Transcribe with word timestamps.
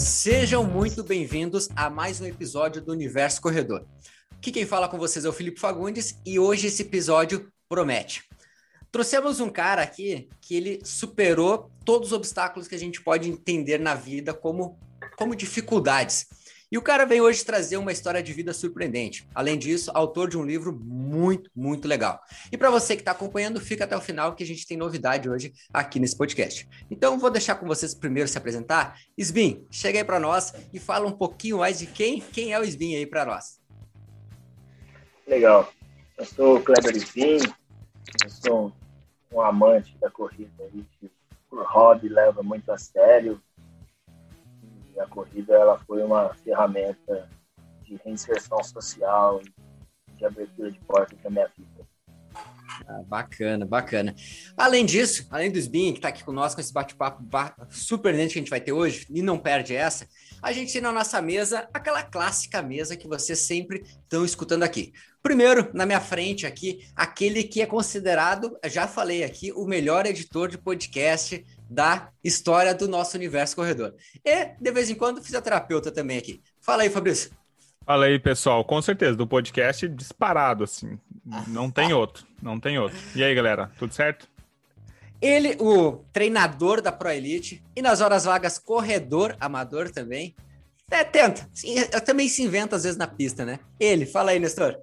Sejam 0.00 0.64
muito 0.64 1.04
bem-vindos 1.04 1.68
a 1.76 1.90
mais 1.90 2.22
um 2.22 2.24
episódio 2.24 2.80
do 2.80 2.90
Universo 2.90 3.38
Corredor. 3.38 3.84
Aqui 4.30 4.50
quem 4.50 4.64
fala 4.64 4.88
com 4.88 4.96
vocês 4.96 5.26
é 5.26 5.28
o 5.28 5.32
Felipe 5.32 5.60
Fagundes 5.60 6.18
e 6.24 6.38
hoje 6.38 6.68
esse 6.68 6.80
episódio 6.80 7.52
promete. 7.68 8.24
Trouxemos 8.90 9.40
um 9.40 9.50
cara 9.50 9.82
aqui 9.82 10.30
que 10.40 10.56
ele 10.56 10.80
superou 10.82 11.70
todos 11.84 12.08
os 12.08 12.12
obstáculos 12.14 12.66
que 12.66 12.74
a 12.74 12.78
gente 12.78 13.02
pode 13.02 13.28
entender 13.28 13.78
na 13.78 13.94
vida 13.94 14.32
como, 14.32 14.80
como 15.18 15.36
dificuldades. 15.36 16.26
E 16.72 16.78
o 16.78 16.82
cara 16.82 17.04
vem 17.04 17.20
hoje 17.20 17.44
trazer 17.44 17.76
uma 17.78 17.90
história 17.90 18.22
de 18.22 18.32
vida 18.32 18.52
surpreendente. 18.52 19.26
Além 19.34 19.58
disso, 19.58 19.90
autor 19.92 20.28
de 20.28 20.38
um 20.38 20.44
livro 20.44 20.72
muito, 20.72 21.50
muito 21.54 21.88
legal. 21.88 22.20
E 22.52 22.56
para 22.56 22.70
você 22.70 22.94
que 22.94 23.02
está 23.02 23.10
acompanhando, 23.10 23.60
fica 23.60 23.82
até 23.82 23.96
o 23.96 24.00
final 24.00 24.36
que 24.36 24.44
a 24.44 24.46
gente 24.46 24.64
tem 24.64 24.76
novidade 24.76 25.28
hoje 25.28 25.52
aqui 25.72 25.98
nesse 25.98 26.16
podcast. 26.16 26.68
Então, 26.88 27.18
vou 27.18 27.28
deixar 27.28 27.56
com 27.56 27.66
vocês 27.66 27.92
primeiro 27.92 28.28
se 28.28 28.38
apresentar. 28.38 28.96
Sbin, 29.18 29.66
chega 29.68 29.98
aí 29.98 30.04
para 30.04 30.20
nós 30.20 30.54
e 30.72 30.78
fala 30.78 31.08
um 31.08 31.12
pouquinho 31.12 31.58
mais 31.58 31.80
de 31.80 31.86
quem, 31.86 32.20
quem 32.20 32.52
é 32.52 32.60
o 32.60 32.62
Sbin 32.62 32.94
aí 32.94 33.06
para 33.06 33.24
nós. 33.24 33.60
Legal. 35.26 35.72
Eu 36.16 36.24
sou 36.24 36.56
o 36.58 36.62
Kleber 36.62 36.94
Sbin, 36.96 37.38
eu 38.22 38.30
sou 38.30 38.72
um 39.32 39.40
amante 39.40 39.96
da 39.98 40.08
corrida 40.08 40.50
que 41.00 41.10
por 41.48 41.64
hobby 41.64 42.08
leva 42.08 42.44
muito 42.44 42.70
a 42.70 42.78
sério 42.78 43.42
a 45.00 45.06
corrida 45.06 45.54
ela 45.54 45.78
foi 45.86 46.02
uma 46.02 46.34
ferramenta 46.34 47.28
de 47.82 47.96
reinserção 48.04 48.62
social, 48.62 49.40
de 50.16 50.24
abertura 50.24 50.70
de 50.70 50.78
portas 50.80 51.18
na 51.24 51.30
minha 51.30 51.50
vida. 51.56 51.88
Ah, 52.86 53.02
bacana, 53.06 53.66
bacana. 53.66 54.14
Além 54.56 54.86
disso, 54.86 55.26
além 55.30 55.50
do 55.50 55.58
Sbin, 55.58 55.92
que 55.92 55.98
está 55.98 56.08
aqui 56.08 56.24
conosco 56.24 56.56
com 56.56 56.60
esse 56.60 56.72
bate-papo 56.72 57.22
surpreendente 57.68 58.32
que 58.32 58.38
a 58.38 58.42
gente 58.42 58.50
vai 58.50 58.60
ter 58.60 58.72
hoje, 58.72 59.06
e 59.10 59.22
não 59.22 59.38
perde 59.38 59.74
essa, 59.74 60.06
a 60.42 60.52
gente 60.52 60.72
tem 60.72 60.80
na 60.80 60.92
nossa 60.92 61.20
mesa 61.20 61.68
aquela 61.74 62.02
clássica 62.02 62.62
mesa 62.62 62.96
que 62.96 63.06
vocês 63.06 63.38
sempre 63.38 63.82
estão 63.82 64.24
escutando 64.24 64.62
aqui. 64.62 64.92
Primeiro, 65.22 65.68
na 65.74 65.84
minha 65.84 66.00
frente 66.00 66.46
aqui, 66.46 66.88
aquele 66.96 67.44
que 67.44 67.60
é 67.60 67.66
considerado, 67.66 68.58
já 68.66 68.88
falei 68.88 69.22
aqui, 69.22 69.52
o 69.52 69.66
melhor 69.66 70.06
editor 70.06 70.48
de 70.48 70.56
podcast 70.56 71.44
da 71.70 72.10
história 72.22 72.74
do 72.74 72.88
nosso 72.88 73.16
universo 73.16 73.54
corredor. 73.54 73.94
E, 74.24 74.46
de 74.60 74.72
vez 74.72 74.90
em 74.90 74.96
quando, 74.96 75.22
fisioterapeuta 75.22 75.92
também 75.92 76.18
aqui. 76.18 76.42
Fala 76.60 76.82
aí, 76.82 76.90
Fabrício. 76.90 77.30
Fala 77.86 78.06
aí, 78.06 78.18
pessoal. 78.18 78.64
Com 78.64 78.82
certeza, 78.82 79.16
do 79.16 79.26
podcast 79.26 79.86
disparado, 79.88 80.64
assim. 80.64 80.98
Não 81.46 81.70
tem 81.70 81.92
outro, 81.92 82.26
não 82.42 82.58
tem 82.58 82.76
outro. 82.76 82.98
E 83.14 83.22
aí, 83.22 83.32
galera, 83.34 83.70
tudo 83.78 83.94
certo? 83.94 84.28
Ele, 85.22 85.56
o 85.60 86.04
treinador 86.12 86.80
da 86.80 86.90
Pro 86.90 87.10
Elite 87.10 87.62
e 87.76 87.82
nas 87.82 88.00
horas 88.00 88.24
vagas 88.24 88.58
corredor 88.58 89.36
amador 89.38 89.90
também. 89.90 90.34
É, 90.90 91.04
tenta. 91.04 91.48
Também 92.04 92.28
se 92.28 92.42
inventa 92.42 92.74
às 92.74 92.82
vezes 92.82 92.98
na 92.98 93.06
pista, 93.06 93.44
né? 93.44 93.60
Ele, 93.78 94.06
fala 94.06 94.32
aí, 94.32 94.40
Nestor. 94.40 94.76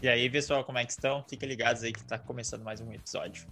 E 0.00 0.08
aí, 0.08 0.30
pessoal, 0.30 0.64
como 0.64 0.78
é 0.78 0.84
que 0.84 0.92
estão? 0.92 1.24
Fiquem 1.28 1.48
ligados 1.48 1.82
aí 1.82 1.92
que 1.92 2.04
tá 2.04 2.18
começando 2.18 2.62
mais 2.62 2.80
um 2.80 2.92
episódio. 2.92 3.46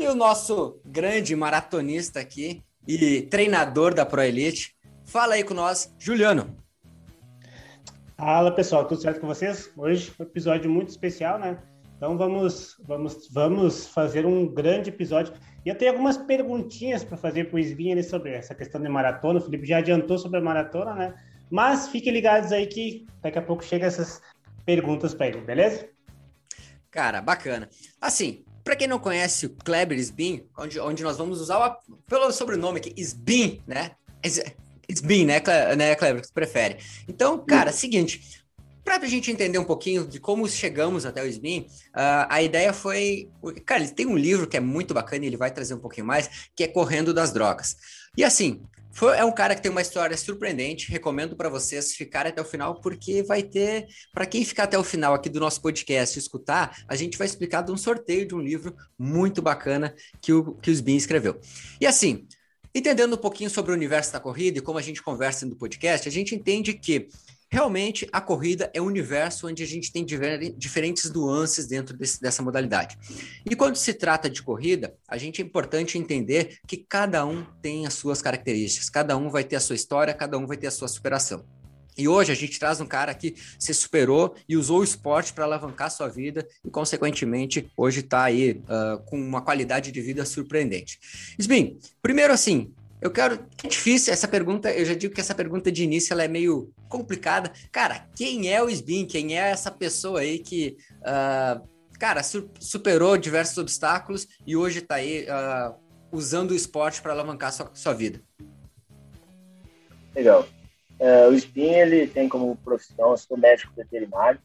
E 0.00 0.06
o 0.08 0.14
nosso 0.14 0.80
grande 0.82 1.36
maratonista 1.36 2.20
aqui 2.20 2.62
e 2.88 3.20
treinador 3.20 3.92
da 3.92 4.06
Pro 4.06 4.22
Elite, 4.22 4.74
fala 5.04 5.34
aí 5.34 5.44
com 5.44 5.52
nós, 5.52 5.94
Juliano. 5.98 6.56
Fala 8.16 8.50
pessoal, 8.50 8.86
tudo 8.86 9.02
certo 9.02 9.20
com 9.20 9.26
vocês? 9.26 9.70
Hoje 9.76 10.10
um 10.18 10.22
episódio 10.22 10.70
muito 10.70 10.88
especial, 10.88 11.38
né? 11.38 11.58
Então 11.98 12.16
vamos, 12.16 12.76
vamos, 12.88 13.28
vamos 13.30 13.88
fazer 13.88 14.24
um 14.24 14.48
grande 14.48 14.88
episódio. 14.88 15.34
E 15.66 15.68
eu 15.68 15.76
tenho 15.76 15.90
algumas 15.90 16.16
perguntinhas 16.16 17.04
para 17.04 17.18
fazer 17.18 17.50
para 17.50 17.56
o 17.56 17.58
Svinha 17.58 18.02
sobre 18.02 18.32
essa 18.32 18.54
questão 18.54 18.80
de 18.80 18.88
maratona. 18.88 19.38
O 19.38 19.42
Felipe 19.42 19.66
já 19.66 19.80
adiantou 19.80 20.16
sobre 20.16 20.38
a 20.38 20.42
maratona, 20.42 20.94
né? 20.94 21.14
Mas 21.50 21.88
fiquem 21.88 22.10
ligados 22.10 22.52
aí 22.52 22.66
que 22.66 23.06
daqui 23.20 23.38
a 23.38 23.42
pouco 23.42 23.62
chega 23.62 23.84
essas 23.84 24.22
perguntas 24.64 25.12
para 25.12 25.26
ele, 25.26 25.42
beleza? 25.42 25.90
Cara, 26.90 27.20
bacana. 27.20 27.68
Assim, 28.00 28.46
para 28.64 28.76
quem 28.76 28.86
não 28.86 28.98
conhece 28.98 29.46
o 29.46 29.50
Kleber 29.50 29.98
Sbin, 29.98 30.46
onde, 30.56 30.78
onde 30.80 31.02
nós 31.02 31.16
vamos 31.16 31.40
usar 31.40 31.58
o, 31.58 31.96
pelo 32.06 32.30
sobrenome 32.32 32.78
aqui, 32.78 32.94
Sbin, 32.96 33.62
né? 33.66 33.92
Sbin, 34.88 35.24
né, 35.24 35.40
né, 35.76 35.94
Kleber, 35.94 36.22
tu 36.22 36.32
prefere. 36.32 36.78
Então, 37.08 37.38
cara, 37.38 37.72
seguinte, 37.72 38.42
para 38.84 38.96
a 38.96 39.08
gente 39.08 39.30
entender 39.30 39.58
um 39.58 39.64
pouquinho 39.64 40.06
de 40.06 40.18
como 40.18 40.48
chegamos 40.48 41.06
até 41.06 41.22
o 41.22 41.26
Sbin, 41.26 41.60
uh, 41.60 42.26
a 42.28 42.42
ideia 42.42 42.72
foi... 42.72 43.30
Cara, 43.64 43.82
ele 43.82 43.92
tem 43.92 44.06
um 44.06 44.16
livro 44.16 44.46
que 44.46 44.56
é 44.56 44.60
muito 44.60 44.92
bacana 44.92 45.24
e 45.24 45.28
ele 45.28 45.36
vai 45.36 45.50
trazer 45.50 45.74
um 45.74 45.78
pouquinho 45.78 46.06
mais, 46.06 46.50
que 46.56 46.64
é 46.64 46.66
Correndo 46.66 47.14
das 47.14 47.32
Drogas. 47.32 47.76
E 48.16 48.24
assim, 48.24 48.62
foi, 48.92 49.16
é 49.16 49.24
um 49.24 49.32
cara 49.32 49.54
que 49.54 49.62
tem 49.62 49.70
uma 49.70 49.80
história 49.80 50.16
surpreendente. 50.16 50.90
Recomendo 50.90 51.36
para 51.36 51.48
vocês 51.48 51.94
ficarem 51.94 52.32
até 52.32 52.40
o 52.42 52.44
final, 52.44 52.80
porque 52.80 53.22
vai 53.22 53.42
ter. 53.42 53.86
Para 54.12 54.26
quem 54.26 54.44
ficar 54.44 54.64
até 54.64 54.78
o 54.78 54.84
final 54.84 55.14
aqui 55.14 55.28
do 55.28 55.40
nosso 55.40 55.60
podcast 55.60 56.18
escutar, 56.18 56.84
a 56.88 56.96
gente 56.96 57.16
vai 57.16 57.26
explicar 57.26 57.62
de 57.62 57.72
um 57.72 57.76
sorteio 57.76 58.26
de 58.26 58.34
um 58.34 58.40
livro 58.40 58.74
muito 58.98 59.40
bacana 59.40 59.94
que 60.20 60.32
o, 60.32 60.54
que 60.54 60.70
o 60.70 60.72
Sbin 60.72 60.96
escreveu. 60.96 61.40
E 61.80 61.86
assim, 61.86 62.26
entendendo 62.74 63.14
um 63.14 63.18
pouquinho 63.18 63.50
sobre 63.50 63.72
o 63.72 63.74
universo 63.74 64.12
da 64.12 64.20
corrida 64.20 64.58
e 64.58 64.62
como 64.62 64.78
a 64.78 64.82
gente 64.82 65.02
conversa 65.02 65.46
no 65.46 65.56
podcast, 65.56 66.08
a 66.08 66.12
gente 66.12 66.34
entende 66.34 66.74
que 66.74 67.08
Realmente, 67.52 68.08
a 68.12 68.20
corrida 68.20 68.70
é 68.72 68.80
um 68.80 68.86
universo 68.86 69.48
onde 69.48 69.64
a 69.64 69.66
gente 69.66 69.90
tem 69.90 70.06
diferentes 70.56 71.10
nuances 71.10 71.66
dentro 71.66 71.96
desse, 71.96 72.20
dessa 72.20 72.42
modalidade. 72.42 72.96
E 73.44 73.56
quando 73.56 73.74
se 73.74 73.92
trata 73.92 74.30
de 74.30 74.40
corrida, 74.40 74.94
a 75.08 75.18
gente 75.18 75.42
é 75.42 75.44
importante 75.44 75.98
entender 75.98 76.60
que 76.64 76.76
cada 76.76 77.26
um 77.26 77.44
tem 77.60 77.86
as 77.86 77.94
suas 77.94 78.22
características, 78.22 78.88
cada 78.88 79.16
um 79.16 79.28
vai 79.28 79.42
ter 79.42 79.56
a 79.56 79.60
sua 79.60 79.74
história, 79.74 80.14
cada 80.14 80.38
um 80.38 80.46
vai 80.46 80.56
ter 80.56 80.68
a 80.68 80.70
sua 80.70 80.86
superação. 80.86 81.44
E 81.98 82.06
hoje 82.06 82.30
a 82.30 82.36
gente 82.36 82.58
traz 82.58 82.80
um 82.80 82.86
cara 82.86 83.12
que 83.12 83.34
se 83.58 83.74
superou 83.74 84.34
e 84.48 84.56
usou 84.56 84.78
o 84.78 84.84
esporte 84.84 85.32
para 85.32 85.44
alavancar 85.44 85.90
sua 85.90 86.08
vida 86.08 86.46
e, 86.64 86.70
consequentemente, 86.70 87.70
hoje 87.76 88.00
está 88.00 88.22
aí 88.22 88.62
uh, 88.62 89.02
com 89.06 89.20
uma 89.20 89.42
qualidade 89.42 89.90
de 89.90 90.00
vida 90.00 90.24
surpreendente. 90.24 91.00
Isbin, 91.38 91.78
primeiro 92.00 92.32
assim, 92.32 92.72
eu 93.00 93.10
quero. 93.10 93.46
É 93.64 93.68
difícil 93.68 94.12
essa 94.12 94.28
pergunta. 94.28 94.70
Eu 94.70 94.84
já 94.84 94.94
digo 94.94 95.14
que 95.14 95.20
essa 95.20 95.34
pergunta 95.34 95.72
de 95.72 95.84
início 95.84 96.12
ela 96.12 96.24
é 96.24 96.28
meio 96.28 96.72
complicada. 96.88 97.50
Cara, 97.72 98.06
quem 98.14 98.52
é 98.52 98.62
o 98.62 98.68
Sbin? 98.68 99.06
Quem 99.06 99.38
é 99.38 99.50
essa 99.50 99.70
pessoa 99.70 100.20
aí 100.20 100.38
que, 100.38 100.76
uh, 101.00 101.66
cara, 101.98 102.22
superou 102.22 103.16
diversos 103.16 103.56
obstáculos 103.56 104.28
e 104.46 104.54
hoje 104.54 104.80
está 104.80 104.96
aí 104.96 105.24
uh, 105.24 105.74
usando 106.12 106.50
o 106.50 106.54
esporte 106.54 107.00
para 107.00 107.12
alavancar 107.12 107.52
sua, 107.52 107.70
sua 107.72 107.94
vida? 107.94 108.20
Legal. 110.14 110.46
Uh, 110.98 111.30
o 111.30 111.34
Sbin 111.34 111.70
ele 111.70 112.06
tem 112.06 112.28
como 112.28 112.54
profissão, 112.56 113.12
eu 113.12 113.16
sou 113.16 113.38
médico 113.38 113.72
veterinário 113.74 114.38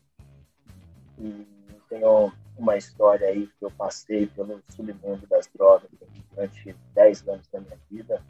e 1.20 1.46
tenho 1.90 2.32
uma 2.58 2.78
história 2.78 3.28
aí 3.28 3.48
que 3.60 3.66
eu 3.66 3.72
passei 3.72 4.28
pelo 4.28 4.62
submundo 4.70 5.28
das 5.28 5.50
drogas 5.54 5.90
durante 6.34 6.74
10 6.94 7.28
anos 7.28 7.48
da 7.50 7.60
minha 7.60 7.78
vida 7.92 8.24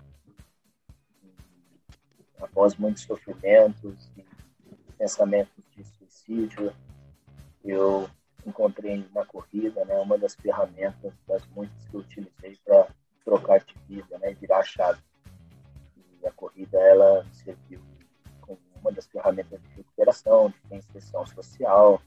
após 2.40 2.76
muitos 2.76 3.04
sofrimentos 3.04 4.12
e 4.18 4.26
pensamentos 4.98 5.64
de 5.76 5.84
suicídio, 5.84 6.74
eu 7.64 8.10
encontrei 8.46 9.08
na 9.14 9.26
corrida 9.26 9.84
né, 9.86 9.96
uma 10.00 10.18
das 10.18 10.36
ferramentas 10.36 11.14
das 11.28 11.46
muitas 11.48 11.88
que 11.88 11.96
eu 11.96 12.02
utilizei 12.02 12.58
para 12.64 12.88
trocar 13.24 13.60
de 13.60 13.76
vida, 13.88 14.18
né, 14.20 14.34
virar 14.34 14.60
a 14.60 14.64
chave. 14.64 15.02
E 16.22 16.28
a 16.28 16.32
corrida 16.32 16.78
ela 16.78 17.26
serviu 17.32 17.82
como 18.42 18.60
uma 18.82 18.92
das 18.92 19.08
ferramentas 19.08 19.60
de 19.62 19.68
recuperação, 19.70 20.50
de 20.50 20.58
reinserção 20.70 21.26
social, 21.26 22.02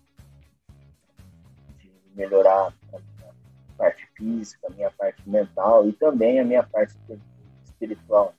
de 1.79 1.91
melhorar 2.15 2.73
a 2.93 2.99
minha 2.99 3.35
parte 3.77 4.07
física, 4.17 4.69
a 4.69 4.71
minha 4.71 4.91
parte 4.93 5.29
mental 5.29 5.89
e 5.89 5.93
também 5.93 6.39
a 6.39 6.45
minha 6.45 6.63
parte 6.63 6.95
espiritual 7.65 8.35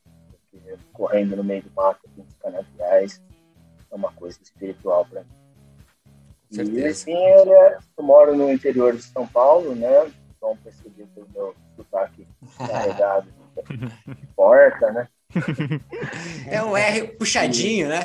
correndo 0.93 1.35
no 1.35 1.43
meio 1.43 1.63
do 1.63 1.71
mato 1.71 2.09
com 2.15 2.21
os 2.21 2.33
canaviais 2.35 3.21
é 3.91 3.95
uma 3.95 4.11
coisa 4.11 4.37
espiritual 4.41 5.05
para 5.05 5.21
mim. 5.21 5.39
E 6.51 6.83
assim, 6.85 7.15
ele 7.15 7.51
é, 7.51 7.77
eu 7.97 8.03
moro 8.03 8.35
no 8.35 8.51
interior 8.51 8.95
de 8.95 9.03
São 9.03 9.27
Paulo, 9.27 9.75
né? 9.75 10.11
Vão 10.41 10.57
perceber 10.57 11.05
pelo 11.13 11.27
meu 11.33 11.55
sotaque 11.75 12.27
carregado 12.57 13.27
de 14.07 14.27
porta, 14.35 14.91
né? 14.91 15.07
É 16.47 16.63
um 16.63 16.75
R 16.75 17.07
puxadinho, 17.09 17.89
né? 17.89 17.99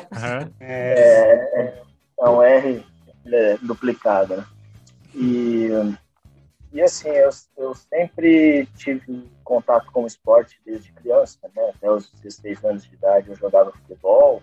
É, 0.61 1.51
é, 1.55 1.83
é 2.21 2.29
um 2.29 2.43
R 2.43 2.85
é, 3.27 3.57
duplicado, 3.63 4.37
né? 4.37 4.47
E 5.15 5.69
e 6.75 6.83
assim, 6.83 7.09
eu, 7.09 7.31
eu 7.57 7.73
sempre 7.73 8.67
tive 8.77 9.31
contato 9.45 9.93
com 9.93 10.03
o 10.03 10.07
esporte 10.09 10.61
desde 10.67 10.91
criança, 10.91 11.39
né? 11.55 11.71
Até 11.71 11.89
os 11.89 12.11
16 12.15 12.65
anos 12.65 12.85
de 12.85 12.93
idade 12.93 13.29
eu 13.29 13.37
jogava 13.37 13.71
futebol, 13.71 14.43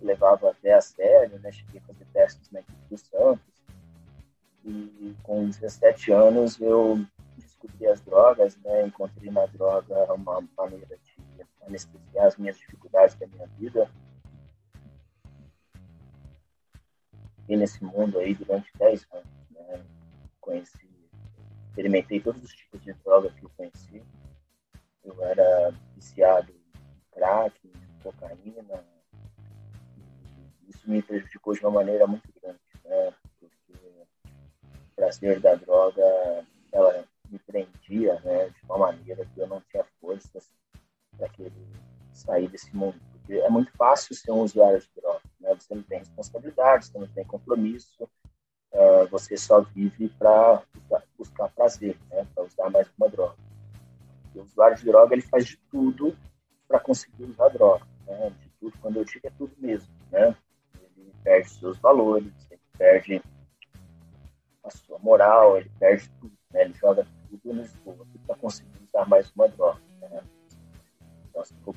levava 0.00 0.50
até 0.50 0.72
a 0.72 0.80
sério, 0.80 1.38
né? 1.40 1.52
Cheguei 1.52 1.78
a 1.78 1.86
fazer 1.86 2.06
testes 2.06 2.50
na 2.50 2.60
equipe 2.60 2.78
do 2.88 2.96
Santos. 2.96 3.62
E 4.64 5.14
com 5.22 5.46
17 5.46 6.10
anos 6.10 6.58
eu 6.58 7.04
descobri 7.36 7.86
as 7.86 8.00
drogas, 8.00 8.56
né? 8.64 8.86
Encontrei 8.86 9.30
na 9.30 9.44
droga 9.44 10.10
uma 10.14 10.42
maneira 10.56 10.96
de 10.96 11.46
anestesiar 11.66 12.28
as 12.28 12.38
minhas 12.38 12.56
dificuldades 12.56 13.14
da 13.16 13.26
minha 13.26 13.46
vida. 13.58 13.90
E 17.46 17.54
nesse 17.58 17.84
mundo 17.84 18.18
aí 18.18 18.34
durante 18.34 18.70
10 18.78 19.06
anos, 19.12 19.26
né? 19.50 19.84
Conheci, 20.40 20.87
experimentei 21.78 22.20
todos 22.20 22.42
os 22.42 22.52
tipos 22.52 22.82
de 22.82 22.92
droga 22.92 23.30
que 23.30 23.44
eu 23.44 23.50
conheci. 23.56 24.02
Eu 25.04 25.24
era 25.24 25.72
viciado 25.94 26.50
em 26.50 27.12
crack, 27.12 27.54
em 27.64 28.02
cocaína. 28.02 28.84
Isso 30.68 30.90
me 30.90 31.00
prejudicou 31.00 31.54
de 31.54 31.60
uma 31.60 31.70
maneira 31.70 32.04
muito 32.04 32.28
grande, 32.40 32.58
né? 32.84 33.14
Porque 33.38 33.72
o 33.72 34.96
prazer 34.96 35.38
da 35.38 35.54
droga, 35.54 36.02
ela 36.72 37.04
me 37.30 37.38
prendia, 37.38 38.20
né? 38.20 38.48
De 38.48 38.64
uma 38.64 38.78
maneira 38.78 39.24
que 39.24 39.40
eu 39.40 39.46
não 39.46 39.60
tinha 39.70 39.84
forças 40.00 40.50
para 41.16 41.28
querer 41.28 41.52
sair 42.12 42.48
desse 42.48 42.74
mundo. 42.74 43.00
Porque 43.12 43.34
é 43.34 43.48
muito 43.48 43.70
fácil 43.76 44.16
ser 44.16 44.32
um 44.32 44.42
usuário 44.42 44.80
de 44.80 44.90
droga, 44.96 45.22
né? 45.38 45.54
Você 45.54 45.76
não 45.76 45.82
tem 45.84 46.00
responsabilidade, 46.00 46.86
você 46.86 46.98
não 46.98 47.06
tem 47.06 47.24
compromisso, 47.24 48.02
uh, 48.72 49.06
você 49.08 49.36
só 49.36 49.60
vive 49.60 50.08
para 50.18 50.64
buscar, 51.18 51.48
prazer, 51.50 51.96
né? 52.10 52.26
Para 52.34 52.44
usar 52.44 52.70
mais 52.70 52.88
uma 52.96 53.08
droga. 53.08 53.36
o 54.34 54.40
usuário 54.40 54.76
de 54.76 54.84
droga 54.84 55.14
ele 55.14 55.22
faz 55.22 55.46
de 55.46 55.56
tudo 55.70 56.16
para 56.66 56.78
conseguir 56.78 57.24
usar 57.24 57.48
droga, 57.48 57.84
né? 58.06 58.30
De 58.30 58.48
tudo, 58.60 58.78
quando 58.80 58.96
eu 58.96 59.04
digo 59.04 59.26
é 59.26 59.30
tudo 59.30 59.52
mesmo, 59.58 59.92
né? 60.10 60.34
Ele 60.96 61.12
perde 61.24 61.50
seus 61.50 61.78
valores, 61.78 62.32
ele 62.50 62.60
perde 62.76 63.22
a 64.62 64.70
sua 64.70 64.98
moral, 64.98 65.58
ele 65.58 65.70
perde 65.78 66.08
tudo, 66.20 66.32
né? 66.52 66.62
Ele 66.62 66.74
joga 66.74 67.06
tudo 67.28 67.54
no 67.54 67.62
esgoto 67.62 68.06
para 68.26 68.36
conseguir 68.36 68.82
usar 68.84 69.06
mais 69.08 69.30
uma 69.32 69.48
droga, 69.48 69.80
né? 70.00 70.22
Então, 71.28 71.44
se 71.44 71.54
for 71.64 71.74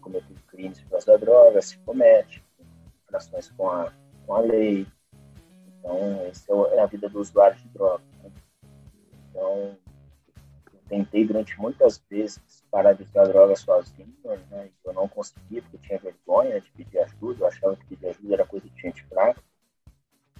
cometer 0.00 0.34
crimes 0.48 0.80
por 0.82 0.90
causa 0.90 1.06
da 1.06 1.16
droga, 1.16 1.62
se 1.62 1.78
comete, 1.78 2.42
infrações 3.04 3.50
com 3.50 3.70
a, 3.70 3.92
com 4.26 4.34
a 4.34 4.40
lei. 4.40 4.86
Então, 5.78 6.26
essa 6.26 6.52
é, 6.52 6.76
é 6.76 6.80
a 6.80 6.86
vida 6.86 7.08
do 7.08 7.20
usuário 7.20 7.56
de 7.56 7.68
droga. 7.68 8.02
Então, 9.30 9.76
eu 10.72 10.80
tentei 10.88 11.24
durante 11.24 11.58
muitas 11.58 12.02
vezes 12.10 12.64
parar 12.70 12.92
de 12.92 13.02
usar 13.04 13.26
droga 13.26 13.56
sozinho, 13.56 14.14
né? 14.50 14.70
Eu 14.84 14.92
não 14.92 15.08
conseguia, 15.08 15.62
porque 15.62 15.78
tinha 15.78 15.98
vergonha 15.98 16.60
de 16.60 16.70
pedir 16.72 16.98
ajuda, 16.98 17.44
eu 17.44 17.46
achava 17.46 17.76
que 17.76 17.86
pedir 17.86 18.08
ajuda 18.08 18.34
era 18.34 18.46
coisa 18.46 18.68
de 18.68 18.80
gente 18.80 19.04
fraca. 19.04 19.42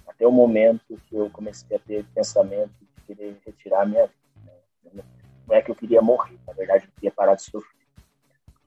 Até 0.07 0.27
o 0.27 0.31
momento 0.31 0.99
que 1.07 1.15
eu 1.15 1.29
comecei 1.29 1.77
a 1.77 1.79
ter 1.79 2.05
pensamento 2.13 2.73
de 2.79 3.01
querer 3.03 3.41
retirar 3.45 3.81
a 3.81 3.85
minha 3.85 4.07
vida. 4.07 4.53
Né? 4.93 5.03
Não 5.47 5.55
é 5.55 5.61
que 5.61 5.71
eu 5.71 5.75
queria 5.75 6.01
morrer, 6.01 6.37
na 6.45 6.53
verdade, 6.53 6.85
eu 6.85 6.91
queria 6.93 7.11
parar 7.11 7.35
de 7.35 7.43
sofrer 7.43 7.81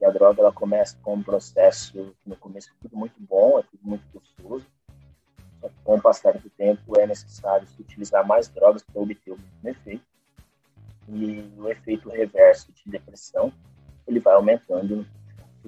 a 0.05 0.11
droga 0.11 0.41
ela 0.41 0.51
começa 0.51 0.97
com 1.01 1.15
um 1.15 1.23
processo 1.23 2.15
que 2.21 2.29
no 2.29 2.35
começo 2.35 2.69
é 2.69 2.73
tudo 2.81 2.95
muito 2.95 3.15
bom, 3.19 3.59
é 3.59 3.63
tudo 3.63 3.81
muito 3.83 4.05
gostoso. 4.13 4.65
Só 5.59 5.69
que 5.69 5.75
com 5.83 5.95
o 5.95 6.01
passar 6.01 6.37
do 6.37 6.49
tempo 6.51 6.99
é 6.99 7.07
necessário 7.07 7.67
se 7.67 7.81
utilizar 7.81 8.25
mais 8.25 8.47
drogas 8.47 8.83
para 8.83 9.01
obter 9.01 9.31
o 9.31 9.37
mesmo 9.37 9.69
efeito. 9.69 10.05
E 11.07 11.51
o 11.57 11.69
efeito 11.69 12.09
reverso 12.09 12.71
de 12.71 12.89
depressão, 12.89 13.53
ele 14.07 14.19
vai 14.19 14.33
aumentando 14.33 15.05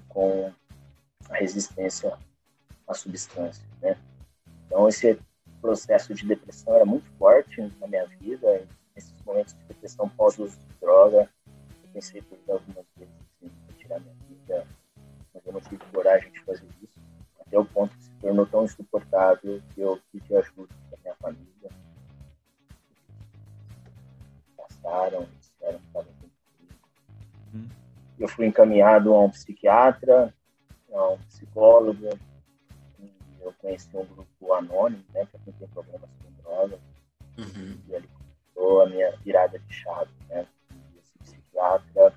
com 0.07 0.51
a 1.29 1.35
resistência 1.35 2.17
à 2.87 2.93
substância, 2.93 3.63
né? 3.81 3.97
Então 4.65 4.87
esse 4.87 5.19
processo 5.61 6.13
de 6.13 6.25
depressão 6.25 6.75
era 6.75 6.85
muito 6.85 7.09
forte 7.17 7.61
na 7.79 7.87
minha 7.87 8.05
vida, 8.05 8.67
nesses 8.95 9.13
momentos 9.23 9.53
de 9.53 9.63
depressão 9.65 10.07
pós-uso 10.09 10.57
de 10.57 10.73
droga, 10.79 11.29
eu 11.83 11.89
pensei 11.93 12.21
por 12.21 12.37
algumas 12.47 12.85
vezes 12.97 13.13
assim, 13.41 13.51
tirar 13.77 13.99
minha 13.99 14.17
mas 15.33 15.45
eu 15.45 15.53
não 15.53 15.61
tive 15.61 15.83
coragem 15.91 16.31
de 16.31 16.39
fazer 16.41 16.67
isso, 16.81 16.99
até 17.39 17.59
o 17.59 17.65
ponto 17.65 17.95
que 17.95 18.03
se 18.03 18.11
tornou 18.21 18.45
tão 18.45 18.63
insuportável 18.63 19.61
que 19.73 19.81
eu 19.81 19.99
pedi 20.11 20.35
ajuda 20.35 20.73
da 20.91 20.97
minha 20.97 21.15
família. 21.15 21.56
Disseram 25.39 25.79
que 25.79 25.85
estava 25.85 26.07
tudo 26.19 26.31
hum. 27.53 27.69
Eu 28.19 28.27
fui 28.27 28.45
encaminhado 28.45 29.13
a 29.13 29.23
um 29.23 29.29
psiquiatra, 29.29 30.33
a 30.91 31.09
um 31.09 31.17
psicólogo, 31.19 32.09
eu 33.47 33.53
conheci 33.59 33.89
um 33.95 34.05
grupo 34.05 34.53
anônimo, 34.53 35.03
né, 35.13 35.25
para 35.25 35.39
quem 35.39 35.53
tem 35.53 35.67
problemas 35.69 36.09
com 36.21 36.31
drogas, 36.41 36.79
uhum. 37.37 37.79
e 37.87 37.93
ele 37.93 38.07
começou 38.07 38.81
a 38.81 38.89
minha 38.89 39.15
virada 39.17 39.57
de 39.57 39.73
chave, 39.73 40.11
né, 40.29 40.45
e 40.71 40.99
esse 40.99 41.17
psiquiatra, 41.19 42.13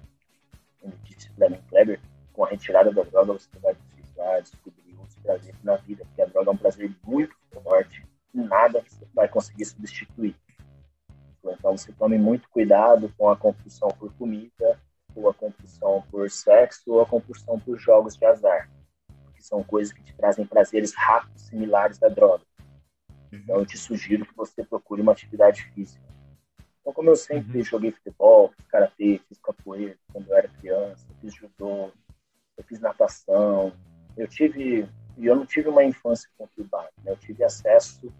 ele 0.82 0.96
disse 1.04 1.30
para 1.30 1.48
mim, 1.48 1.60
Kleber, 1.68 2.00
com 2.32 2.44
a 2.44 2.48
retirada 2.48 2.92
da 2.92 3.02
droga, 3.02 3.34
você 3.34 3.58
vai 3.60 3.74
precisar 3.74 4.40
descobrir 4.40 4.96
outros 4.98 5.18
prazeres 5.18 5.62
na 5.62 5.76
vida, 5.76 6.04
porque 6.04 6.22
a 6.22 6.26
droga 6.26 6.50
é 6.50 6.54
um 6.54 6.56
prazer 6.56 6.94
muito 7.04 7.34
forte 7.62 8.04
e 8.34 8.38
nada 8.38 8.82
você 8.82 9.06
vai 9.14 9.28
conseguir 9.28 9.64
substituir. 9.64 10.34
Então, 11.44 11.76
você 11.76 11.92
tome 11.92 12.18
muito 12.18 12.48
cuidado 12.50 13.12
com 13.16 13.28
a 13.28 13.36
compulsão 13.36 13.88
por 13.98 14.12
comida, 14.14 14.78
ou 15.14 15.28
a 15.28 15.34
compulsão 15.34 16.02
por 16.10 16.30
sexo, 16.30 16.92
ou 16.92 17.00
a 17.00 17.06
compulsão 17.06 17.58
por 17.58 17.78
jogos 17.78 18.16
de 18.16 18.24
azar, 18.24 18.70
que 19.34 19.42
são 19.42 19.62
coisas 19.62 19.92
que 19.92 20.02
te 20.02 20.14
trazem 20.14 20.46
prazeres 20.46 20.94
rápidos, 20.94 21.42
similares 21.42 21.98
da 21.98 22.08
droga. 22.08 22.44
Então, 23.32 23.56
eu 23.56 23.66
te 23.66 23.78
sugiro 23.78 24.26
que 24.26 24.36
você 24.36 24.64
procure 24.64 25.02
uma 25.02 25.12
atividade 25.12 25.62
física. 25.74 26.04
Então, 26.80 26.92
como 26.92 27.10
eu 27.10 27.16
sempre 27.16 27.58
uhum. 27.58 27.64
joguei 27.64 27.92
futebol, 27.92 28.52
fiz 28.56 28.66
karatê, 28.66 29.20
fiz 29.28 29.38
capoeira 29.38 29.96
quando 30.12 30.28
eu 30.28 30.36
era 30.36 30.48
criança, 30.48 31.06
fiz 31.20 31.34
judô, 31.34 31.90
eu 32.56 32.64
fiz 32.64 32.80
natação, 32.80 33.72
eu 34.16 34.26
tive, 34.26 34.88
e 35.16 35.26
eu 35.26 35.36
não 35.36 35.46
tive 35.46 35.68
uma 35.68 35.84
infância 35.84 36.28
conturbada, 36.36 36.90
né? 37.04 37.12
eu 37.12 37.16
tive 37.16 37.44
acesso 37.44 38.12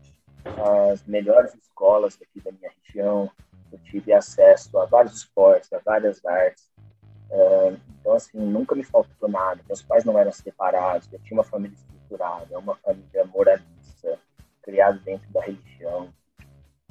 às 0.91 1.05
melhores 1.05 1.55
escolas 1.55 2.19
aqui 2.21 2.41
da 2.41 2.53
minha 2.53 2.71
região, 2.83 3.31
eu 3.73 3.79
tive 3.79 4.13
acesso 4.13 4.79
a 4.79 4.87
vários 4.87 5.15
esportes, 5.17 5.73
a 5.73 5.79
várias 5.79 6.25
artes, 6.25 6.71
é, 7.31 7.77
então 8.01 8.15
assim, 8.15 8.39
nunca 8.39 8.75
me 8.75 8.83
faltou 8.83 9.29
nada, 9.29 9.63
meus 9.67 9.83
pais 9.83 10.05
não 10.05 10.19
eram 10.19 10.33
separados, 10.33 11.09
eu 11.13 11.19
tinha 11.21 11.39
uma 11.39 11.45
família 11.45 11.77
estruturada, 11.77 12.59
uma 12.59 12.77
família 12.77 13.25
moralista, 13.25 14.19
criada 14.63 14.99
dentro 15.05 15.31
da 15.31 15.41
religião, 15.41 16.13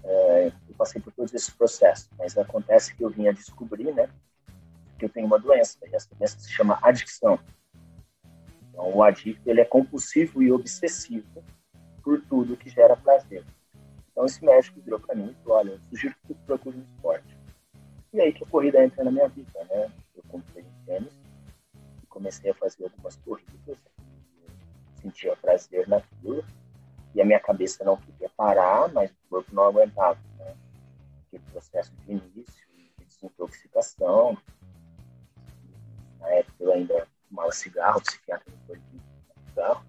é, 0.03 0.47
eu 0.47 0.75
passei 0.77 1.01
por 1.01 1.11
todos 1.11 1.33
esses 1.33 1.49
processos, 1.49 2.09
mas 2.17 2.37
acontece 2.37 2.95
que 2.95 3.03
eu 3.03 3.09
vim 3.09 3.27
a 3.27 3.33
descobrir, 3.33 3.93
né, 3.93 4.09
que 4.97 5.05
eu 5.05 5.09
tenho 5.09 5.27
uma 5.27 5.39
doença, 5.39 5.77
e 5.85 5.95
essa 5.95 6.07
doença 6.15 6.39
se 6.39 6.51
chama 6.51 6.79
adicção. 6.81 7.39
Então, 8.69 8.95
o 8.95 9.03
adicto 9.03 9.49
ele 9.49 9.61
é 9.61 9.65
compulsivo 9.65 10.41
e 10.41 10.51
obsessivo 10.51 11.43
por 12.03 12.21
tudo 12.21 12.57
que 12.57 12.69
gera 12.69 12.95
prazer. 12.95 13.45
Então, 14.11 14.25
esse 14.25 14.43
médico 14.43 14.81
virou 14.81 14.99
para 14.99 15.15
mim 15.15 15.29
e 15.29 15.43
falou: 15.43 15.59
Olha, 15.59 15.71
eu 15.71 15.79
sugiro 15.89 16.15
que 16.15 16.33
tu 16.33 16.35
procure 16.45 16.77
um 16.77 16.81
esporte. 16.81 17.37
E 18.11 18.19
aí 18.19 18.33
que 18.33 18.43
a 18.43 18.47
corrida 18.47 18.83
entra 18.83 19.03
na 19.03 19.11
minha 19.11 19.27
vida, 19.27 19.63
né? 19.65 19.91
Eu 20.15 20.23
comprei 20.27 20.63
um 20.63 20.85
tênis 20.85 21.13
e 22.03 22.07
comecei 22.07 22.51
a 22.51 22.55
fazer 22.55 22.85
algumas 22.85 23.15
corridas, 23.17 23.77
sentia 25.01 25.35
prazer 25.37 25.87
naquilo, 25.87 26.43
e 27.13 27.21
a 27.21 27.25
minha 27.25 27.39
cabeça 27.39 27.83
não 27.83 27.97
queria 27.97 28.29
parar, 28.35 28.91
mas 28.91 29.11
o 29.11 29.29
corpo 29.29 29.53
não 29.53 29.65
aguentava, 29.65 30.19
né? 30.37 30.55
Aquele 31.27 31.43
processo 31.51 31.91
de 32.05 32.11
início, 32.11 32.67
de 32.73 32.91
desintoxicação, 33.05 34.37
na 36.19 36.29
época 36.29 36.63
eu 36.63 36.73
ainda 36.73 37.07
fumava 37.27 37.51
cigarro, 37.51 37.99
o 37.99 38.01
psiquiatra 38.01 38.51
me 38.51 38.57
proibiu 38.65 38.99
cigarro. 39.47 39.85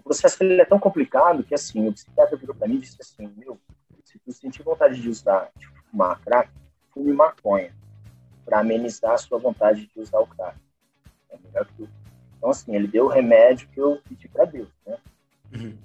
O 0.00 0.02
processo 0.02 0.42
ele 0.42 0.58
é 0.58 0.64
tão 0.64 0.78
complicado 0.78 1.44
que, 1.44 1.54
assim, 1.54 1.86
o 1.86 1.92
psiquiatra 1.92 2.34
virou 2.34 2.56
para 2.56 2.66
mim 2.66 2.76
e 2.76 2.80
disse 2.80 2.96
assim, 3.02 3.30
meu, 3.36 3.60
se 4.02 4.18
tu 4.18 4.32
sentir 4.32 4.62
vontade 4.62 4.98
de 4.98 5.10
usar, 5.10 5.50
de 5.54 5.66
fumar 5.90 6.18
crack, 6.20 6.50
fume 6.90 7.12
maconha, 7.12 7.70
para 8.46 8.60
amenizar 8.60 9.12
a 9.12 9.18
sua 9.18 9.38
vontade 9.38 9.86
de 9.86 10.00
usar 10.00 10.18
o 10.20 10.26
crack. 10.26 10.56
É 11.30 11.36
melhor 11.44 11.66
que. 11.66 11.86
Então, 12.38 12.48
assim, 12.48 12.74
ele 12.74 12.88
deu 12.88 13.04
o 13.04 13.08
remédio 13.08 13.68
que 13.68 13.78
eu 13.78 14.00
pedi 14.08 14.26
para 14.26 14.46
Deus, 14.46 14.70
né? 14.86 14.96
Uhum. 15.54 15.76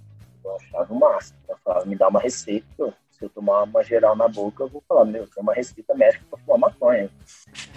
Eu 0.45 0.55
achava 0.55 0.93
o 0.93 0.97
máximo. 0.97 1.37
Ela 1.49 1.57
falava, 1.57 1.85
me 1.85 1.97
dá 1.97 2.07
uma 2.07 2.21
receita, 2.21 2.65
eu 2.77 2.93
se 3.17 3.23
eu 3.23 3.29
tomar 3.29 3.63
uma 3.63 3.81
geral 3.81 4.13
na 4.15 4.27
boca, 4.27 4.63
eu 4.63 4.67
vou 4.67 4.83
falar, 4.87 5.05
meu, 5.05 5.25
tem 5.27 5.41
uma 5.41 5.53
receita 5.53 5.95
médica 5.95 6.25
para 6.29 6.37
fumar 6.39 6.59
maconha. 6.59 7.09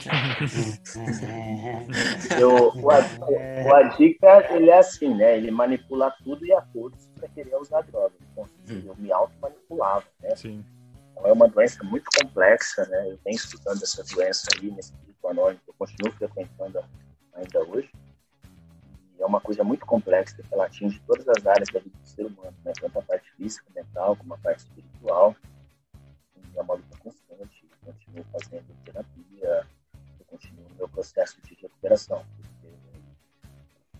eu, 2.40 2.50
o, 2.50 2.80
o, 2.80 3.68
o 3.68 3.75
adicto, 3.76 4.26
ele 4.50 4.71
é 4.71 4.78
assim, 4.78 5.14
né? 5.14 5.37
Ele 5.37 5.52
manipula 5.52 6.12
tudo 6.25 6.45
e 6.45 6.52
a 6.52 6.61
todos 6.61 7.07
para 7.14 7.28
querer 7.28 7.54
usar 7.57 7.83
droga. 7.83 8.14
Então, 8.33 8.49
eu 8.85 8.97
me 8.97 9.12
auto-manipulava, 9.12 10.04
né? 10.21 10.35
Sim. 10.35 10.64
Então, 11.12 11.26
é 11.26 11.33
uma 11.33 11.47
doença 11.47 11.85
muito 11.85 12.11
complexa, 12.21 12.85
né? 12.87 13.12
Eu 13.12 13.18
venho 13.25 13.37
estudando 13.37 13.80
essa 13.83 14.02
doença 14.02 14.49
aí 14.57 14.73
nesse 14.73 14.92
grupo 15.04 15.28
anônimo, 15.28 15.61
eu 15.68 15.75
continuo 15.78 16.11
frequentando 16.12 16.83
ainda 17.35 17.61
hoje 17.61 17.88
é 19.20 19.26
uma 19.26 19.40
coisa 19.40 19.64
muito 19.64 19.84
complexa, 19.87 20.37
que 20.42 20.54
ela 20.54 20.66
atinge 20.66 21.00
todas 21.06 21.26
as 21.28 21.46
áreas 21.46 21.68
da 21.72 21.80
vida 21.80 21.96
do 21.98 22.08
ser 22.08 22.26
humano, 22.26 22.54
né? 22.64 22.72
tanto 22.80 22.98
a 22.98 23.02
parte 23.02 23.30
física, 23.32 23.66
mental, 23.75 24.16
como 24.16 24.34
a 24.34 24.38
parte 24.38 24.60
espiritual. 24.60 25.34
E 26.37 26.58
é 26.58 26.62
uma 26.62 26.75
luta 26.75 26.96
constante. 26.98 27.66
Eu 27.87 27.92
continuo 27.92 28.25
fazendo 28.32 28.64
terapia, 28.84 29.66
eu 30.20 30.25
continuo 30.26 30.66
o 30.66 30.75
meu 30.76 30.88
processo 30.88 31.40
de 31.42 31.54
recuperação. 31.60 32.25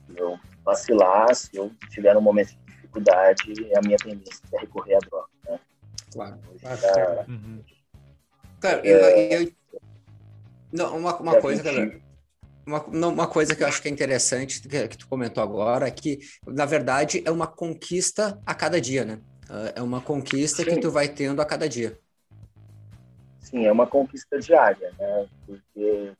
Se 0.07 0.17
eu 0.19 0.39
vacilar, 0.65 1.35
se 1.35 1.57
eu 1.57 1.71
tiver 1.91 2.17
um 2.17 2.21
momento 2.21 2.49
de 2.51 2.59
dificuldade, 2.67 3.53
a 3.77 3.81
minha 3.83 3.97
tendência 3.99 4.43
é 4.53 4.59
recorrer 4.61 4.95
à 4.97 4.99
droga. 5.01 5.29
Né? 5.49 5.61
Claro. 6.13 6.39
Hoje 6.51 6.63
já- 6.63 7.25
Uhum. 7.29 7.63
Cara, 8.61 8.87
É. 8.87 9.35
eu, 9.37 9.43
eu- 9.43 9.53
não, 10.73 10.97
uma, 10.99 11.17
uma 11.19 11.41
coisa, 11.41 11.63
senti- 11.63 11.77
cara, 11.77 12.01
uma, 12.69 13.09
uma 13.09 13.27
coisa 13.27 13.57
que 13.57 13.63
eu 13.63 13.67
acho 13.67 13.81
que 13.81 13.89
é 13.89 13.91
interessante 13.91 14.61
que, 14.61 14.89
que 14.89 14.99
tu 14.99 15.09
comentou 15.09 15.43
agora 15.43 15.89
é 15.89 15.91
que, 15.91 16.19
na 16.47 16.67
verdade, 16.67 17.23
é 17.25 17.31
uma 17.31 17.47
conquista 17.47 18.39
a 18.45 18.55
cada 18.55 18.81
dia, 18.81 19.05
né? 19.05 19.21
Ah, 19.49 19.73
É 19.77 19.83
uma 19.83 20.01
conquista 20.01 20.63
que 20.65 20.75
Sim. 20.75 20.81
tu 20.81 20.91
vai 20.91 21.09
tendo 21.09 21.41
a 21.41 21.47
cada 21.47 21.69
dia. 21.69 21.99
Sim, 23.41 23.65
é 23.65 23.73
uma 23.73 23.87
conquista 23.87 24.39
diária, 24.39 24.93
né? 24.99 25.27
Porque 25.47 26.13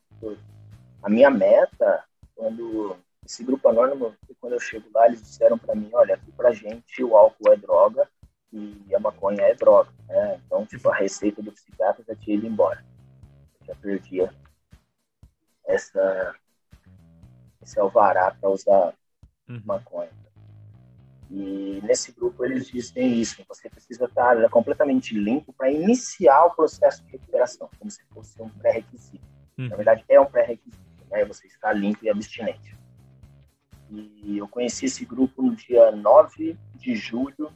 a 1.03 1.11
minha 1.11 1.31
meta, 1.31 2.03
quando 2.35 2.97
esse 3.25 3.45
grupo 3.45 3.69
anônimo, 3.69 4.15
quando 4.41 4.55
eu 4.55 4.61
chego 4.61 4.89
lá, 4.95 5.07
eles 5.07 5.21
disseram 5.21 5.59
para 5.59 5.75
mim, 5.75 5.91
olha, 5.93 6.15
aqui 6.15 6.33
pra 6.33 6.53
gente 6.53 7.05
o 7.05 7.15
álcool 7.15 7.53
é 7.53 7.57
droga 7.57 8.09
e 8.51 8.95
a 8.95 8.99
maconha 8.99 9.43
é 9.43 9.55
droga, 9.55 9.91
né? 10.09 10.41
Então, 10.47 10.65
tipo, 10.65 10.89
a 10.89 10.97
receita 10.97 11.43
do 11.43 11.53
psiquiatra 11.53 12.03
já 12.09 12.15
tinha 12.15 12.37
ido 12.39 12.47
embora. 12.47 12.83
Eu 13.61 13.67
já 13.67 13.75
perdia 13.75 14.33
essa 15.69 16.35
esse 17.63 17.79
alvará 17.79 18.31
para 18.31 18.51
usar 18.51 18.95
Uhum. 19.49 19.63
maconha. 19.65 20.11
E 21.31 21.81
nesse 21.83 22.13
grupo 22.13 22.45
eles 22.45 22.69
dizem 22.69 23.21
isso, 23.21 23.43
você 23.49 23.69
precisa 23.69 24.05
estar 24.07 24.49
completamente 24.51 25.15
limpo 25.15 25.53
para 25.53 25.71
iniciar 25.71 26.45
o 26.47 26.55
processo 26.55 27.05
de 27.05 27.13
recuperação, 27.13 27.69
como 27.79 27.91
se 27.91 28.03
fosse 28.13 28.41
um 28.41 28.49
pré-requisito. 28.49 29.25
Uhum. 29.59 29.69
Na 29.69 29.77
verdade, 29.77 30.05
é 30.09 30.21
um 30.21 30.27
pré-requisito, 30.27 30.79
né? 31.11 31.25
Você 31.27 31.47
está 31.47 31.73
limpo 31.73 32.05
e 32.05 32.11
abstinente. 32.11 32.77
E 33.91 34.39
eu 34.39 34.49
conheci 34.49 34.87
esse 34.87 35.05
grupo 35.05 35.43
no 35.43 35.55
dia 35.57 35.91
9 35.91 36.59
de 36.75 36.95
julho 36.95 37.51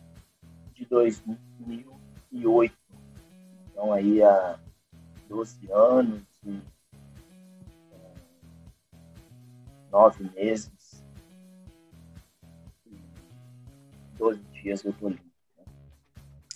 de 0.75 0.85
2008. 0.87 2.75
Então, 3.71 3.93
aí 3.93 4.23
há 4.23 4.59
12 5.29 5.71
anos 5.71 6.23
e 6.45 6.61
nove 9.93 10.25
meses 10.35 11.05
e 12.87 12.99
12 14.19 14.41
dias 14.63 14.83
eu 14.85 14.93
tô 14.95 15.11
limpo. 15.11 15.23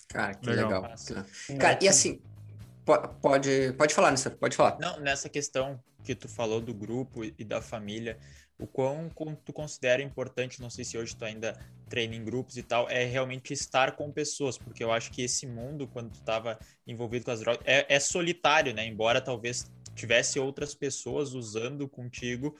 Cara, 0.09 0.35
que 0.35 0.49
Legal. 0.49 0.83
legal. 0.83 0.97
Cara, 1.61 1.79
e 1.83 1.89
assim, 1.89 2.23
po- 2.85 3.09
pode, 3.21 3.75
pode 3.75 3.95
falar, 3.95 4.11
Nessa, 4.11 4.31
pode 4.31 4.57
falar. 4.57 4.79
Não, 4.81 4.99
nessa 4.99 5.29
questão 5.29 5.79
que 6.03 6.15
tu 6.15 6.29
falou 6.29 6.61
do 6.61 6.73
grupo 6.73 7.23
e 7.25 7.45
da 7.45 7.61
família, 7.61 8.17
o 8.59 8.67
quão 8.67 9.11
tu 9.45 9.53
considera 9.53 10.01
importante, 10.01 10.63
não 10.63 10.71
sei 10.71 10.85
se 10.85 10.97
hoje 10.97 11.15
tu 11.15 11.25
ainda 11.25 11.53
treina 11.91 12.15
em 12.15 12.25
grupos 12.25 12.57
e 12.57 12.63
tal, 12.63 12.89
é 12.89 13.05
realmente 13.05 13.53
estar 13.53 13.97
com 13.97 14.11
pessoas, 14.11 14.57
porque 14.57 14.83
eu 14.83 14.91
acho 14.91 15.11
que 15.11 15.23
esse 15.23 15.47
mundo, 15.47 15.87
quando 15.87 16.11
tu 16.11 16.21
estava 16.21 16.59
envolvido 16.87 17.25
com 17.27 17.33
as 17.33 17.41
drogas, 17.41 17.61
é, 17.67 17.95
é 17.95 18.01
solitário, 18.01 18.73
né? 18.73 18.87
Embora 18.87 19.21
talvez 19.21 19.71
tivesse 19.95 20.39
outras 20.39 20.75
pessoas 20.75 21.35
usando 21.35 21.87
contigo, 21.89 22.57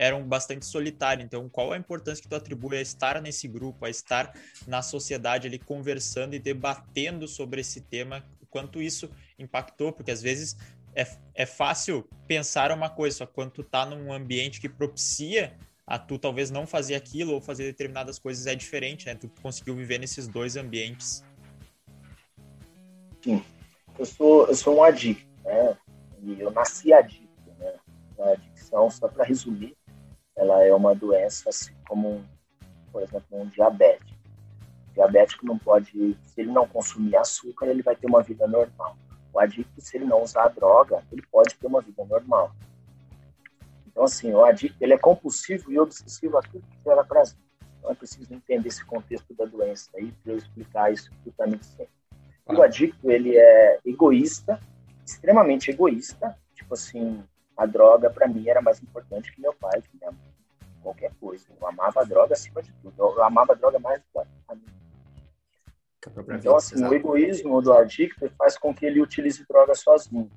eram 0.00 0.24
bastante 0.24 0.64
solitário. 0.64 1.22
Então, 1.22 1.46
qual 1.46 1.72
a 1.72 1.76
importância 1.76 2.22
que 2.22 2.28
tu 2.28 2.34
atribui 2.34 2.78
a 2.78 2.80
estar 2.80 3.20
nesse 3.20 3.46
grupo, 3.46 3.84
a 3.84 3.90
estar 3.90 4.34
na 4.66 4.80
sociedade 4.80 5.46
ali 5.46 5.58
conversando 5.58 6.34
e 6.34 6.38
debatendo 6.38 7.28
sobre 7.28 7.60
esse 7.60 7.82
tema, 7.82 8.24
quanto 8.48 8.80
isso 8.80 9.10
impactou? 9.38 9.92
Porque 9.92 10.10
às 10.10 10.22
vezes 10.22 10.56
é, 10.96 11.06
é 11.34 11.44
fácil 11.44 12.08
pensar 12.26 12.72
uma 12.72 12.88
coisa, 12.88 13.18
só 13.18 13.26
quando 13.26 13.50
tu 13.50 13.62
tá 13.62 13.84
num 13.84 14.10
ambiente 14.10 14.58
que 14.58 14.70
propicia 14.70 15.54
a 15.86 15.98
tu 15.98 16.18
talvez 16.18 16.50
não 16.50 16.66
fazer 16.66 16.94
aquilo 16.94 17.34
ou 17.34 17.40
fazer 17.40 17.64
determinadas 17.64 18.18
coisas 18.18 18.46
é 18.46 18.54
diferente, 18.54 19.04
né? 19.04 19.14
Tu 19.14 19.28
conseguiu 19.42 19.76
viver 19.76 19.98
nesses 19.98 20.26
dois 20.26 20.56
ambientes. 20.56 21.22
Eu 23.98 24.06
sou, 24.06 24.46
eu 24.46 24.54
sou 24.54 24.78
um 24.78 24.82
adicto, 24.82 25.28
né? 25.44 25.76
E 26.22 26.40
eu 26.40 26.50
nasci 26.50 26.90
adicto, 26.90 27.50
né? 27.58 27.74
A 28.18 28.30
adicção, 28.30 28.88
só 28.90 29.08
para 29.08 29.24
resumir, 29.24 29.76
ela 30.40 30.64
é 30.64 30.74
uma 30.74 30.94
doença 30.94 31.50
assim 31.50 31.74
como, 31.86 32.24
por 32.90 33.02
exemplo, 33.02 33.26
um 33.30 33.46
diabético. 33.46 34.18
O 34.90 34.94
diabético 34.94 35.44
não 35.44 35.58
pode, 35.58 36.16
se 36.24 36.40
ele 36.40 36.50
não 36.50 36.66
consumir 36.66 37.14
açúcar, 37.14 37.66
ele 37.66 37.82
vai 37.82 37.94
ter 37.94 38.06
uma 38.06 38.22
vida 38.22 38.46
normal. 38.48 38.96
O 39.34 39.38
adicto, 39.38 39.80
se 39.80 39.98
ele 39.98 40.06
não 40.06 40.22
usar 40.22 40.48
droga, 40.48 41.04
ele 41.12 41.22
pode 41.30 41.54
ter 41.54 41.66
uma 41.66 41.82
vida 41.82 42.02
normal. 42.06 42.52
Então, 43.86 44.04
assim, 44.04 44.32
o 44.32 44.42
adicto, 44.42 44.82
ele 44.82 44.94
é 44.94 44.98
compulsivo 44.98 45.70
e 45.70 45.78
obsessivo 45.78 46.38
a 46.38 46.42
tudo 46.42 46.66
que 46.66 46.82
gera 46.82 47.04
prazer. 47.04 47.38
Então, 47.78 47.90
é 47.90 47.94
preciso 47.94 48.32
entender 48.32 48.68
esse 48.68 48.84
contexto 48.84 49.34
da 49.34 49.44
doença 49.44 49.90
aí 49.94 50.10
para 50.22 50.32
eu 50.32 50.38
explicar 50.38 50.90
isso 50.90 51.10
tá 51.36 51.46
me 51.46 51.56
dizendo. 51.56 51.90
O 52.46 52.62
adicto, 52.62 53.10
ele 53.10 53.36
é 53.36 53.78
egoísta, 53.84 54.58
extremamente 55.04 55.70
egoísta. 55.70 56.36
Tipo 56.54 56.74
assim, 56.74 57.22
a 57.56 57.66
droga 57.66 58.08
para 58.08 58.26
mim 58.26 58.48
era 58.48 58.62
mais 58.62 58.82
importante 58.82 59.30
que 59.32 59.40
meu 59.40 59.52
pai, 59.52 59.82
que 59.82 59.96
minha 59.98 60.10
mãe, 60.10 60.29
qualquer 60.82 61.12
coisa. 61.20 61.46
Eu 61.60 61.66
amava 61.66 62.00
a 62.00 62.04
droga 62.04 62.34
acima 62.34 62.62
de 62.62 62.72
tudo. 62.74 62.94
Eu 62.98 63.22
amava 63.22 63.52
a 63.52 63.56
droga 63.56 63.78
mais 63.78 64.00
do 64.00 64.06
que 64.12 64.28
a 64.48 64.54
mim. 64.54 64.64
Própria 66.00 66.36
Então, 66.36 66.56
assim, 66.56 66.82
o 66.82 66.94
egoísmo 66.94 67.60
do 67.60 67.72
adicto 67.72 68.30
faz 68.38 68.56
com 68.56 68.74
que 68.74 68.86
ele 68.86 69.00
utilize 69.00 69.44
droga 69.46 69.74
sozinho. 69.74 70.30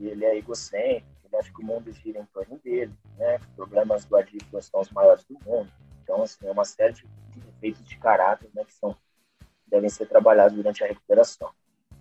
E 0.00 0.08
ele 0.08 0.24
é 0.24 0.36
egocêntrico, 0.36 1.06
ele 1.24 1.36
acha 1.36 1.52
que 1.52 1.62
o 1.62 1.64
mundo 1.64 1.92
gira 1.92 2.18
em 2.18 2.26
torno 2.26 2.58
dele, 2.58 2.92
né? 3.16 3.36
Os 3.36 3.46
problemas 3.54 4.04
do 4.04 4.16
adicto 4.16 4.60
são 4.60 4.80
os 4.80 4.90
maiores 4.90 5.24
do 5.24 5.38
mundo. 5.44 5.70
Então, 6.02 6.22
assim, 6.22 6.46
é 6.46 6.50
uma 6.50 6.64
série 6.64 6.92
de 6.92 7.06
de 7.34 7.40
defeitos 7.40 7.84
de 7.84 7.98
caráter, 7.98 8.48
né, 8.54 8.64
que 8.64 8.72
são 8.72 8.96
devem 9.66 9.88
ser 9.88 10.06
trabalhados 10.06 10.56
durante 10.56 10.84
a 10.84 10.86
recuperação. 10.86 11.50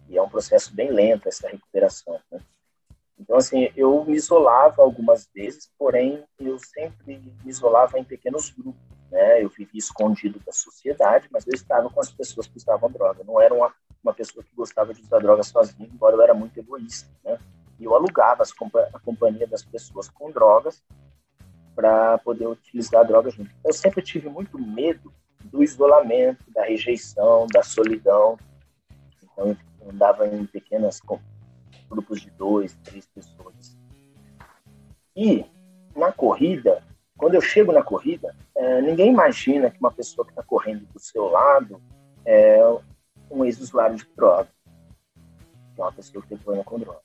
E 0.07 0.17
é 0.17 0.21
um 0.21 0.29
processo 0.29 0.73
bem 0.75 0.91
lento 0.91 1.27
essa 1.27 1.47
recuperação, 1.47 2.19
né? 2.31 2.39
Então, 3.19 3.37
assim, 3.37 3.69
eu 3.75 4.03
me 4.05 4.15
isolava 4.15 4.81
algumas 4.81 5.29
vezes, 5.33 5.71
porém, 5.77 6.23
eu 6.39 6.57
sempre 6.59 7.17
me 7.17 7.49
isolava 7.49 7.97
em 7.99 8.03
pequenos 8.03 8.49
grupos, 8.49 8.81
né? 9.11 9.43
Eu 9.43 9.49
vivia 9.49 9.79
escondido 9.79 10.39
da 10.45 10.51
sociedade, 10.51 11.27
mas 11.31 11.45
eu 11.47 11.53
estava 11.53 11.89
com 11.89 11.99
as 11.99 12.11
pessoas 12.11 12.47
que 12.47 12.57
usavam 12.57 12.91
droga. 12.91 13.23
Não 13.23 13.39
era 13.39 13.53
uma, 13.53 13.73
uma 14.03 14.13
pessoa 14.13 14.43
que 14.43 14.55
gostava 14.55 14.93
de 14.93 15.01
usar 15.01 15.19
droga 15.19 15.43
sozinho, 15.43 15.89
embora 15.93 16.15
eu 16.15 16.21
era 16.21 16.33
muito 16.33 16.57
egoísta, 16.59 17.09
né? 17.23 17.39
E 17.79 17.85
eu 17.85 17.93
alugava 17.93 18.43
a 18.93 18.99
companhia 18.99 19.47
das 19.47 19.63
pessoas 19.63 20.09
com 20.09 20.31
drogas 20.31 20.83
para 21.75 22.17
poder 22.19 22.47
utilizar 22.47 23.01
a 23.01 23.03
droga 23.03 23.29
junto. 23.29 23.49
Eu 23.63 23.73
sempre 23.73 24.01
tive 24.01 24.29
muito 24.29 24.57
medo 24.59 25.13
do 25.43 25.63
isolamento, 25.63 26.43
da 26.51 26.63
rejeição, 26.63 27.47
da 27.51 27.63
solidão. 27.63 28.37
Então, 29.23 29.57
eu 29.81 29.89
andava 29.89 30.27
em 30.27 30.45
pequenas 30.45 30.99
grupos 31.89 32.21
de 32.21 32.29
dois, 32.31 32.75
três 32.83 33.05
pessoas. 33.07 33.77
E 35.15 35.45
na 35.95 36.11
corrida, 36.11 36.83
quando 37.17 37.35
eu 37.35 37.41
chego 37.41 37.71
na 37.71 37.83
corrida, 37.83 38.35
é, 38.55 38.81
ninguém 38.81 39.11
imagina 39.11 39.69
que 39.69 39.79
uma 39.79 39.91
pessoa 39.91 40.25
que 40.25 40.31
está 40.31 40.43
correndo 40.43 40.85
do 40.87 40.99
seu 40.99 41.29
lado 41.29 41.81
é 42.25 42.59
um 43.29 43.45
ex-usuário 43.45 43.95
de 43.95 44.05
droga, 44.15 44.49
que 45.75 45.81
é 45.81 45.83
uma 45.83 45.91
pessoa 45.91 46.21
que 46.21 46.29
tem 46.29 46.37
problema 46.37 46.63
com 46.63 46.79
droga. 46.79 47.01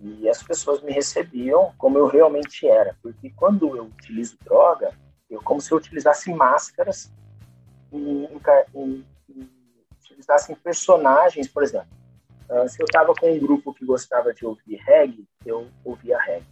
E 0.00 0.28
as 0.28 0.42
pessoas 0.42 0.82
me 0.82 0.92
recebiam 0.92 1.72
como 1.78 1.98
eu 1.98 2.06
realmente 2.06 2.66
era, 2.66 2.96
porque 3.02 3.30
quando 3.30 3.76
eu 3.76 3.84
utilizo 3.84 4.36
droga, 4.44 4.92
eu 5.30 5.40
como 5.40 5.60
se 5.60 5.72
eu 5.72 5.78
utilizasse 5.78 6.32
máscaras 6.32 7.12
e, 7.92 8.28
e- 8.74 9.04
e 9.28 9.46
utilizassem 10.02 10.54
personagens, 10.56 11.48
por 11.48 11.62
exemplo. 11.62 11.88
Ah, 12.48 12.68
se 12.68 12.80
eu 12.80 12.84
estava 12.84 13.14
com 13.14 13.32
um 13.32 13.38
grupo 13.38 13.72
que 13.72 13.84
gostava 13.84 14.32
de 14.34 14.44
ouvir 14.44 14.76
reggae, 14.76 15.26
eu 15.46 15.68
ouvia 15.84 16.18
reggae. 16.18 16.46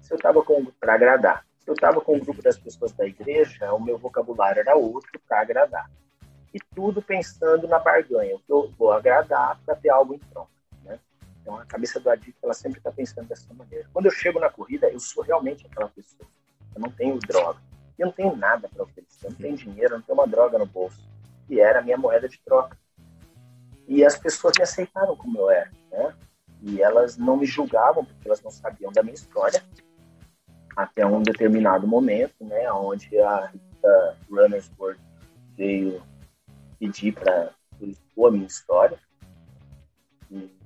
Se 0.00 0.12
eu 0.12 0.16
estava 0.16 0.42
com 0.42 0.64
para 0.80 0.94
agradar. 0.94 1.46
Se 1.60 1.70
eu 1.70 1.74
estava 1.74 2.00
com 2.00 2.16
um 2.16 2.18
grupo 2.18 2.42
das 2.42 2.58
pessoas 2.58 2.92
da 2.92 3.06
igreja, 3.06 3.72
o 3.72 3.80
meu 3.80 3.98
vocabulário 3.98 4.60
era 4.60 4.74
outro 4.74 5.20
para 5.28 5.40
agradar. 5.40 5.90
E 6.52 6.58
tudo 6.74 7.02
pensando 7.02 7.68
na 7.68 7.78
barganha, 7.78 8.36
o 8.36 8.38
que 8.40 8.50
eu 8.50 8.72
vou 8.78 8.90
agradar 8.90 9.60
para 9.64 9.76
ter 9.76 9.90
algo 9.90 10.14
em 10.14 10.18
troca. 10.18 10.50
Né? 10.82 10.98
Então 11.42 11.56
a 11.56 11.66
cabeça 11.66 12.00
do 12.00 12.08
adicto 12.08 12.38
ela 12.42 12.54
sempre 12.54 12.78
está 12.78 12.90
pensando 12.90 13.28
dessa 13.28 13.52
maneira. 13.52 13.86
Quando 13.92 14.06
eu 14.06 14.12
chego 14.12 14.40
na 14.40 14.48
corrida, 14.48 14.88
eu 14.88 14.98
sou 14.98 15.22
realmente 15.22 15.66
aquela 15.66 15.88
pessoa. 15.90 16.28
Eu 16.74 16.80
não 16.80 16.90
tenho 16.90 17.18
droga. 17.18 17.60
Eu 17.98 18.06
não 18.06 18.12
tenho 18.12 18.34
nada 18.34 18.68
para 18.68 18.82
oferecer. 18.82 19.26
Eu 19.26 19.30
não 19.30 19.36
tenho 19.36 19.56
dinheiro, 19.56 19.94
eu 19.94 19.98
não 19.98 20.02
tenho 20.02 20.18
uma 20.18 20.26
droga 20.26 20.58
no 20.58 20.66
bolso. 20.66 21.06
E 21.50 21.60
era 21.60 21.80
a 21.80 21.82
minha 21.82 21.98
moeda 21.98 22.28
de 22.28 22.40
troca. 22.40 22.78
E 23.88 24.04
as 24.04 24.16
pessoas 24.16 24.52
me 24.56 24.62
aceitaram 24.62 25.16
como 25.16 25.38
eu 25.38 25.50
era, 25.50 25.70
né? 25.90 26.14
E 26.62 26.82
elas 26.82 27.16
não 27.16 27.36
me 27.36 27.46
julgavam 27.46 28.04
porque 28.04 28.28
elas 28.28 28.42
não 28.42 28.50
sabiam 28.50 28.92
da 28.92 29.02
minha 29.02 29.14
história 29.14 29.62
até 30.76 31.04
um 31.04 31.22
determinado 31.22 31.88
momento, 31.88 32.44
né, 32.44 32.70
onde 32.70 33.18
a 33.18 33.46
Rita 33.46 34.16
Runnersworth 34.30 35.00
veio 35.56 36.00
pedir 36.78 37.12
para 37.14 37.50
expor 37.80 38.28
a 38.28 38.32
minha 38.32 38.46
história. 38.46 38.96
E, 40.30 40.56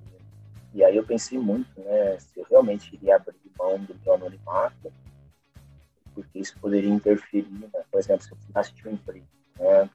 e 0.75 0.85
aí 0.85 0.97
eu 0.97 1.05
pensei 1.05 1.39
muito, 1.39 1.81
né, 1.81 2.19
se 2.19 2.39
eu 2.39 2.45
realmente 2.51 2.95
iria 2.95 3.17
abrir 3.17 3.41
mão 3.59 3.79
do 3.79 3.95
meu 4.05 4.15
anonimato, 4.15 4.93
porque 6.15 6.41
isso 6.41 6.59
poderia 6.61 6.91
interferir, 6.91 7.49
né? 7.51 7.83
por 7.91 7.99
exemplo, 7.99 8.23
se 8.23 8.31
eu 8.31 8.37
precisasse 8.37 8.75
de 8.75 8.87
um 8.87 8.93
emprego. 8.93 9.27
Né? 9.59 9.89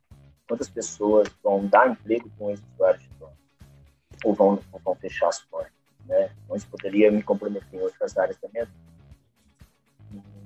Quantas 0.47 0.69
pessoas 0.69 1.27
vão 1.43 1.67
dar 1.67 1.91
emprego 1.91 2.31
com 2.39 2.49
esse 2.49 2.63
usuário 2.73 2.99
de? 2.99 3.16
Ou 4.23 4.33
vão, 4.33 4.59
ou 4.71 4.79
vão 4.79 4.95
fechar 4.95 5.27
as 5.27 5.39
portas? 5.39 5.71
Né? 6.05 6.31
Então, 6.43 6.55
isso 6.55 6.67
poderia 6.67 7.11
me 7.11 7.21
comprometer 7.21 7.67
em 7.73 7.81
outras 7.81 8.17
áreas 8.17 8.37
da 8.37 8.47
minha 8.49 8.65
vida. 8.65 8.87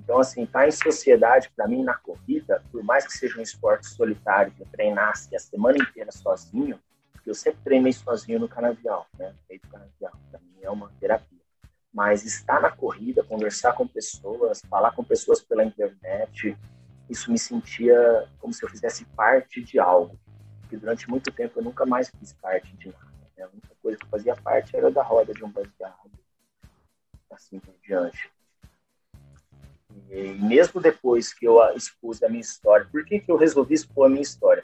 Então, 0.04 0.20
assim, 0.20 0.44
estar 0.44 0.62
tá 0.62 0.68
em 0.68 0.72
sociedade, 0.72 1.50
para 1.56 1.68
mim, 1.68 1.84
na 1.84 1.94
corrida, 1.94 2.62
por 2.72 2.84
mais 2.84 3.06
que 3.06 3.14
seja 3.14 3.40
um 3.40 3.42
esporte 3.42 3.88
solitário, 3.88 4.52
que 4.52 4.62
eu 4.62 4.68
treinasse 4.72 5.34
a 5.36 5.40
semana 5.40 5.78
inteira 5.78 6.12
sozinho, 6.12 6.80
porque 7.14 7.30
eu 7.30 7.36
sempre 7.36 7.62
treinei 7.64 7.94
sozinho 7.94 8.40
no 8.40 8.50
canavial, 8.50 9.08
né? 9.18 9.34
Feito 9.48 9.68
canavial. 9.70 10.12
Para 10.30 10.40
mim 10.40 10.58
é 10.62 10.70
uma 10.70 10.92
terapia. 11.00 11.40
Mas 11.94 12.26
estar 12.26 12.60
na 12.60 12.72
corrida, 12.72 13.24
conversar 13.24 13.74
com 13.74 13.88
pessoas, 13.88 14.62
falar 14.70 14.92
com 14.92 15.04
pessoas 15.04 15.40
pela 15.40 15.64
internet, 15.64 16.58
isso 17.10 17.32
me 17.32 17.38
sentia 17.38 18.28
como 18.40 18.54
se 18.54 18.64
eu 18.66 18.70
fizesse 18.70 19.06
parte 19.06 19.62
de 19.62 19.80
algo. 19.80 20.20
Porque 20.62 20.78
durante 20.78 21.10
muito 21.10 21.32
tempo 21.32 21.60
eu 21.60 21.64
nunca 21.64 21.86
mais 21.86 22.10
fiz 22.10 22.34
parte 22.34 22.76
de 22.76 22.88
nada. 22.88 23.11
Né? 23.42 23.50
Única 23.54 23.76
coisa 23.82 23.98
que 23.98 24.08
fazia 24.08 24.36
parte 24.36 24.76
era 24.76 24.92
da 24.92 25.02
roda 25.02 25.34
de 25.34 25.44
um 25.44 25.50
baseado, 25.50 26.12
assim 27.32 27.60
por 27.60 27.74
diante. 27.82 28.32
E 30.10 30.34
mesmo 30.34 30.80
depois 30.80 31.34
que 31.34 31.46
eu 31.46 31.60
expus 31.76 32.22
a 32.24 32.30
minha 32.30 32.42
história, 32.42 32.88
por 32.92 33.04
que, 33.04 33.20
que 33.20 33.32
eu 33.32 33.38
resolvi 33.38 33.74
expor 33.74 34.06
a 34.06 34.10
minha 34.10 34.22
história? 34.22 34.64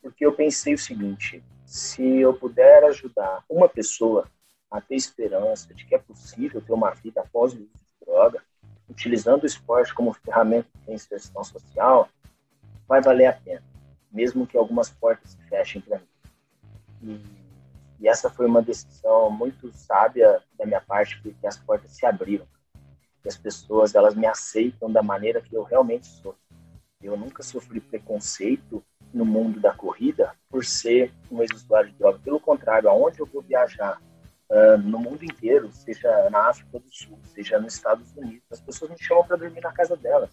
Porque 0.00 0.26
eu 0.26 0.32
pensei 0.32 0.74
o 0.74 0.78
seguinte: 0.78 1.42
se 1.64 2.02
eu 2.02 2.34
puder 2.34 2.84
ajudar 2.84 3.44
uma 3.48 3.68
pessoa 3.68 4.28
a 4.70 4.80
ter 4.80 4.96
esperança 4.96 5.72
de 5.74 5.86
que 5.86 5.94
é 5.94 5.98
possível 5.98 6.60
ter 6.60 6.72
uma 6.72 6.90
vida 6.90 7.20
após 7.20 7.52
o 7.52 7.56
uso 7.56 7.68
de 7.68 8.04
droga, 8.04 8.42
utilizando 8.88 9.44
o 9.44 9.46
esporte 9.46 9.94
como 9.94 10.12
ferramenta 10.12 10.68
de 10.86 10.92
inserção 10.92 11.44
social, 11.44 12.08
vai 12.86 13.00
valer 13.00 13.26
a 13.26 13.32
pena, 13.32 13.62
mesmo 14.10 14.46
que 14.46 14.56
algumas 14.56 14.90
portas 14.90 15.30
se 15.30 15.42
fechem 15.48 15.80
para 15.80 15.98
mim. 15.98 16.08
E, 17.02 17.41
e 18.02 18.08
essa 18.08 18.28
foi 18.28 18.46
uma 18.46 18.60
decisão 18.60 19.30
muito 19.30 19.72
sábia 19.72 20.42
da 20.58 20.66
minha 20.66 20.80
parte, 20.80 21.22
porque 21.22 21.46
as 21.46 21.56
portas 21.56 21.92
se 21.92 22.04
abriram 22.04 22.44
que 23.22 23.28
as 23.28 23.36
pessoas 23.36 23.94
elas 23.94 24.16
me 24.16 24.26
aceitam 24.26 24.90
da 24.90 25.04
maneira 25.04 25.40
que 25.40 25.54
eu 25.54 25.62
realmente 25.62 26.08
sou. 26.08 26.34
Eu 27.00 27.16
nunca 27.16 27.44
sofri 27.44 27.78
preconceito 27.80 28.84
no 29.14 29.24
mundo 29.24 29.60
da 29.60 29.72
corrida 29.72 30.34
por 30.50 30.64
ser 30.64 31.14
um 31.30 31.40
ex-usuário 31.42 31.90
de 31.90 31.96
droga. 31.96 32.18
Pelo 32.18 32.40
contrário, 32.40 32.88
aonde 32.88 33.20
eu 33.20 33.26
vou 33.26 33.40
viajar 33.40 34.02
uh, 34.50 34.78
no 34.78 34.98
mundo 34.98 35.22
inteiro, 35.22 35.70
seja 35.70 36.28
na 36.28 36.48
África 36.48 36.80
do 36.80 36.90
Sul, 36.90 37.16
seja 37.32 37.60
nos 37.60 37.74
Estados 37.74 38.10
Unidos, 38.16 38.42
as 38.50 38.60
pessoas 38.60 38.90
me 38.90 38.98
chamam 38.98 39.24
para 39.24 39.36
dormir 39.36 39.60
na 39.60 39.72
casa 39.72 39.96
delas. 39.96 40.30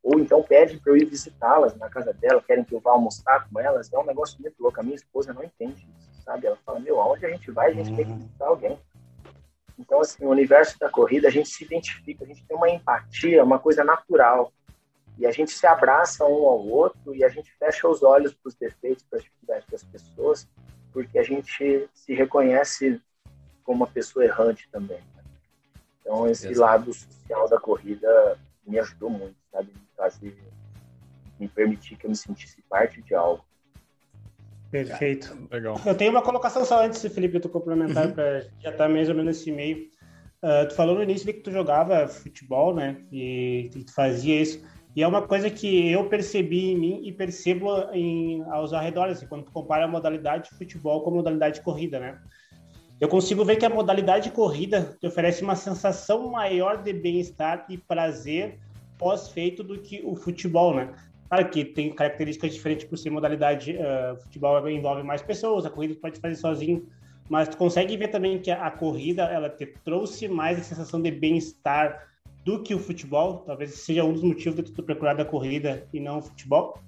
Ou 0.00 0.20
então 0.20 0.44
pedem 0.44 0.78
para 0.78 0.92
eu 0.92 0.96
ir 0.96 1.06
visitá-las 1.06 1.74
na 1.74 1.90
casa 1.90 2.12
dela, 2.12 2.40
querem 2.40 2.62
que 2.62 2.72
eu 2.72 2.78
vá 2.78 2.92
almoçar 2.92 3.48
com 3.48 3.58
elas. 3.58 3.92
É 3.92 3.98
um 3.98 4.06
negócio 4.06 4.40
muito 4.40 4.62
louco. 4.62 4.78
A 4.78 4.84
minha 4.84 4.94
esposa 4.94 5.34
não 5.34 5.42
entende 5.42 5.84
isso, 5.98 6.15
sabe? 6.26 6.46
Ela 6.48 6.58
fala: 6.66 6.80
Meu, 6.80 7.00
aonde 7.00 7.24
a 7.24 7.30
gente 7.30 7.50
vai, 7.50 7.70
a 7.70 7.74
gente 7.74 7.94
tem 7.94 8.04
que 8.04 8.10
uhum. 8.10 8.18
visitar 8.18 8.46
alguém. 8.46 8.78
Então, 9.78 10.00
assim, 10.00 10.24
o 10.24 10.30
universo 10.30 10.78
da 10.78 10.90
corrida, 10.90 11.28
a 11.28 11.30
gente 11.30 11.48
se 11.48 11.64
identifica, 11.64 12.24
a 12.24 12.26
gente 12.26 12.44
tem 12.44 12.56
uma 12.56 12.68
empatia, 12.68 13.44
uma 13.44 13.58
coisa 13.58 13.84
natural. 13.84 14.52
E 15.18 15.26
a 15.26 15.30
gente 15.30 15.52
se 15.52 15.66
abraça 15.66 16.24
um 16.24 16.46
ao 16.46 16.66
outro 16.66 17.14
e 17.14 17.24
a 17.24 17.28
gente 17.28 17.50
fecha 17.58 17.88
os 17.88 18.02
olhos 18.02 18.34
para 18.34 18.48
os 18.48 18.54
defeitos, 18.54 19.04
para 19.04 19.18
as 19.18 19.24
dificuldades 19.24 19.68
das 19.70 19.84
pessoas, 19.84 20.48
porque 20.92 21.18
a 21.18 21.22
gente 21.22 21.88
se 21.94 22.14
reconhece 22.14 23.00
como 23.64 23.84
uma 23.84 23.86
pessoa 23.86 24.24
errante 24.24 24.68
também. 24.70 24.98
Né? 24.98 25.24
Então, 26.00 26.28
esse 26.28 26.48
Exato. 26.48 26.60
lado 26.60 26.92
social 26.92 27.48
da 27.48 27.58
corrida 27.58 28.38
me 28.66 28.78
ajudou 28.78 29.08
muito, 29.08 29.36
sabe? 29.50 29.68
Me 29.72 29.88
fazer, 29.96 30.36
me 31.38 31.48
permitir 31.48 31.96
que 31.96 32.06
eu 32.06 32.10
me 32.10 32.16
sentisse 32.16 32.60
parte 32.62 33.00
de 33.00 33.14
algo. 33.14 33.45
Perfeito. 34.70 35.48
Legal. 35.50 35.80
Eu 35.84 35.94
tenho 35.94 36.10
uma 36.10 36.22
colocação 36.22 36.64
só 36.64 36.84
antes, 36.84 37.02
Felipe, 37.12 37.40
tu 37.40 37.48
complementar, 37.48 38.06
uhum. 38.06 38.12
para 38.12 38.40
já 38.40 38.70
estar 38.70 38.72
tá 38.72 38.88
mais 38.88 39.08
ou 39.08 39.14
menos 39.14 39.38
nesse 39.38 39.52
meio. 39.52 39.88
Uh, 40.42 40.68
tu 40.68 40.74
falou 40.74 40.96
no 40.96 41.02
início 41.02 41.26
que 41.26 41.40
tu 41.40 41.50
jogava 41.50 42.06
futebol, 42.08 42.74
né? 42.74 42.98
E, 43.10 43.70
e, 43.74 43.84
tu 43.84 43.92
fazia 43.92 44.40
isso. 44.40 44.62
E 44.94 45.02
é 45.02 45.08
uma 45.08 45.22
coisa 45.22 45.50
que 45.50 45.90
eu 45.90 46.08
percebi 46.08 46.70
em 46.70 46.78
mim 46.78 47.00
e 47.04 47.12
percebo 47.12 47.70
em, 47.92 48.42
aos 48.50 48.72
arredores, 48.72 49.18
assim, 49.18 49.26
quando 49.26 49.44
tu 49.44 49.52
compara 49.52 49.84
a 49.84 49.88
modalidade 49.88 50.50
de 50.50 50.56
futebol 50.56 51.02
com 51.02 51.10
a 51.10 51.14
modalidade 51.14 51.56
de 51.56 51.62
corrida, 51.62 51.98
né? 51.98 52.18
Eu 52.98 53.08
consigo 53.08 53.44
ver 53.44 53.56
que 53.56 53.66
a 53.66 53.70
modalidade 53.70 54.24
de 54.24 54.30
corrida 54.30 54.96
te 54.98 55.06
oferece 55.06 55.42
uma 55.42 55.54
sensação 55.54 56.30
maior 56.30 56.82
de 56.82 56.94
bem-estar 56.94 57.66
e 57.68 57.76
prazer 57.76 58.58
pós-feito 58.96 59.62
do 59.62 59.78
que 59.78 60.00
o 60.02 60.16
futebol, 60.16 60.74
né? 60.74 60.94
Claro 61.28 61.50
que 61.50 61.64
tem 61.64 61.92
características 61.92 62.54
diferentes 62.54 62.86
por 62.86 62.96
ser 62.96 63.10
modalidade. 63.10 63.76
Uh, 63.76 64.16
futebol 64.22 64.68
envolve 64.68 65.02
mais 65.02 65.22
pessoas, 65.22 65.66
a 65.66 65.70
corrida 65.70 65.94
pode 66.00 66.20
fazer 66.20 66.36
sozinho, 66.36 66.88
mas 67.28 67.48
tu 67.48 67.56
consegue 67.56 67.96
ver 67.96 68.08
também 68.08 68.40
que 68.40 68.50
a, 68.50 68.66
a 68.66 68.70
corrida 68.70 69.24
ela 69.24 69.50
te 69.50 69.66
trouxe 69.66 70.28
mais 70.28 70.58
a 70.58 70.62
sensação 70.62 71.02
de 71.02 71.10
bem-estar 71.10 72.08
do 72.44 72.62
que 72.62 72.74
o 72.74 72.78
futebol. 72.78 73.38
Talvez 73.38 73.74
seja 73.74 74.04
um 74.04 74.12
dos 74.12 74.22
motivos 74.22 74.54
de 74.62 74.70
tu 74.70 74.82
procurar 74.82 75.14
da 75.14 75.24
corrida 75.24 75.86
e 75.92 75.98
não 75.98 76.18
o 76.18 76.22
futebol. 76.22 76.80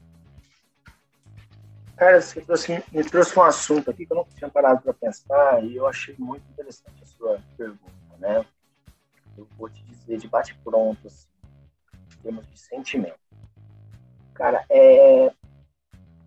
Cara, 1.96 2.20
você 2.20 2.40
trouxe, 2.40 2.84
me 2.92 3.02
trouxe 3.02 3.36
um 3.36 3.42
assunto 3.42 3.90
aqui 3.90 4.06
que 4.06 4.12
eu 4.12 4.18
não 4.18 4.24
tinha 4.36 4.48
parado 4.48 4.80
para 4.82 4.94
pensar 4.94 5.64
e 5.64 5.74
eu 5.74 5.84
achei 5.84 6.14
muito 6.16 6.44
interessante 6.52 7.02
a 7.02 7.06
sua 7.06 7.40
pergunta, 7.56 8.16
né? 8.20 8.46
Eu 9.36 9.48
vou 9.58 9.68
te 9.68 9.82
dizer 9.82 10.16
de 10.16 10.28
bate-pronto, 10.28 11.08
assim, 11.08 11.26
em 11.92 12.22
termos 12.22 12.48
de 12.48 12.56
sentimento 12.56 13.18
Cara, 14.38 14.64
é, 14.70 15.32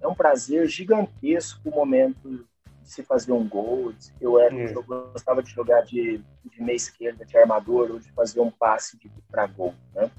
é 0.02 0.08
um 0.08 0.13
prazer 0.13 0.67
gigantesco 0.67 1.69
o 1.69 1.71
momento 1.71 2.45
de 2.82 2.89
se 2.89 3.02
fazer 3.02 3.32
um 3.32 3.47
gol. 3.47 3.93
Eu, 4.19 4.38
era, 4.38 4.54
é. 4.54 4.76
eu 4.76 4.84
gostava 4.84 5.41
de 5.41 5.50
jogar 5.50 5.80
de, 5.84 6.21
de 6.43 6.62
meia 6.62 6.76
esquerda, 6.76 7.26
de 7.26 7.38
armador, 7.38 7.89
ou 7.89 8.00
de 8.00 8.12
fazer 8.12 8.41
um 8.41 8.52
passe 8.52 9.00
para 9.30 9.47
gol, 9.47 9.74
né? 9.95 10.12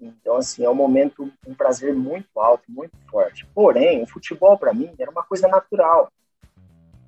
Então, 0.00 0.36
assim, 0.36 0.64
é 0.64 0.70
um 0.70 0.74
momento, 0.74 1.30
um 1.46 1.54
prazer 1.54 1.94
muito 1.94 2.40
alto, 2.40 2.64
muito 2.68 2.96
forte. 3.10 3.44
Porém, 3.54 4.02
o 4.02 4.06
futebol, 4.06 4.56
para 4.56 4.72
mim, 4.72 4.90
era 4.98 5.10
uma 5.10 5.22
coisa 5.22 5.46
natural. 5.46 6.10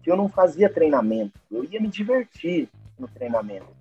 Que 0.03 0.11
eu 0.11 0.17
não 0.17 0.29
fazia 0.29 0.69
treinamento. 0.69 1.41
Eu 1.51 1.65
ia 1.65 1.81
me 1.81 1.89
divertir 1.89 2.69
no 2.99 3.09
treinamento. 3.09 3.80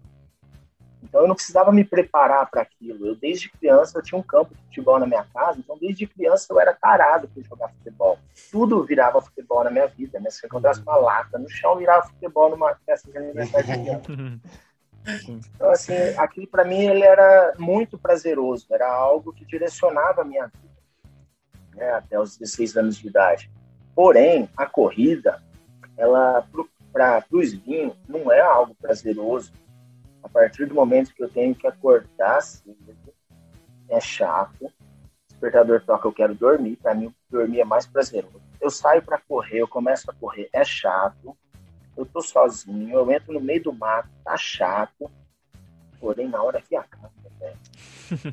Então 1.09 1.21
eu 1.21 1.27
não 1.27 1.35
precisava 1.35 1.71
me 1.71 1.83
preparar 1.83 2.49
para 2.49 2.61
aquilo. 2.61 3.07
Eu 3.07 3.15
desde 3.15 3.49
criança 3.49 3.97
eu 3.97 4.03
tinha 4.03 4.17
um 4.17 4.23
campo 4.23 4.53
de 4.53 4.61
futebol 4.61 4.99
na 4.99 5.07
minha 5.07 5.25
casa, 5.33 5.59
então 5.59 5.77
desde 5.77 6.05
criança 6.05 6.47
eu 6.51 6.59
era 6.59 6.73
tarado 6.73 7.27
por 7.27 7.43
jogar 7.43 7.69
futebol. 7.69 8.19
Tudo 8.51 8.83
virava 8.83 9.19
futebol 9.19 9.63
na 9.63 9.71
minha 9.71 9.87
vida, 9.87 10.19
né? 10.19 10.29
Se 10.29 10.45
eu 10.45 10.47
encontrasse 10.47 10.81
uma 10.81 10.95
lata 10.97 11.39
no 11.39 11.49
chão, 11.49 11.77
virava 11.77 12.07
futebol 12.07 12.51
numa 12.51 12.75
festa 12.85 13.11
de 13.11 13.17
aniversário. 13.17 13.67
Então 15.55 15.71
assim, 15.71 15.93
aquilo 16.17 16.45
para 16.45 16.65
mim 16.65 16.85
ele 16.85 17.03
era 17.03 17.53
muito 17.57 17.97
prazeroso, 17.97 18.67
era 18.69 18.85
algo 18.91 19.31
que 19.31 19.45
direcionava 19.45 20.21
a 20.21 20.25
minha 20.25 20.45
vida, 20.45 20.75
né? 21.73 21.91
Até 21.93 22.19
os 22.19 22.37
16 22.37 22.77
anos 22.77 22.97
de 22.97 23.07
idade. 23.07 23.49
Porém, 23.95 24.47
a 24.55 24.65
corrida, 24.65 25.41
ela 25.97 26.45
para 26.91 27.23
o 27.31 27.41
Slim 27.41 27.93
não 28.07 28.31
é 28.31 28.41
algo 28.41 28.75
prazeroso 28.75 29.53
a 30.29 30.31
partir 30.31 30.67
do 30.67 30.75
momento 30.75 31.13
que 31.13 31.23
eu 31.23 31.29
tenho 31.29 31.55
que 31.55 31.67
acordar 31.67 32.41
cedo, 32.41 32.95
é 33.89 33.99
chato. 33.99 34.71
Despertador 35.27 35.81
toca, 35.81 36.07
eu 36.07 36.13
quero 36.13 36.35
dormir. 36.35 36.77
Para 36.77 36.93
mim, 36.93 37.13
dormir 37.29 37.61
é 37.61 37.65
mais 37.65 37.87
prazeroso. 37.87 38.39
Eu 38.61 38.69
saio 38.69 39.01
para 39.01 39.17
correr, 39.17 39.59
eu 39.59 39.67
começo 39.67 40.09
a 40.09 40.13
correr, 40.13 40.49
é 40.53 40.63
chato. 40.63 41.35
Eu 41.97 42.05
tô 42.05 42.21
sozinho, 42.21 42.95
eu 42.95 43.11
entro 43.11 43.33
no 43.33 43.41
meio 43.41 43.63
do 43.63 43.73
mato, 43.73 44.09
tá 44.23 44.37
chato. 44.37 45.09
Porém, 45.99 46.29
na 46.29 46.41
hora 46.41 46.61
que 46.61 46.75
acaba, 46.75 47.11
velho, 47.39 47.57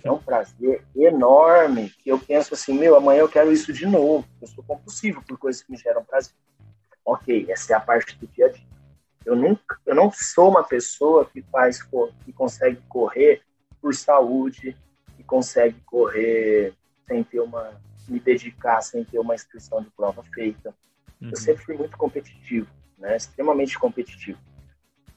é 0.05 0.11
um 0.11 0.19
prazer 0.19 0.85
enorme 0.95 1.91
que 1.91 2.11
eu 2.11 2.19
penso 2.19 2.55
assim, 2.55 2.75
meu, 2.75 2.95
amanhã 2.95 3.21
eu 3.21 3.29
quero 3.29 3.53
isso 3.53 3.73
de 3.73 3.87
novo. 3.87 4.27
Eu 4.41 4.47
sou 4.47 4.63
compulsivo 4.63 5.23
por 5.23 5.39
coisas 5.39 5.63
que 5.63 5.73
me 5.73 5.79
geram 5.79 6.05
prazer. 6.05 6.35
Ok, 7.05 7.47
essa 7.49 7.73
é 7.73 7.77
a 7.77 7.81
parte 7.81 8.17
do 8.19 8.27
dia 8.27 8.47
a 8.47 8.49
dia. 8.51 8.66
Eu 9.27 9.35
nunca, 9.35 9.77
eu 9.85 9.95
não 9.95 10.11
sou 10.13 10.49
uma 10.49 10.63
pessoa 10.63 11.27
que 11.27 11.43
faz, 11.43 11.83
que 11.83 12.33
consegue 12.33 12.81
correr 12.89 13.43
por 13.83 13.93
saúde, 13.93 14.77
que 15.17 15.25
consegue 15.25 15.81
correr 15.81 16.73
sem 17.09 17.25
ter 17.25 17.41
uma, 17.41 17.73
me 18.09 18.21
dedicar 18.21 18.81
sem 18.83 19.05
ter 19.05 19.19
uma 19.19 19.35
inscrição 19.35 19.83
de 19.83 19.91
prova 19.91 20.23
feita. 20.33 20.73
Uhum. 21.21 21.31
Eu 21.31 21.37
sempre 21.37 21.65
fui 21.65 21.77
muito 21.77 21.99
competitivo, 21.99 22.69
né? 22.99 23.17
Extremamente 23.17 23.77
competitivo. 23.77 24.39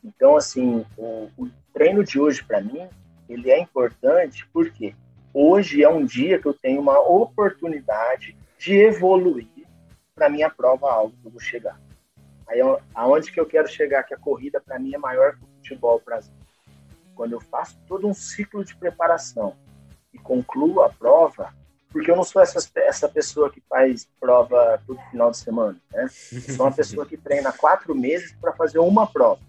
Então, 0.04 0.36
assim, 0.36 0.84
o, 0.98 1.30
o 1.38 1.48
treino 1.72 2.04
de 2.04 2.20
hoje 2.20 2.44
para 2.44 2.62
mim, 2.62 2.90
ele 3.30 3.52
é 3.52 3.60
importante 3.60 4.48
porque 4.52 4.96
hoje 5.32 5.84
é 5.84 5.90
um 5.90 6.04
dia 6.04 6.40
que 6.40 6.48
eu 6.48 6.54
tenho 6.54 6.82
uma 6.82 7.00
oportunidade 7.00 8.36
de 8.58 8.74
evoluir 8.74 9.48
para 10.16 10.30
minha 10.30 10.50
prova 10.50 10.92
algo 10.92 11.16
que 11.22 11.28
eu 11.28 11.32
vou 11.32 11.40
chegar. 11.40 11.80
Aí, 12.50 12.60
aonde 12.96 13.32
que 13.32 13.40
eu 13.40 13.46
quero 13.46 13.68
chegar? 13.68 14.04
Que 14.04 14.14
a 14.14 14.18
corrida, 14.18 14.60
para 14.60 14.80
mim, 14.80 14.94
é 14.94 14.98
maior 14.98 15.36
que 15.36 15.44
o 15.44 15.48
futebol 15.58 16.02
Brasil. 16.04 16.34
quando 17.16 17.34
eu 17.34 17.40
faço 17.40 17.78
todo 17.88 18.08
um 18.08 18.14
ciclo 18.14 18.64
de 18.64 18.76
preparação 18.76 19.56
e 20.14 20.18
concluo 20.18 20.82
a 20.82 20.90
prova, 20.90 21.54
porque 21.92 22.10
eu 22.10 22.16
não 22.16 22.24
sou 22.24 22.42
essa, 22.42 22.60
essa 22.78 23.10
pessoa 23.10 23.52
que 23.52 23.62
faz 23.70 24.08
prova 24.20 24.82
todo 24.88 25.00
final 25.12 25.30
de 25.30 25.38
semana, 25.38 25.78
né? 25.92 26.04
Eu 26.32 26.56
sou 26.56 26.66
uma 26.66 26.72
pessoa 26.72 27.06
que 27.06 27.18
treina 27.18 27.52
quatro 27.52 27.94
meses 27.94 28.32
para 28.40 28.54
fazer 28.54 28.80
uma 28.80 29.06
prova. 29.06 29.42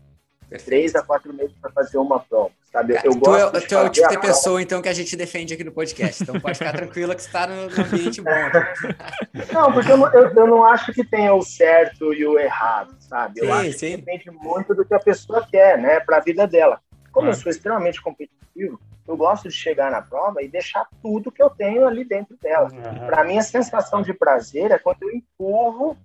Três 0.59 0.95
a 0.95 1.03
quatro 1.03 1.33
meses 1.33 1.53
para 1.61 1.71
fazer 1.71 1.99
uma 1.99 2.19
prova, 2.19 2.51
sabe? 2.73 2.95
Cara, 2.95 3.07
eu 3.07 3.13
tu 3.13 3.19
gosto 3.21 3.57
é, 3.57 3.61
tu 3.61 3.75
é 3.75 3.83
o 3.83 3.89
tipo 3.89 4.09
de 4.09 4.19
pessoa, 4.19 4.61
então, 4.61 4.83
que 4.83 4.89
a 4.89 4.93
gente 4.93 5.17
defende 5.17 5.55
aqui 5.55 5.63
no 5.63 5.71
podcast. 5.71 6.23
Então 6.23 6.41
pode 6.41 6.59
ficar 6.59 6.73
tranquila 6.73 7.15
que 7.15 7.23
você 7.23 7.29
está 7.29 7.47
no, 7.47 7.71
no, 7.71 7.85
ambiente 7.85 8.21
bom. 8.21 8.31
Não, 9.53 9.73
porque 9.73 9.93
eu 9.93 9.97
não, 9.97 10.13
eu, 10.13 10.35
eu 10.35 10.47
não, 10.47 10.65
acho 10.65 10.93
que 10.93 11.05
tenha 11.05 11.33
o 11.35 11.43
certo 11.43 12.13
e 12.13 12.27
o 12.27 12.39
errado, 12.39 12.95
sabe? 13.01 13.41
Eu 13.41 13.47
sim, 13.47 13.53
acho 13.53 13.79
sim. 13.79 13.91
que 13.91 13.97
depende 13.99 14.31
muito 14.31 14.75
do 14.75 14.85
que 14.85 14.95
a 14.95 14.99
pessoa 14.99 15.47
quer, 15.49 15.79
né? 15.79 16.01
Para 16.01 16.17
a 16.17 16.21
vida 16.21 16.47
dela. 16.47 16.81
Como 17.13 17.29
eu 17.29 17.35
sou 17.35 17.51
extremamente 17.51 18.01
competitivo, 18.01 18.81
eu 19.07 19.17
gosto 19.17 19.49
de 19.49 19.55
chegar 19.55 19.91
na 19.91 20.03
prova 20.03 20.43
e 20.43 20.49
deixar 20.49 20.87
tudo 21.03 21.33
que 21.33 21.43
eu 21.43 21.51
tenho 21.51 21.87
ali 21.87 22.05
dentro 22.05 22.37
dela. 22.41 22.71
Uhum. 22.73 23.07
Para 23.07 23.25
mim, 23.25 23.39
a 23.39 23.43
sensação 23.43 24.03
de 24.03 24.15
prazer 24.15 24.71
é 24.71 24.79
quando 24.79 25.03
eu 25.03 25.11
empurro 25.11 25.97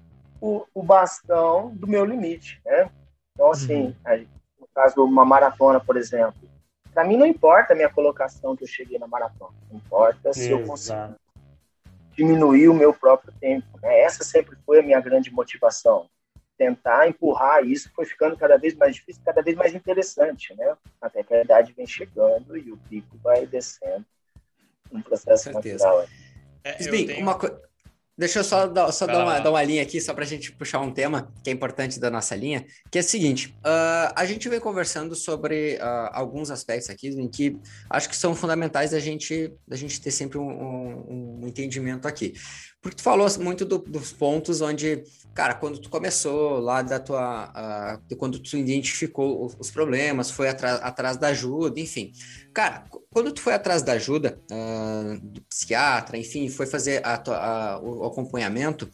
o, 0.41 0.65
o 0.73 0.83
bastão 0.83 1.71
do 1.75 1.87
meu 1.87 2.03
limite, 2.03 2.59
né? 2.65 2.89
Então, 3.33 3.51
assim, 3.51 3.95
uhum. 4.05 4.25
No 4.75 4.81
caso 4.81 4.95
de 4.95 5.01
uma 5.01 5.23
maratona, 5.23 5.79
por 5.79 5.95
exemplo, 5.95 6.49
para 6.93 7.05
mim 7.05 7.17
não 7.17 7.25
importa 7.25 7.73
a 7.73 7.75
minha 7.75 7.89
colocação 7.89 8.55
que 8.55 8.63
eu 8.63 8.67
cheguei 8.67 8.99
na 8.99 9.07
maratona, 9.07 9.53
não 9.69 9.77
importa 9.77 10.33
se 10.33 10.47
Exato. 10.47 10.61
eu 10.61 10.67
consigo 10.67 11.15
diminuir 12.11 12.69
o 12.69 12.73
meu 12.73 12.93
próprio 12.93 13.33
tempo. 13.39 13.67
Né? 13.81 14.01
Essa 14.01 14.23
sempre 14.23 14.57
foi 14.65 14.79
a 14.79 14.83
minha 14.83 14.99
grande 14.99 15.31
motivação 15.31 16.09
tentar 16.57 17.07
empurrar 17.07 17.65
isso 17.65 17.91
foi 17.93 18.05
ficando 18.05 18.37
cada 18.37 18.57
vez 18.57 18.75
mais 18.75 18.95
difícil, 18.95 19.21
cada 19.25 19.41
vez 19.41 19.55
mais 19.55 19.73
interessante, 19.73 20.55
né? 20.55 20.75
Até 21.01 21.23
que 21.23 21.33
a 21.33 21.41
idade 21.41 21.73
vem 21.73 21.85
chegando 21.85 22.57
e 22.57 22.71
o 22.71 22.77
pico 22.77 23.17
vai 23.17 23.45
descendo. 23.45 24.05
Um 24.91 25.01
processo 25.01 25.51
natural. 25.51 26.05
É, 26.63 26.73
tenho... 26.73 27.21
uma 27.21 27.37
coisa 27.37 27.61
Deixa 28.17 28.39
eu 28.39 28.43
só, 28.45 28.65
dar, 28.65 28.89
só 28.93 29.05
dar, 29.05 29.25
uma, 29.25 29.39
dar 29.39 29.49
uma 29.49 29.61
linha 29.61 29.83
aqui, 29.83 29.99
só 29.99 30.13
para 30.13 30.23
a 30.23 30.27
gente 30.27 30.49
puxar 30.53 30.79
um 30.79 30.89
tema 30.89 31.33
que 31.43 31.49
é 31.49 31.53
importante 31.53 31.99
da 31.99 32.09
nossa 32.09 32.33
linha, 32.33 32.65
que 32.89 32.97
é 32.97 33.01
o 33.01 33.03
seguinte: 33.03 33.53
uh, 33.59 34.13
a 34.15 34.25
gente 34.25 34.47
vem 34.47 34.59
conversando 34.59 35.13
sobre 35.15 35.75
uh, 35.75 36.09
alguns 36.13 36.49
aspectos 36.49 36.89
aqui 36.89 37.09
em 37.09 37.27
que 37.27 37.57
acho 37.89 38.07
que 38.07 38.15
são 38.15 38.33
fundamentais 38.33 38.91
da 38.91 38.99
gente, 38.99 39.53
da 39.67 39.75
gente 39.75 39.99
ter 39.99 40.11
sempre 40.11 40.37
um, 40.37 40.47
um, 40.49 41.39
um 41.41 41.47
entendimento 41.47 42.07
aqui. 42.07 42.33
Porque 42.81 42.97
tu 42.97 43.03
falou 43.03 43.27
muito 43.39 43.65
do, 43.65 43.79
dos 43.79 44.13
pontos 44.13 44.61
onde, 44.61 45.03
cara, 45.33 45.55
quando 45.55 45.79
tu 45.79 45.89
começou 45.89 46.59
lá 46.59 46.83
da 46.83 46.99
tua. 46.99 47.97
Uh, 48.09 48.15
quando 48.15 48.39
tu 48.39 48.55
identificou 48.55 49.51
os, 49.59 49.71
problemas, 49.71 50.29
foi 50.29 50.47
atrás, 50.47 50.79
atrás 50.81 51.17
da 51.17 51.29
ajuda, 51.29 51.79
enfim. 51.79 52.13
Cara, 52.53 52.85
quando 53.11 53.31
tu 53.31 53.41
foi 53.41 53.53
atrás 53.53 53.81
da 53.81 53.93
ajuda 53.93 54.39
do 55.21 55.41
psiquiatra, 55.41 56.17
enfim, 56.17 56.47
foi 56.47 56.65
fazer 56.65 57.01
a, 57.03 57.15
a, 57.15 57.79
o 57.79 58.04
acompanhamento, 58.07 58.89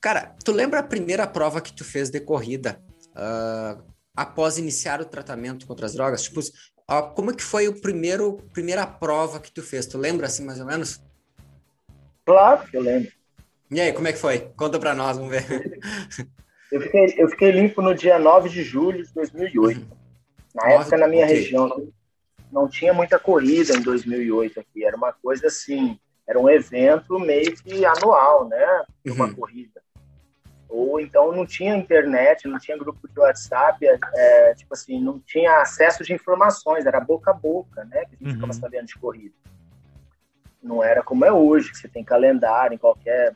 cara, 0.00 0.34
tu 0.44 0.52
lembra 0.52 0.80
a 0.80 0.82
primeira 0.82 1.26
prova 1.26 1.60
que 1.60 1.72
tu 1.72 1.84
fez 1.84 2.10
de 2.10 2.20
corrida 2.20 2.80
uh, 3.10 3.82
após 4.16 4.58
iniciar 4.58 5.00
o 5.00 5.04
tratamento 5.04 5.66
contra 5.66 5.86
as 5.86 5.94
drogas? 5.94 6.22
Tipo, 6.22 6.40
uh, 6.40 7.14
como 7.14 7.34
que 7.34 7.42
foi 7.42 7.68
o 7.68 7.80
primeiro 7.80 8.34
primeira 8.52 8.86
prova 8.86 9.40
que 9.40 9.52
tu 9.52 9.62
fez? 9.62 9.86
Tu 9.86 9.98
lembra 9.98 10.26
assim 10.26 10.44
mais 10.44 10.60
ou 10.60 10.66
menos? 10.66 11.02
Claro 12.24 12.66
que 12.68 12.76
eu 12.76 12.82
lembro. 12.82 13.10
E 13.70 13.80
aí, 13.80 13.92
como 13.92 14.08
é 14.08 14.12
que 14.12 14.18
foi? 14.18 14.40
Conta 14.56 14.78
pra 14.78 14.94
nós, 14.94 15.16
vamos 15.16 15.30
ver. 15.30 15.80
Eu 16.70 16.82
fiquei, 16.82 17.14
eu 17.16 17.28
fiquei 17.28 17.50
limpo 17.50 17.80
no 17.80 17.94
dia 17.94 18.18
9 18.18 18.48
de 18.48 18.62
julho 18.62 19.04
de 19.04 19.12
2008. 19.14 19.80
Uhum. 19.80 19.86
Na 20.54 20.64
9, 20.64 20.74
época, 20.74 20.98
na 20.98 21.08
minha 21.08 21.24
okay. 21.24 21.36
região, 21.36 21.88
não 22.52 22.68
tinha 22.68 22.92
muita 22.92 23.18
corrida 23.18 23.74
em 23.74 23.80
2008 23.80 24.60
aqui. 24.60 24.84
Era 24.84 24.96
uma 24.96 25.12
coisa 25.12 25.46
assim, 25.46 25.98
era 26.28 26.38
um 26.38 26.48
evento 26.48 27.18
meio 27.18 27.56
que 27.56 27.86
anual, 27.86 28.46
né? 28.46 28.84
Uma 29.06 29.24
uhum. 29.24 29.34
corrida. 29.34 29.80
Ou 30.68 31.00
então 31.00 31.32
não 31.32 31.46
tinha 31.46 31.74
internet, 31.74 32.46
não 32.46 32.58
tinha 32.58 32.76
grupo 32.76 33.08
de 33.08 33.18
WhatsApp, 33.18 33.86
é, 33.86 33.98
é, 34.14 34.54
tipo 34.54 34.74
assim, 34.74 35.00
não 35.00 35.18
tinha 35.18 35.62
acesso 35.62 36.04
de 36.04 36.12
informações, 36.12 36.84
era 36.84 37.00
boca 37.00 37.30
a 37.30 37.34
boca, 37.34 37.82
né? 37.86 38.04
Que 38.04 38.14
a 38.14 38.18
gente 38.18 38.26
uhum. 38.26 38.34
ficava 38.34 38.52
sabendo 38.52 38.86
de 38.86 38.98
corrida. 38.98 39.34
Não 40.62 40.84
era 40.84 41.02
como 41.02 41.24
é 41.24 41.32
hoje, 41.32 41.70
que 41.70 41.78
você 41.78 41.88
tem 41.88 42.04
calendário 42.04 42.74
em 42.74 42.78
qualquer 42.78 43.34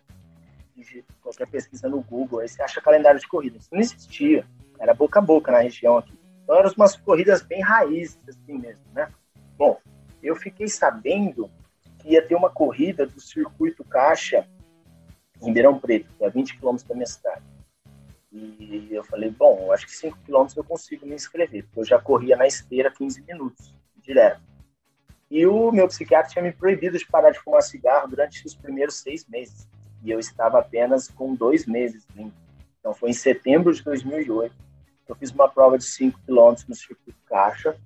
qualquer 1.22 1.46
pesquisa 1.46 1.88
no 1.88 2.02
Google, 2.02 2.40
aí 2.40 2.48
você 2.48 2.60
acha 2.60 2.80
calendário 2.80 3.20
de 3.20 3.28
corrida. 3.28 3.56
Isso 3.56 3.68
não 3.72 3.80
existia. 3.80 4.44
Era 4.78 4.92
boca 4.92 5.20
a 5.20 5.22
boca 5.22 5.52
na 5.52 5.60
região 5.60 5.96
aqui. 5.96 6.18
Então 6.42 6.56
eram 6.56 6.70
umas 6.76 6.96
corridas 6.96 7.40
bem 7.40 7.62
raízes, 7.62 8.18
assim 8.28 8.58
mesmo, 8.58 8.82
né? 8.92 9.08
Bom, 9.56 9.78
eu 10.22 10.34
fiquei 10.34 10.66
sabendo 10.66 11.48
que 12.02 12.10
ia 12.10 12.26
ter 12.26 12.34
uma 12.34 12.50
corrida 12.50 13.06
do 13.06 13.20
Circuito 13.20 13.84
Caixa 13.84 14.46
em 15.40 15.46
Ribeirão 15.46 15.78
Preto, 15.78 16.12
que 16.16 16.24
é 16.24 16.30
20 16.30 16.58
quilômetros 16.58 16.88
da 16.88 16.94
minha 16.94 17.06
cidade. 17.06 17.42
E 18.32 18.88
eu 18.90 19.04
falei, 19.04 19.30
bom, 19.30 19.70
acho 19.72 19.86
que 19.86 19.92
5 19.92 20.18
quilômetros 20.24 20.56
eu 20.56 20.64
consigo 20.64 21.06
me 21.06 21.14
inscrever, 21.14 21.64
porque 21.64 21.80
eu 21.80 21.84
já 21.84 21.98
corria 21.98 22.36
na 22.36 22.46
esteira 22.46 22.90
15 22.90 23.22
minutos, 23.22 23.74
direto. 23.98 24.40
E 25.30 25.46
o 25.46 25.70
meu 25.70 25.88
psiquiatra 25.88 26.30
tinha 26.30 26.42
me 26.42 26.52
proibido 26.52 26.98
de 26.98 27.06
parar 27.06 27.30
de 27.30 27.38
fumar 27.38 27.62
cigarro 27.62 28.08
durante 28.08 28.44
os 28.46 28.54
primeiros 28.54 28.96
seis 28.96 29.26
meses 29.26 29.68
e 30.02 30.10
eu 30.10 30.18
estava 30.18 30.58
apenas 30.58 31.08
com 31.08 31.34
dois 31.34 31.64
meses 31.64 32.06
limpo. 32.14 32.36
Então 32.80 32.92
foi 32.92 33.10
em 33.10 33.14
setembro 33.14 33.72
de 33.72 33.82
2008 33.82 34.54
eu 35.08 35.16
fiz 35.16 35.30
uma 35.30 35.48
prova 35.48 35.76
de 35.76 35.84
5 35.84 36.20
km 36.26 36.54
no 36.68 36.74
circuito 36.74 37.18
caixa 37.26 37.76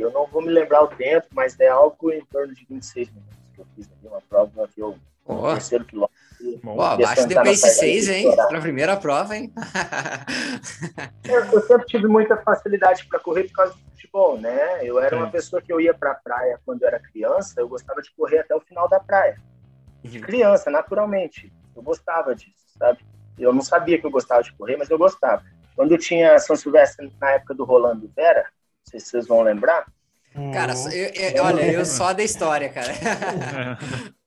eu 0.00 0.10
não 0.10 0.26
vou 0.26 0.42
me 0.42 0.50
lembrar 0.50 0.82
o 0.82 0.88
tempo, 0.88 1.26
mas 1.32 1.58
é 1.60 1.68
algo 1.68 2.12
em 2.12 2.24
torno 2.26 2.54
de 2.54 2.64
26 2.66 3.10
minutos 3.10 3.38
que 3.54 3.60
eu 3.60 3.66
fiz 3.74 3.88
ali, 3.90 4.08
uma 4.08 4.20
prova 4.22 4.68
que 4.68 4.80
eu 4.80 4.96
oh. 5.24 5.52
terceiro 5.52 5.84
quilômetro. 5.84 6.14
Pô, 6.62 6.80
abaixo 6.80 7.26
de 7.26 7.34
pace 7.34 7.70
6, 7.70 8.08
hein? 8.08 8.36
Para 8.36 8.58
a 8.58 8.60
primeira 8.60 8.96
prova, 8.96 9.36
hein? 9.36 9.52
eu, 11.24 11.44
eu, 11.44 11.60
sempre 11.62 11.86
tive 11.86 12.06
muita 12.06 12.36
facilidade 12.36 13.06
para 13.06 13.18
correr 13.18 13.44
por 13.44 13.52
causa 13.52 13.72
do 13.72 13.78
futebol, 13.92 14.38
né? 14.38 14.86
Eu 14.86 14.98
era 14.98 15.16
uma 15.16 15.30
pessoa 15.30 15.62
que 15.62 15.72
eu 15.72 15.80
ia 15.80 15.94
para 15.94 16.10
a 16.10 16.14
praia 16.14 16.60
quando 16.66 16.82
eu 16.82 16.88
era 16.88 16.98
criança, 16.98 17.60
eu 17.60 17.68
gostava 17.68 18.02
de 18.02 18.10
correr 18.14 18.40
até 18.40 18.54
o 18.54 18.60
final 18.60 18.88
da 18.88 19.00
praia 19.00 19.40
de 20.02 20.20
criança, 20.20 20.70
naturalmente. 20.70 21.52
Eu 21.74 21.82
gostava 21.82 22.34
disso, 22.34 22.52
sabe? 22.78 22.98
Eu 23.38 23.52
não 23.52 23.62
sabia 23.62 23.98
que 23.98 24.06
eu 24.06 24.10
gostava 24.10 24.42
de 24.42 24.52
correr, 24.52 24.76
mas 24.76 24.90
eu 24.90 24.98
gostava. 24.98 25.42
Quando 25.74 25.92
eu 25.92 25.98
tinha 25.98 26.38
São 26.38 26.54
Silvestre 26.54 27.12
na 27.20 27.30
época 27.32 27.54
do 27.54 27.64
Rolando 27.64 28.10
Vera, 28.14 28.46
sei 28.94 29.00
se 29.00 29.10
vocês 29.10 29.26
vão 29.26 29.42
lembrar. 29.42 29.86
Cara, 30.52 30.72
eu, 30.92 31.36
eu, 31.36 31.44
olha, 31.44 31.72
eu 31.72 31.84
só 31.84 32.12
da 32.12 32.22
história, 32.22 32.68
cara. 32.68 32.92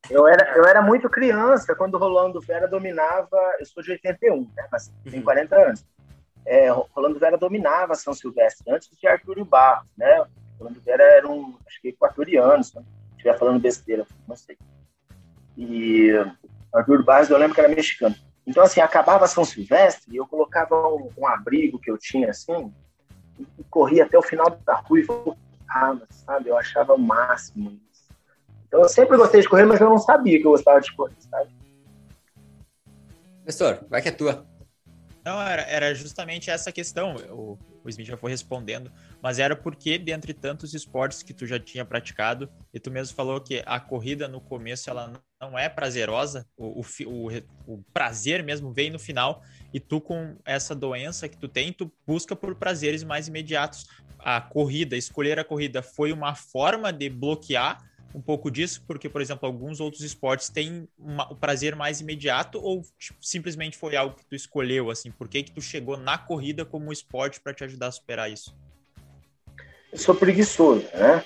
eu, 0.10 0.26
era, 0.26 0.58
eu 0.58 0.66
era 0.66 0.82
muito 0.82 1.10
criança 1.10 1.76
quando 1.76 1.96
o 1.96 1.98
Rolando 1.98 2.40
Vera 2.40 2.68
dominava. 2.68 3.38
Eu 3.60 3.66
sou 3.66 3.84
de 3.84 3.92
81, 3.92 4.50
né? 4.56 4.68
Mas 4.72 4.92
tenho 5.10 5.24
40 5.24 5.56
anos. 5.56 5.86
É, 6.46 6.70
Rolando 6.70 7.20
Vera 7.20 7.38
dominava 7.38 7.94
São 7.96 8.14
Silvestre 8.14 8.72
antes 8.72 8.90
de 8.98 9.06
Arthur 9.06 9.44
Barros, 9.44 9.88
né? 9.98 10.26
Rolando 10.58 10.80
Vera 10.82 11.04
era 11.04 11.28
um, 11.28 11.58
acho 11.68 11.82
que 11.82 11.90
equatoriano, 11.90 12.64
se 12.64 12.78
estiver 13.12 13.38
falando 13.38 13.60
besteira, 13.60 14.08
não 14.26 14.36
sei. 14.36 14.58
E 15.58 16.12
Arthur 16.74 17.04
Barros, 17.04 17.30
eu 17.30 17.38
lembro 17.38 17.54
que 17.54 17.60
era 17.60 17.68
mexicano. 17.68 18.16
Então, 18.46 18.64
assim, 18.64 18.80
acabava 18.80 19.28
São 19.28 19.44
Silvestre 19.44 20.14
e 20.14 20.16
eu 20.16 20.26
colocava 20.26 20.88
um, 20.88 21.12
um, 21.18 21.28
abrigo 21.28 21.78
que 21.78 21.92
eu 21.92 21.98
tinha, 21.98 22.30
assim, 22.30 22.74
e 23.40 23.64
corria 23.66 24.06
até 24.06 24.18
o 24.18 24.22
final 24.22 24.50
da 24.66 24.76
rua 24.76 25.00
e 25.00 25.04
voltava, 25.04 26.08
sabe? 26.10 26.50
Eu 26.50 26.58
achava 26.58 26.94
o 26.94 27.00
máximo 27.00 27.80
isso. 27.92 28.04
Então, 28.68 28.82
eu 28.82 28.90
sempre 28.90 29.18
gostei 29.18 29.42
de 29.42 29.50
correr, 29.50 29.66
mas 29.66 29.80
eu 29.80 29.90
não 29.90 29.98
sabia 29.98 30.40
que 30.40 30.46
eu 30.46 30.52
gostava 30.52 30.82
de 30.82 30.94
correr, 30.96 31.16
sabe? 31.20 31.50
Professor, 33.44 33.86
vai 33.90 34.02
que 34.02 34.10
é 34.10 34.12
tua. 34.12 34.46
Não, 35.24 35.42
era, 35.42 35.62
era 35.64 35.96
justamente 35.96 36.50
essa 36.50 36.72
questão. 36.72 37.16
O, 37.32 37.58
o 37.88 37.90
Smith 37.90 38.08
já 38.08 38.18
foi 38.18 38.30
respondendo, 38.30 38.92
mas 39.22 39.40
era 39.40 39.56
porque, 39.56 39.98
dentre 39.98 40.34
tantos 40.34 40.74
esportes 40.74 41.24
que 41.24 41.34
tu 41.34 41.46
já 41.46 41.60
tinha 41.60 41.86
praticado, 41.86 42.50
e 42.74 42.80
tu 42.80 42.92
mesmo 42.92 43.16
falou 43.16 43.40
que 43.40 43.64
a 43.66 43.80
corrida 43.80 44.28
no 44.28 44.42
começo 44.42 44.90
ela 44.90 45.14
não 45.42 45.58
é 45.58 45.70
prazerosa, 45.70 46.46
o, 46.58 46.82
o, 46.82 47.28
o, 47.66 47.84
prazer 47.94 48.44
mesmo 48.44 48.74
vem 48.74 48.90
no 48.90 49.00
final, 49.00 49.42
e 49.74 49.80
tu 49.80 50.00
com 50.00 50.36
essa 50.46 50.74
doença 50.74 51.28
que 51.28 51.38
tu 51.38 51.48
tem, 51.48 51.74
tu 51.74 51.92
busca 52.06 52.36
por 52.36 52.56
prazeres 52.56 53.04
mais 53.04 53.28
imediatos. 53.28 53.88
A 54.20 54.42
corrida, 54.42 54.96
escolher 54.96 55.40
a 55.40 55.44
corrida 55.44 55.82
foi 55.82 56.12
uma 56.12 56.36
forma 56.36 56.92
de 56.92 57.10
bloquear 57.10 57.78
um 58.16 58.22
pouco 58.22 58.50
disso, 58.50 58.84
porque, 58.88 59.08
por 59.08 59.22
exemplo, 59.22 59.46
alguns 59.46 59.80
outros 59.80 60.02
esportes 60.02 60.50
têm 60.50 60.88
uma, 60.98 61.32
o 61.32 61.36
prazer 61.36 61.76
mais 61.76 62.02
imediato 62.02 62.60
ou 62.60 62.82
tipo, 62.98 63.20
simplesmente 63.22 63.78
foi 63.78 63.96
algo 63.96 64.16
que 64.16 64.26
tu 64.26 64.36
escolheu, 64.36 64.90
assim? 64.90 65.12
Por 65.12 65.28
que 65.28 65.44
que 65.44 65.52
tu 65.52 65.62
chegou 65.62 65.98
na 65.98 66.18
corrida 66.18 66.66
como 66.66 66.92
esporte 66.92 67.40
para 67.40 67.54
te 67.54 67.64
ajudar 67.64 67.88
a 67.88 67.92
superar 67.92 68.32
isso? 68.32 68.56
Eu 69.92 69.98
sou 69.98 70.16
preguiçoso, 70.16 70.86
né? 70.94 71.24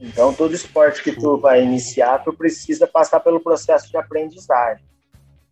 Então, 0.00 0.34
todo 0.34 0.54
esporte 0.54 1.02
que 1.02 1.12
tu 1.12 1.38
vai 1.38 1.62
iniciar, 1.62 2.18
tu 2.18 2.32
precisa 2.32 2.86
passar 2.86 3.20
pelo 3.20 3.40
processo 3.40 3.88
de 3.88 3.96
aprendizagem. 3.96 4.84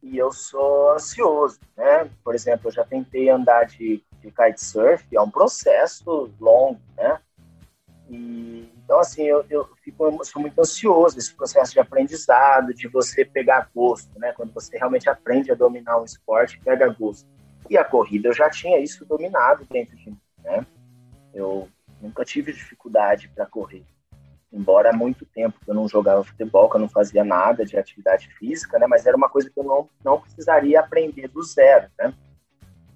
E 0.03 0.19
eu 0.19 0.33
sou 0.33 0.93
ansioso, 0.93 1.61
né? 1.77 2.11
Por 2.25 2.35
exemplo, 2.35 2.69
eu 2.69 2.73
já 2.73 2.85
tentei 2.85 3.31
andar 3.31 3.67
de, 3.67 4.03
de 4.21 4.31
kitesurf, 4.33 5.05
é 5.15 5.21
um 5.21 5.31
processo 5.31 6.33
longo, 6.41 6.81
né? 6.97 7.21
E, 8.11 8.69
então, 8.85 8.99
assim, 8.99 9.23
eu, 9.23 9.45
eu 9.49 9.69
fico 9.83 10.25
sou 10.25 10.43
muito 10.43 10.61
ansioso 10.61 11.17
esse 11.17 11.33
processo 11.33 11.73
de 11.73 11.79
aprendizado, 11.79 12.75
de 12.75 12.89
você 12.89 13.25
pegar 13.25 13.71
gosto, 13.75 14.19
né? 14.19 14.33
Quando 14.33 14.53
você 14.53 14.77
realmente 14.77 15.09
aprende 15.09 15.53
a 15.53 15.55
dominar 15.55 16.01
um 16.01 16.05
esporte, 16.05 16.61
pega 16.61 16.89
gosto. 16.89 17.27
E 17.71 17.79
a 17.79 17.85
corrida, 17.85 18.29
eu 18.29 18.35
já 18.35 18.51
tinha 18.51 18.79
isso 18.81 19.07
dominado 19.07 19.65
dentro 19.71 19.97
de 19.97 20.11
mim, 20.11 20.21
né? 20.43 20.67
Eu 21.33 21.69
nunca 22.01 22.25
tive 22.25 22.53
dificuldade 22.53 23.29
para 23.29 23.47
correr. 23.47 23.85
Embora 24.53 24.91
há 24.91 24.93
muito 24.93 25.25
tempo 25.25 25.59
que 25.65 25.71
eu 25.71 25.75
não 25.75 25.89
jogava 25.89 26.23
futebol, 26.23 26.69
que 26.69 26.77
eu 26.77 26.81
não 26.81 26.89
fazia 26.89 27.25
nada 27.25 27.65
de 27.65 27.77
atividade 27.77 28.29
física, 28.35 28.79
né? 28.79 28.87
Mas 28.87 29.07
era 29.07 29.17
uma 29.17 29.29
coisa 29.29 29.49
que 29.49 29.59
eu 29.59 29.65
não, 29.65 29.89
não 30.05 30.21
precisaria 30.21 30.81
aprender 30.81 31.29
do 31.29 31.43
zero, 31.43 31.89
né? 31.99 32.13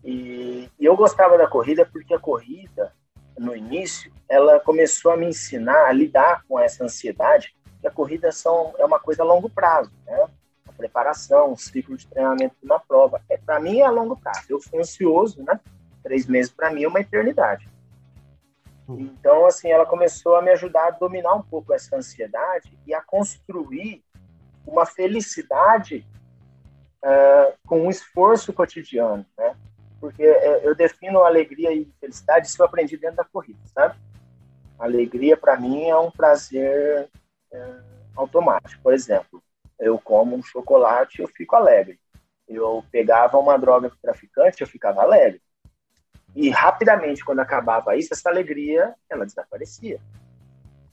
E, 0.04 0.70
e 0.78 0.84
eu 0.84 0.94
gostava 0.96 1.38
da 1.38 1.48
corrida 1.48 1.88
porque 1.90 2.14
a 2.14 2.18
corrida, 2.18 2.92
no 3.38 3.56
início, 3.56 4.12
ela 4.28 4.60
começou 4.60 5.12
a 5.12 5.16
me 5.16 5.26
ensinar 5.26 5.86
a 5.86 5.92
lidar 5.92 6.44
com 6.46 6.60
essa 6.60 6.84
ansiedade, 6.84 7.56
que 7.80 7.86
a 7.86 7.90
corrida 7.90 8.30
são, 8.30 8.74
é 8.78 8.84
uma 8.84 9.00
coisa 9.00 9.22
a 9.22 9.26
longo 9.26 9.48
prazo, 9.48 9.90
né? 10.04 10.28
A 10.68 10.72
preparação, 10.72 11.52
o 11.52 11.56
ciclo 11.56 11.96
de 11.96 12.06
treinamento 12.06 12.54
de 12.60 12.66
uma 12.66 12.78
prova. 12.78 13.22
É, 13.30 13.38
para 13.38 13.58
mim 13.58 13.80
é 13.80 13.86
a 13.86 13.90
longo 13.90 14.16
prazo. 14.16 14.44
Eu 14.50 14.60
sou 14.60 14.78
ansioso, 14.78 15.42
né? 15.42 15.58
Três 16.02 16.26
meses 16.26 16.52
para 16.52 16.70
mim 16.70 16.84
é 16.84 16.88
uma 16.88 17.00
eternidade. 17.00 17.66
Então, 18.88 19.46
assim, 19.46 19.68
ela 19.68 19.84
começou 19.84 20.36
a 20.36 20.42
me 20.42 20.50
ajudar 20.50 20.86
a 20.86 20.90
dominar 20.92 21.34
um 21.34 21.42
pouco 21.42 21.72
essa 21.72 21.96
ansiedade 21.96 22.78
e 22.86 22.94
a 22.94 23.00
construir 23.00 24.04
uma 24.64 24.86
felicidade 24.86 26.06
uh, 27.02 27.54
com 27.66 27.82
um 27.82 27.90
esforço 27.90 28.52
cotidiano, 28.52 29.26
né? 29.36 29.56
Porque 30.00 30.24
uh, 30.24 30.60
eu 30.62 30.74
defino 30.74 31.24
alegria 31.24 31.72
e 31.72 31.90
felicidade, 32.00 32.46
isso 32.46 32.60
eu 32.60 32.66
aprendi 32.66 32.96
dentro 32.96 33.16
da 33.16 33.24
corrida, 33.24 33.58
sabe? 33.74 33.96
Alegria, 34.78 35.36
para 35.36 35.56
mim, 35.56 35.88
é 35.88 35.96
um 35.96 36.10
prazer 36.10 37.08
uh, 37.52 37.82
automático. 38.14 38.82
Por 38.82 38.92
exemplo, 38.92 39.42
eu 39.78 39.98
como 39.98 40.36
um 40.36 40.42
chocolate, 40.42 41.22
eu 41.22 41.28
fico 41.28 41.56
alegre. 41.56 41.98
Eu 42.46 42.84
pegava 42.92 43.38
uma 43.38 43.58
droga 43.58 43.88
do 43.88 43.96
traficante, 43.96 44.60
eu 44.60 44.66
ficava 44.66 45.02
alegre. 45.02 45.40
E 46.36 46.50
rapidamente, 46.50 47.24
quando 47.24 47.40
acabava 47.40 47.96
isso, 47.96 48.12
essa 48.12 48.28
alegria, 48.28 48.94
ela 49.08 49.24
desaparecia. 49.24 49.98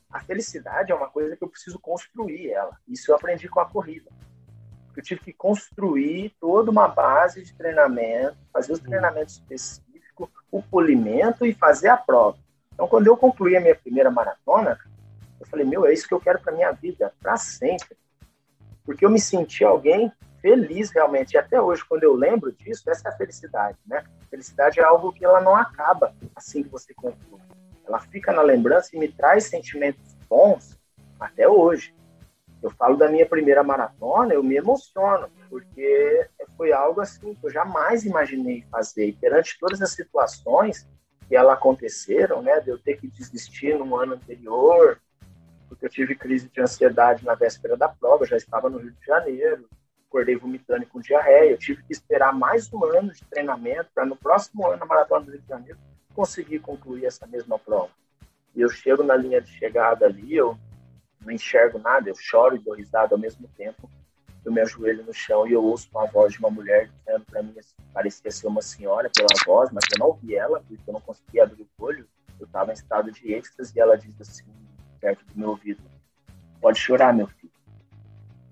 A 0.09 0.21
felicidade 0.21 0.93
é 0.93 0.95
uma 0.95 1.09
coisa 1.09 1.35
que 1.35 1.43
eu 1.43 1.49
preciso 1.49 1.77
construir 1.77 2.49
ela. 2.49 2.77
Isso 2.87 3.11
eu 3.11 3.15
aprendi 3.15 3.49
com 3.49 3.59
a 3.59 3.65
corrida. 3.65 4.09
Eu 4.95 5.03
tive 5.03 5.19
que 5.19 5.33
construir 5.33 6.33
toda 6.39 6.71
uma 6.71 6.87
base 6.87 7.43
de 7.43 7.53
treinamento, 7.55 8.37
fazer 8.53 8.71
os 8.71 8.79
treinamentos 8.79 9.33
específicos, 9.33 10.29
o 10.49 10.63
polimento 10.63 11.45
e 11.45 11.53
fazer 11.53 11.89
a 11.89 11.97
prova. 11.97 12.37
Então, 12.73 12.87
quando 12.87 13.07
eu 13.07 13.17
concluí 13.17 13.57
a 13.57 13.61
minha 13.61 13.75
primeira 13.75 14.09
maratona, 14.09 14.79
eu 15.41 15.45
falei, 15.47 15.65
meu, 15.65 15.85
é 15.85 15.91
isso 15.91 16.07
que 16.07 16.13
eu 16.13 16.21
quero 16.21 16.39
para 16.39 16.53
minha 16.53 16.71
vida, 16.71 17.13
para 17.21 17.35
sempre. 17.35 17.97
Porque 18.85 19.05
eu 19.05 19.09
me 19.09 19.19
senti 19.19 19.65
alguém 19.65 20.09
feliz 20.41 20.89
realmente. 20.91 21.33
E 21.33 21.37
até 21.37 21.59
hoje, 21.59 21.83
quando 21.83 22.03
eu 22.03 22.13
lembro 22.13 22.49
disso, 22.53 22.89
essa 22.89 23.09
é 23.09 23.11
a 23.11 23.17
felicidade, 23.17 23.77
né? 23.85 24.05
Felicidade 24.33 24.79
é 24.79 24.83
algo 24.83 25.13
que 25.13 25.23
ela 25.23 25.39
não 25.39 25.55
acaba 25.55 26.11
assim 26.35 26.63
que 26.63 26.69
você 26.69 26.91
conclui. 26.91 27.39
Ela 27.87 27.99
fica 27.99 28.33
na 28.33 28.41
lembrança 28.41 28.89
e 28.91 28.97
me 28.97 29.07
traz 29.07 29.43
sentimentos 29.43 30.15
bons 30.27 30.75
até 31.19 31.47
hoje. 31.47 31.93
Eu 32.59 32.71
falo 32.71 32.97
da 32.97 33.07
minha 33.07 33.27
primeira 33.27 33.61
maratona, 33.61 34.33
eu 34.33 34.41
me 34.41 34.55
emociono, 34.55 35.29
porque 35.47 36.27
foi 36.57 36.73
algo 36.73 36.99
assim 36.99 37.35
que 37.35 37.45
eu 37.45 37.51
jamais 37.51 38.05
imaginei 38.05 38.65
fazer. 38.71 39.09
E 39.09 39.13
perante 39.13 39.55
todas 39.59 39.79
as 39.83 39.91
situações 39.91 40.89
que 41.27 41.35
ela 41.35 41.53
aconteceram, 41.53 42.41
né, 42.41 42.59
de 42.59 42.71
eu 42.71 42.79
ter 42.79 42.99
que 42.99 43.07
desistir 43.07 43.77
no 43.77 43.95
ano 43.95 44.15
anterior, 44.15 44.99
porque 45.69 45.85
eu 45.85 45.89
tive 45.91 46.15
crise 46.15 46.49
de 46.49 46.59
ansiedade 46.59 47.23
na 47.23 47.35
véspera 47.35 47.77
da 47.77 47.87
prova, 47.87 48.25
já 48.25 48.37
estava 48.37 48.67
no 48.67 48.79
Rio 48.79 48.93
de 48.93 49.05
Janeiro, 49.05 49.69
acordei 50.13 50.35
vomitando 50.35 50.85
com 50.85 51.01
diarreia. 51.01 51.51
Eu 51.51 51.57
tive 51.57 51.81
que 51.81 51.91
esperar 51.91 52.31
mais 52.31 52.71
um 52.71 52.85
ano 52.85 53.11
de 53.11 53.25
treinamento 53.25 53.89
para 53.93 54.05
no 54.05 54.15
próximo 54.15 54.67
ano, 54.67 54.77
na 54.77 54.85
Maratona 54.85 55.25
do 55.25 55.31
Rio 55.31 55.41
de 55.41 55.47
Janeiro, 55.47 55.79
conseguir 56.13 56.59
concluir 56.59 57.05
essa 57.05 57.25
mesma 57.25 57.57
prova. 57.57 57.89
E 58.55 58.61
eu 58.61 58.69
chego 58.69 59.01
na 59.01 59.15
linha 59.15 59.41
de 59.41 59.49
chegada 59.49 60.05
ali, 60.05 60.35
eu 60.35 60.55
não 61.25 61.31
enxergo 61.31 61.79
nada, 61.79 62.07
eu 62.07 62.15
choro 62.15 62.55
e 62.55 62.59
dou 62.59 62.75
risada 62.75 63.15
ao 63.15 63.19
mesmo 63.19 63.47
tempo. 63.57 63.89
Eu 64.45 64.51
me 64.51 64.61
ajoelho 64.61 65.03
no 65.03 65.13
chão 65.13 65.47
e 65.47 65.53
eu 65.53 65.63
ouço 65.63 65.89
uma 65.91 66.05
voz 66.05 66.33
de 66.33 66.39
uma 66.39 66.51
mulher 66.51 66.89
dizendo 66.89 67.25
para 67.25 67.41
mim, 67.41 67.55
assim, 67.57 67.75
parecia 67.91 68.29
ser 68.29 68.45
uma 68.45 68.61
senhora 68.61 69.09
pela 69.09 69.29
voz, 69.45 69.71
mas 69.71 69.85
eu 69.91 69.97
não 69.97 70.07
ouvi 70.07 70.35
ela, 70.35 70.61
porque 70.67 70.83
eu 70.85 70.93
não 70.93 71.01
conseguia 71.01 71.43
abrir 71.43 71.63
o 71.63 71.83
olho. 71.83 72.07
Eu 72.39 72.45
estava 72.45 72.71
em 72.71 72.73
estado 72.73 73.11
de 73.11 73.33
êxtase 73.33 73.71
e 73.75 73.79
ela 73.79 73.97
diz 73.97 74.19
assim, 74.19 74.43
perto 74.99 75.25
do 75.25 75.39
meu 75.39 75.49
ouvido: 75.49 75.81
Pode 76.59 76.77
chorar, 76.77 77.13
meu 77.13 77.27
filho. 77.27 77.42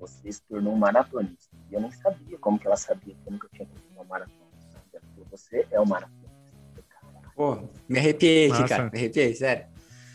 Você 0.01 0.31
se 0.31 0.41
tornou 0.47 0.73
um 0.73 0.77
maratonista. 0.77 1.55
E 1.69 1.75
eu 1.75 1.79
nem 1.79 1.91
sabia 1.91 2.37
como 2.39 2.57
que 2.57 2.65
ela 2.65 2.75
sabia 2.75 3.13
que 3.13 3.27
eu 3.27 3.31
nunca 3.31 3.47
tinha 3.53 3.67
feito 3.67 3.83
uma 3.95 4.03
maratona. 4.03 4.49
Você 5.29 5.65
é 5.71 5.79
um 5.79 5.85
maratonista. 5.85 6.31
Pô, 7.35 7.69
me 7.87 7.99
arrepiei 7.99 8.51
aqui, 8.51 8.67
cara. 8.67 8.89
Me 8.91 8.97
arrepiei, 8.97 9.35
sério. 9.35 9.65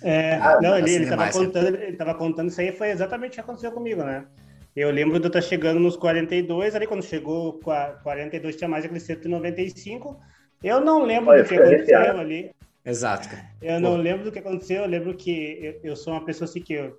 É, 0.03 0.35
ah, 0.35 0.61
não, 0.61 0.77
ele, 0.77 0.90
ele 0.92 1.07
tava 1.07 1.31
contando, 1.31 1.77
ele 1.77 1.96
tava 1.96 2.14
contando 2.14 2.49
isso 2.49 2.61
aí, 2.61 2.70
foi 2.70 2.90
exatamente 2.90 3.31
o 3.31 3.35
que 3.35 3.40
aconteceu 3.40 3.72
comigo, 3.72 4.03
né? 4.03 4.27
Eu 4.75 4.90
lembro 4.90 5.18
de 5.18 5.25
eu 5.25 5.29
estar 5.29 5.40
chegando 5.40 5.81
nos 5.81 5.96
42, 5.96 6.75
ali 6.75 6.87
quando 6.87 7.03
chegou 7.03 7.59
42 8.03 8.57
tinha 8.57 8.68
mais 8.68 8.85
aquele 8.85 9.01
195. 9.01 10.20
Eu 10.62 10.81
não 10.81 11.03
lembro 11.03 11.31
Olha, 11.31 11.42
do 11.42 11.49
que 11.49 11.55
aconteceu 11.55 12.18
ali. 12.18 12.51
Exato. 12.85 13.29
Eu 13.62 13.75
Pô. 13.77 13.81
não 13.81 13.96
lembro 13.96 14.25
do 14.25 14.33
que 14.33 14.38
aconteceu, 14.38 14.83
eu 14.83 14.88
lembro 14.88 15.14
que 15.16 15.59
eu, 15.62 15.90
eu 15.90 15.96
sou 15.96 16.12
uma 16.12 16.25
pessoa 16.25 16.49
assim 16.49 16.61
que 16.61 16.75
eu, 16.75 16.99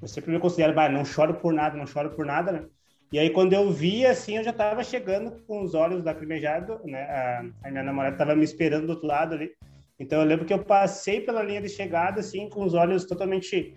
eu 0.00 0.08
sempre 0.08 0.30
me 0.30 0.38
considero, 0.38 0.74
bah, 0.74 0.88
não 0.88 1.04
choro 1.04 1.34
por 1.34 1.52
nada, 1.52 1.76
não 1.76 1.86
choro 1.86 2.10
por 2.10 2.24
nada, 2.24 2.52
né? 2.52 2.64
E 3.12 3.18
aí, 3.18 3.30
quando 3.30 3.52
eu 3.52 3.70
vi, 3.70 4.04
assim, 4.04 4.36
eu 4.36 4.44
já 4.44 4.50
estava 4.50 4.82
chegando 4.82 5.30
com 5.46 5.62
os 5.62 5.74
olhos 5.74 6.04
lacrimejados, 6.04 6.78
né? 6.84 7.02
A, 7.02 7.44
a 7.64 7.70
minha 7.70 7.82
namorada 7.82 8.14
estava 8.14 8.34
me 8.34 8.44
esperando 8.44 8.86
do 8.86 8.90
outro 8.90 9.06
lado 9.06 9.34
ali. 9.34 9.52
Então, 9.98 10.20
eu 10.20 10.26
lembro 10.26 10.44
que 10.44 10.52
eu 10.52 10.64
passei 10.64 11.20
pela 11.20 11.42
linha 11.42 11.62
de 11.62 11.68
chegada, 11.68 12.20
assim, 12.20 12.48
com 12.48 12.64
os 12.64 12.74
olhos 12.74 13.06
totalmente 13.06 13.74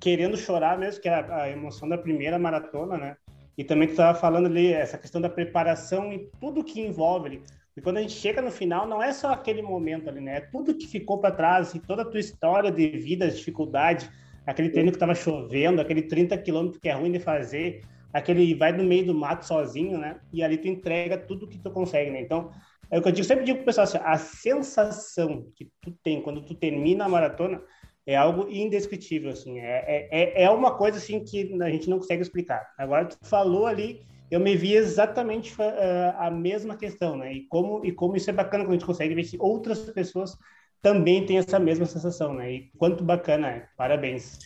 querendo 0.00 0.36
chorar 0.36 0.76
mesmo, 0.78 1.00
que 1.00 1.08
é 1.08 1.14
a, 1.14 1.48
emoção 1.50 1.88
da 1.88 1.96
primeira 1.96 2.38
maratona, 2.38 2.96
né? 2.96 3.16
E 3.56 3.62
também 3.62 3.86
tu 3.86 3.92
estava 3.92 4.18
falando 4.18 4.46
ali, 4.46 4.72
essa 4.72 4.98
questão 4.98 5.20
da 5.20 5.28
preparação 5.28 6.12
e 6.12 6.30
tudo 6.40 6.64
que 6.64 6.80
envolve 6.80 7.28
ali. 7.28 7.42
E 7.76 7.80
quando 7.80 7.98
a 7.98 8.00
gente 8.00 8.14
chega 8.14 8.42
no 8.42 8.50
final, 8.50 8.86
não 8.86 9.02
é 9.02 9.12
só 9.12 9.32
aquele 9.32 9.62
momento 9.62 10.08
ali, 10.08 10.20
né? 10.20 10.38
É 10.38 10.40
tudo 10.40 10.74
que 10.74 10.88
ficou 10.88 11.18
para 11.18 11.34
trás, 11.34 11.68
assim, 11.68 11.78
toda 11.78 12.02
a 12.02 12.04
tua 12.04 12.18
história 12.18 12.72
de 12.72 12.88
vida, 12.88 13.26
as 13.26 13.36
dificuldades, 13.36 14.10
aquele 14.46 14.70
treino 14.70 14.90
que 14.90 14.96
estava 14.96 15.14
chovendo, 15.14 15.80
aquele 15.80 16.02
30 16.02 16.36
quilômetros 16.38 16.80
que 16.80 16.88
é 16.88 16.92
ruim 16.92 17.12
de 17.12 17.20
fazer, 17.20 17.82
aquele 18.12 18.54
vai 18.54 18.72
no 18.72 18.84
meio 18.84 19.06
do 19.06 19.14
mato 19.14 19.46
sozinho, 19.46 19.98
né? 19.98 20.20
E 20.32 20.42
ali 20.42 20.58
tu 20.58 20.68
entrega 20.68 21.16
tudo 21.16 21.48
que 21.48 21.58
tu 21.58 21.70
consegue, 21.70 22.10
né? 22.10 22.20
Então, 22.20 22.50
é 22.90 22.98
o 22.98 23.02
que 23.02 23.08
eu 23.08 23.12
digo, 23.12 23.26
sempre 23.26 23.44
digo 23.44 23.58
pro 23.58 23.66
pessoal 23.66 23.84
assim, 23.84 23.98
a 24.02 24.18
sensação 24.18 25.46
que 25.56 25.70
tu 25.80 25.92
tem 26.02 26.20
quando 26.20 26.44
tu 26.44 26.54
termina 26.54 27.04
a 27.04 27.08
maratona 27.08 27.62
é 28.06 28.16
algo 28.16 28.48
indescritível, 28.50 29.30
assim, 29.30 29.60
é, 29.60 30.08
é, 30.10 30.42
é 30.44 30.50
uma 30.50 30.76
coisa, 30.76 30.98
assim, 30.98 31.22
que 31.24 31.56
a 31.62 31.70
gente 31.70 31.88
não 31.88 31.98
consegue 31.98 32.20
explicar. 32.20 32.66
Agora, 32.76 33.06
tu 33.06 33.16
falou 33.22 33.64
ali, 33.64 34.04
eu 34.30 34.40
me 34.40 34.56
vi 34.56 34.74
exatamente 34.74 35.54
uh, 35.54 36.16
a 36.18 36.30
mesma 36.30 36.76
questão, 36.76 37.16
né? 37.16 37.32
E 37.32 37.46
como, 37.46 37.84
e 37.84 37.92
como 37.92 38.16
isso 38.16 38.28
é 38.28 38.32
bacana 38.32 38.64
quando 38.64 38.70
a 38.70 38.78
gente 38.78 38.86
consegue 38.86 39.14
ver 39.14 39.24
que 39.24 39.36
outras 39.38 39.78
pessoas 39.90 40.36
também 40.82 41.24
têm 41.24 41.38
essa 41.38 41.60
mesma 41.60 41.86
sensação, 41.86 42.34
né? 42.34 42.50
E 42.50 42.70
quanto 42.76 43.04
bacana 43.04 43.48
é. 43.48 43.68
Parabéns. 43.76 44.40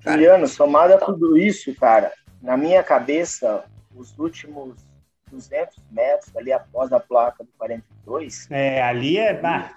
Juliano, 0.00 0.46
somado 0.46 0.94
a 0.94 0.98
tudo 0.98 1.36
isso, 1.36 1.74
cara, 1.74 2.12
na 2.40 2.56
minha 2.56 2.82
cabeça, 2.84 3.64
os 3.94 4.16
últimos 4.16 4.76
200 5.30 5.76
metros 5.90 6.34
ali 6.36 6.52
após 6.52 6.92
a 6.92 7.00
placa 7.00 7.42
do 7.42 7.50
42. 7.58 8.46
É, 8.50 8.80
ali 8.80 9.18
é. 9.18 9.34
Bah. 9.34 9.74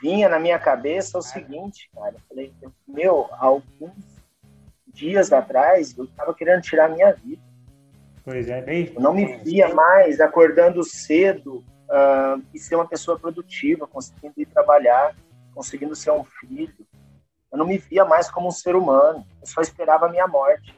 Vinha 0.00 0.28
na 0.28 0.38
minha 0.38 0.58
cabeça 0.58 1.18
o 1.18 1.22
seguinte, 1.22 1.90
cara. 1.94 2.14
Eu 2.14 2.20
falei, 2.28 2.54
meu, 2.88 3.28
alguns 3.32 4.22
dias 4.86 5.32
atrás 5.32 5.96
eu 5.96 6.04
estava 6.04 6.34
querendo 6.34 6.62
tirar 6.62 6.86
a 6.86 6.94
minha 6.94 7.12
vida. 7.12 7.42
Pois 8.24 8.48
é, 8.48 8.62
bem. 8.62 8.92
Eu 8.94 9.00
não 9.00 9.12
me 9.12 9.36
via 9.38 9.74
mais 9.74 10.20
acordando 10.20 10.82
cedo 10.82 11.62
uh, 11.86 12.42
e 12.52 12.58
ser 12.58 12.76
uma 12.76 12.86
pessoa 12.86 13.18
produtiva, 13.18 13.86
conseguindo 13.86 14.34
ir 14.36 14.46
trabalhar, 14.46 15.14
conseguindo 15.54 15.94
ser 15.94 16.10
um 16.10 16.24
filho. 16.24 16.86
Eu 17.50 17.58
não 17.58 17.66
me 17.66 17.78
via 17.78 18.04
mais 18.04 18.30
como 18.30 18.48
um 18.48 18.52
ser 18.52 18.76
humano. 18.76 19.26
Eu 19.40 19.46
só 19.46 19.60
esperava 19.60 20.06
a 20.06 20.08
minha 20.08 20.26
morte. 20.26 20.74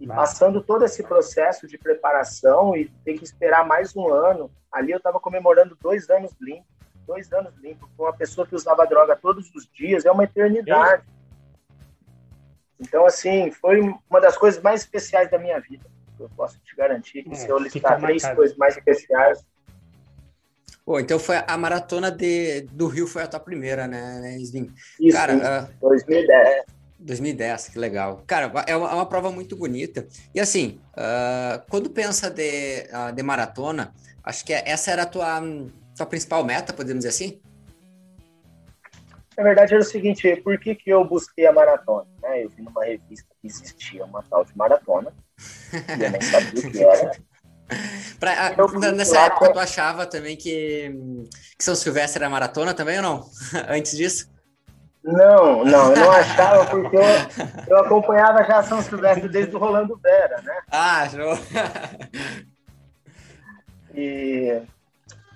E 0.00 0.06
passando 0.06 0.62
todo 0.62 0.82
esse 0.84 1.02
processo 1.02 1.66
de 1.66 1.76
preparação 1.76 2.74
e 2.74 2.88
ter 3.04 3.18
que 3.18 3.24
esperar 3.24 3.66
mais 3.66 3.94
um 3.94 4.08
ano, 4.10 4.50
ali 4.72 4.92
eu 4.92 4.96
estava 4.96 5.20
comemorando 5.20 5.76
dois 5.78 6.08
anos 6.08 6.32
limpo, 6.40 6.64
dois 7.06 7.30
anos 7.34 7.54
limpo, 7.58 7.86
com 7.96 8.04
uma 8.04 8.16
pessoa 8.16 8.46
que 8.46 8.54
usava 8.54 8.86
droga 8.86 9.14
todos 9.14 9.54
os 9.54 9.68
dias, 9.70 10.06
é 10.06 10.10
uma 10.10 10.24
eternidade. 10.24 11.04
Então, 12.78 13.04
assim, 13.04 13.50
foi 13.50 13.80
uma 14.08 14.20
das 14.22 14.38
coisas 14.38 14.62
mais 14.62 14.80
especiais 14.80 15.30
da 15.30 15.38
minha 15.38 15.60
vida. 15.60 15.89
Eu 16.24 16.30
posso 16.36 16.58
te 16.60 16.76
garantir 16.76 17.22
que 17.22 17.32
é, 17.32 17.34
se 17.34 17.48
eu 17.48 17.58
listar 17.58 18.00
três 18.00 18.26
coisas 18.28 18.56
mais 18.56 18.76
especiais. 18.76 19.44
Pô, 20.84 20.98
então 20.98 21.18
foi 21.18 21.36
a 21.46 21.56
maratona 21.56 22.10
de, 22.10 22.62
do 22.72 22.86
Rio 22.86 23.06
foi 23.06 23.22
a 23.22 23.26
tua 23.28 23.40
primeira, 23.40 23.86
né, 23.86 24.20
né 24.20 24.36
Slim? 24.38 24.72
Isso, 24.98 25.16
Cara, 25.16 25.68
uh, 25.80 25.88
2010. 25.88 26.64
2010, 26.98 27.68
que 27.68 27.78
legal. 27.78 28.22
Cara, 28.26 28.52
é 28.66 28.76
uma, 28.76 28.90
é 28.90 28.94
uma 28.94 29.06
prova 29.06 29.30
muito 29.30 29.56
bonita. 29.56 30.06
E 30.34 30.40
assim, 30.40 30.80
uh, 30.92 31.62
quando 31.70 31.90
pensa 31.90 32.30
de, 32.30 32.88
uh, 32.92 33.12
de 33.14 33.22
maratona, 33.22 33.94
acho 34.22 34.44
que 34.44 34.52
essa 34.52 34.90
era 34.90 35.02
a 35.02 35.06
tua, 35.06 35.40
tua 35.96 36.06
principal 36.06 36.44
meta, 36.44 36.72
podemos 36.72 37.04
dizer 37.04 37.08
assim? 37.08 37.40
Na 39.36 39.44
verdade, 39.44 39.72
era 39.72 39.82
o 39.82 39.86
seguinte, 39.86 40.36
por 40.36 40.58
que, 40.58 40.74
que 40.74 40.90
eu 40.90 41.02
busquei 41.02 41.46
a 41.46 41.52
maratona? 41.52 42.06
Né? 42.20 42.44
Eu 42.44 42.50
vi 42.50 42.60
numa 42.60 42.84
revista 42.84 43.26
que 43.40 43.46
existia 43.46 44.04
uma 44.04 44.22
tal 44.22 44.44
de 44.44 44.54
maratona, 44.54 45.14
eu 45.72 46.10
nem 46.10 46.20
sabia 46.20 46.68
o 46.68 46.72
que 46.72 46.84
era. 46.84 47.12
pra, 48.18 48.92
nessa 48.92 49.20
época, 49.20 49.52
tu 49.52 49.58
achava 49.58 50.06
também 50.06 50.36
que, 50.36 50.92
que 51.56 51.64
São 51.64 51.74
Silvestre 51.74 52.22
era 52.22 52.30
maratona 52.30 52.74
também 52.74 52.96
ou 52.96 53.02
não? 53.02 53.30
Antes 53.68 53.96
disso? 53.96 54.28
Não, 55.02 55.64
não, 55.64 55.90
eu 55.90 55.96
não 55.96 56.10
achava 56.12 56.66
porque 56.66 56.96
eu, 56.96 57.02
eu 57.68 57.78
acompanhava 57.78 58.44
já 58.44 58.62
São 58.62 58.82
Silvestre 58.82 59.28
desde 59.28 59.54
o 59.56 59.58
Rolando 59.58 59.96
Vera, 59.96 60.42
né? 60.42 60.60
Ah, 60.70 61.08
show! 61.08 61.38
E, 63.94 64.62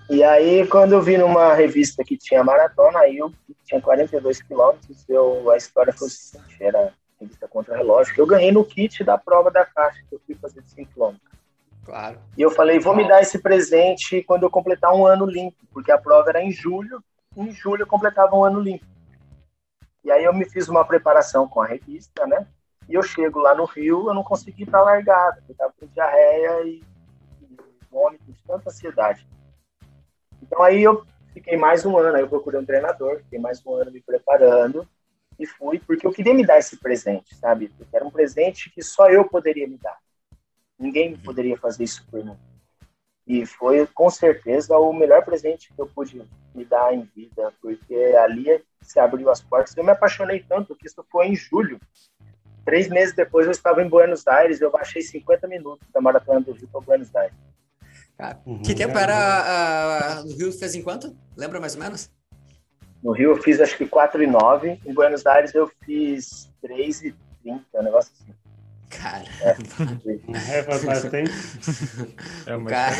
e 0.09 0.23
aí, 0.23 0.67
quando 0.67 0.93
eu 0.93 1.01
vi 1.01 1.17
numa 1.17 1.53
revista 1.53 2.03
que 2.03 2.17
tinha 2.17 2.43
maratona, 2.43 2.99
aí 2.99 3.17
eu 3.17 3.33
tinha 3.65 3.81
42 3.81 4.41
quilômetros, 4.43 5.03
eu, 5.09 5.49
a 5.49 5.57
história 5.57 5.91
foi 5.91 6.07
o 6.07 6.11
seguinte, 6.11 6.57
era 6.59 6.93
revista 7.25 7.47
contra 7.47 7.75
relógio, 7.75 8.13
que 8.13 8.21
eu 8.21 8.27
ganhei 8.27 8.51
no 8.51 8.63
kit 8.63 9.03
da 9.03 9.17
prova 9.17 9.51
da 9.51 9.65
caixa, 9.65 10.01
que 10.07 10.15
eu 10.15 10.21
fui 10.25 10.35
fazer 10.35 10.61
de 10.61 10.69
5 10.69 10.93
quilômetros. 10.93 11.35
Claro. 11.83 12.19
E 12.37 12.41
eu 12.41 12.49
falei, 12.49 12.79
vou 12.79 12.95
me 12.95 13.07
dar 13.07 13.21
esse 13.21 13.39
presente 13.39 14.23
quando 14.23 14.43
eu 14.43 14.49
completar 14.49 14.93
um 14.93 15.05
ano 15.05 15.25
limpo, 15.25 15.57
porque 15.71 15.91
a 15.91 15.97
prova 15.97 16.29
era 16.29 16.41
em 16.41 16.51
julho, 16.51 17.03
em 17.35 17.51
julho 17.51 17.83
eu 17.83 17.87
completava 17.87 18.35
um 18.35 18.43
ano 18.43 18.59
limpo. 18.59 18.85
E 20.03 20.11
aí 20.11 20.23
eu 20.23 20.33
me 20.33 20.45
fiz 20.45 20.67
uma 20.67 20.85
preparação 20.85 21.47
com 21.47 21.61
a 21.61 21.65
revista, 21.65 22.25
né? 22.25 22.47
E 22.87 22.93
eu 22.93 23.01
chego 23.01 23.39
lá 23.39 23.55
no 23.55 23.65
Rio, 23.65 24.07
eu 24.07 24.13
não 24.13 24.23
consegui 24.23 24.63
estar 24.63 24.81
largado, 24.81 25.41
eu 25.47 25.51
estava 25.51 25.73
com 25.79 25.87
diarreia 25.87 26.61
e, 26.63 26.83
e 27.41 27.57
vômito, 27.89 28.23
de 28.27 28.43
tanta 28.43 28.69
ansiedade. 28.69 29.27
Então 30.41 30.61
aí 30.61 30.83
eu 30.83 31.03
fiquei 31.33 31.57
mais 31.57 31.85
um 31.85 31.97
ano, 31.97 32.15
aí 32.15 32.21
eu 32.21 32.29
procurei 32.29 32.59
um 32.59 32.65
treinador, 32.65 33.17
fiquei 33.17 33.39
mais 33.39 33.63
um 33.65 33.73
ano 33.73 33.91
me 33.91 34.01
preparando 34.01 34.87
e 35.39 35.45
fui, 35.45 35.79
porque 35.79 36.05
eu 36.07 36.11
queria 36.11 36.33
me 36.33 36.45
dar 36.45 36.57
esse 36.57 36.77
presente, 36.77 37.35
sabe? 37.35 37.69
Porque 37.77 37.95
era 37.95 38.05
um 38.05 38.11
presente 38.11 38.69
que 38.69 38.81
só 38.81 39.09
eu 39.09 39.25
poderia 39.25 39.67
me 39.67 39.77
dar. 39.77 39.97
Ninguém 40.77 41.17
poderia 41.17 41.57
fazer 41.57 41.83
isso 41.83 42.05
por 42.09 42.23
mim. 42.23 42.37
E 43.27 43.45
foi, 43.45 43.87
com 43.87 44.09
certeza, 44.09 44.77
o 44.77 44.93
melhor 44.93 45.25
presente 45.25 45.73
que 45.73 45.81
eu 45.81 45.87
pude 45.87 46.21
me 46.53 46.63
dar 46.65 46.93
em 46.93 47.09
vida, 47.15 47.51
porque 47.61 47.95
ali 48.23 48.63
se 48.81 48.99
abriu 48.99 49.29
as 49.29 49.41
portas. 49.41 49.75
Eu 49.75 49.83
me 49.83 49.91
apaixonei 49.91 50.45
tanto 50.47 50.75
que 50.75 50.85
isso 50.85 51.03
foi 51.11 51.27
em 51.27 51.35
julho. 51.35 51.79
Três 52.63 52.87
meses 52.87 53.15
depois 53.15 53.45
eu 53.45 53.51
estava 53.51 53.81
em 53.81 53.89
Buenos 53.89 54.27
Aires, 54.27 54.61
eu 54.61 54.71
baixei 54.71 55.01
50 55.01 55.47
minutos 55.47 55.87
da 55.91 56.01
Maratona 56.01 56.39
do 56.39 56.51
Rio 56.51 56.67
para 56.67 56.81
Buenos 56.81 57.15
Aires. 57.15 57.35
Cara, 58.17 58.41
uhum, 58.45 58.61
que 58.61 58.73
tempo 58.73 58.97
era 58.97 60.23
no 60.23 60.35
Rio 60.35 60.51
fez 60.51 60.73
em 60.75 60.81
quanto? 60.81 61.15
Lembra 61.35 61.59
mais 61.59 61.75
ou 61.75 61.81
menos? 61.81 62.09
No 63.05 63.11
Rio 63.11 63.33
eu 63.33 63.37
fiz 63.37 63.61
acho 63.61 63.77
que 63.77 63.85
4 63.85 64.23
e 64.23 64.25
9, 64.25 64.79
em 64.83 64.91
Buenos 64.91 65.27
Aires 65.27 65.53
eu 65.53 65.71
fiz 65.85 66.51
3 66.59 67.03
e 67.03 67.15
30, 67.43 67.63
um 67.75 67.83
negócio 67.83 68.11
assim. 68.11 68.33
Cara. 68.89 69.25
É, 70.49 70.63
faz 70.63 70.83
bastante. 70.83 71.31
É 72.47 72.55
uma 72.55 72.67
Cara, 72.67 72.95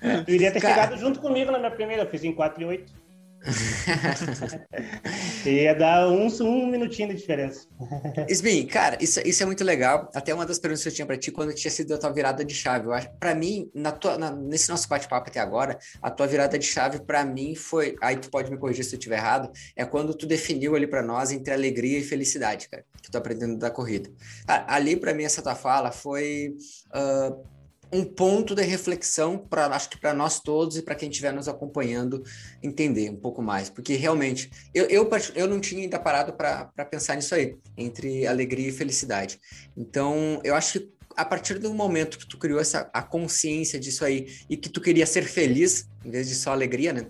é. 0.00 0.22
Tu 0.22 0.30
iria 0.30 0.52
ter 0.52 0.60
Cara... 0.60 0.74
chegado 0.74 0.96
junto 0.98 1.18
comigo 1.18 1.50
na 1.50 1.58
minha 1.58 1.70
primeira, 1.72 2.04
eu 2.04 2.08
fiz 2.08 2.22
em 2.22 2.32
4 2.32 2.62
e 2.62 2.64
8. 2.64 2.92
Ia 5.46 5.74
dar 5.74 6.08
um, 6.08 6.26
um 6.42 6.66
minutinho 6.66 7.08
de 7.08 7.16
diferença. 7.16 7.66
Isbin, 8.28 8.66
cara, 8.66 8.98
isso, 9.00 9.20
isso 9.20 9.42
é 9.42 9.46
muito 9.46 9.64
legal. 9.64 10.10
Até 10.14 10.34
uma 10.34 10.44
das 10.44 10.58
perguntas 10.58 10.82
que 10.82 10.88
eu 10.88 10.92
tinha 10.92 11.06
para 11.06 11.16
ti 11.16 11.30
quando 11.30 11.54
tinha 11.54 11.70
sido 11.70 11.94
a 11.94 11.98
tua 11.98 12.10
virada 12.10 12.44
de 12.44 12.54
chave. 12.54 12.88
Para 13.18 13.34
mim, 13.34 13.70
na 13.74 13.92
tua, 13.92 14.18
na, 14.18 14.30
nesse 14.30 14.68
nosso 14.68 14.88
bate-papo 14.88 15.28
até 15.28 15.40
agora, 15.40 15.78
a 16.02 16.10
tua 16.10 16.26
virada 16.26 16.58
de 16.58 16.66
chave 16.66 17.00
para 17.00 17.24
mim 17.24 17.54
foi. 17.54 17.96
Aí 18.02 18.16
tu 18.16 18.30
pode 18.30 18.50
me 18.50 18.58
corrigir 18.58 18.84
se 18.84 18.94
eu 18.94 18.98
estiver 18.98 19.18
errado. 19.18 19.50
É 19.76 19.84
quando 19.84 20.14
tu 20.14 20.26
definiu 20.26 20.74
ali 20.74 20.86
para 20.86 21.02
nós 21.02 21.30
entre 21.30 21.52
alegria 21.52 21.98
e 21.98 22.02
felicidade, 22.02 22.68
cara, 22.68 22.84
que 23.02 23.10
tu 23.10 23.16
aprendendo 23.16 23.56
da 23.56 23.70
corrida. 23.70 24.10
Ali 24.46 24.96
para 24.96 25.14
mim 25.14 25.24
essa 25.24 25.42
tua 25.42 25.54
fala 25.54 25.90
foi. 25.90 26.56
Uh, 26.88 27.57
um 27.92 28.04
ponto 28.04 28.54
de 28.54 28.62
reflexão 28.62 29.38
para 29.38 29.66
acho 29.66 29.90
que 29.90 29.98
para 29.98 30.12
nós 30.12 30.40
todos 30.40 30.76
e 30.76 30.82
para 30.82 30.94
quem 30.94 31.08
estiver 31.08 31.32
nos 31.32 31.48
acompanhando 31.48 32.22
entender 32.62 33.10
um 33.10 33.16
pouco 33.16 33.42
mais, 33.42 33.70
porque 33.70 33.94
realmente 33.94 34.50
eu, 34.74 34.86
eu, 34.86 35.08
eu 35.34 35.46
não 35.46 35.60
tinha 35.60 35.82
ainda 35.82 35.98
parado 35.98 36.32
para 36.32 36.84
pensar 36.90 37.16
nisso 37.16 37.34
aí, 37.34 37.56
entre 37.76 38.26
alegria 38.26 38.68
e 38.68 38.72
felicidade. 38.72 39.40
Então, 39.76 40.40
eu 40.44 40.54
acho 40.54 40.80
que 40.80 40.98
a 41.16 41.24
partir 41.24 41.58
do 41.58 41.74
momento 41.74 42.18
que 42.18 42.26
tu 42.26 42.38
criou 42.38 42.60
essa 42.60 42.88
a 42.92 43.02
consciência 43.02 43.78
disso 43.80 44.04
aí 44.04 44.28
e 44.48 44.56
que 44.56 44.68
tu 44.68 44.80
queria 44.80 45.04
ser 45.04 45.24
feliz 45.24 45.88
em 46.04 46.10
vez 46.10 46.28
de 46.28 46.34
só 46.34 46.52
alegria, 46.52 46.92
né? 46.92 47.06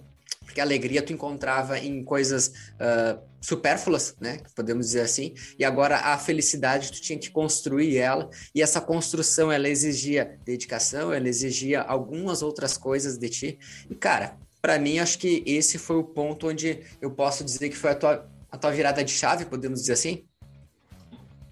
Porque 0.48 0.62
a 0.62 0.64
alegria 0.64 1.02
tu 1.02 1.12
encontrava 1.12 1.78
em 1.78 2.02
coisas 2.02 2.48
uh, 2.48 3.20
supérfluas, 3.38 4.16
né? 4.18 4.40
Podemos 4.56 4.86
dizer 4.86 5.02
assim. 5.02 5.34
E 5.58 5.64
agora 5.64 5.98
a 5.98 6.16
felicidade 6.16 6.90
tu 6.90 7.02
tinha 7.02 7.18
que 7.18 7.30
construir 7.30 7.98
ela. 7.98 8.30
E 8.54 8.62
essa 8.62 8.80
construção 8.80 9.52
ela 9.52 9.68
exigia 9.68 10.38
dedicação, 10.46 11.12
ela 11.12 11.28
exigia 11.28 11.82
algumas 11.82 12.40
outras 12.40 12.78
coisas 12.78 13.18
de 13.18 13.28
ti. 13.28 13.58
E 13.90 13.94
cara, 13.94 14.38
para 14.62 14.78
mim 14.78 14.98
acho 14.98 15.18
que 15.18 15.44
esse 15.46 15.76
foi 15.76 15.96
o 15.96 16.04
ponto 16.04 16.48
onde 16.48 16.82
eu 16.98 17.10
posso 17.10 17.44
dizer 17.44 17.68
que 17.68 17.76
foi 17.76 17.90
a 17.90 17.94
tua, 17.94 18.30
a 18.50 18.56
tua 18.56 18.70
virada 18.70 19.04
de 19.04 19.12
chave, 19.12 19.44
podemos 19.44 19.80
dizer 19.80 19.92
assim. 19.92 20.24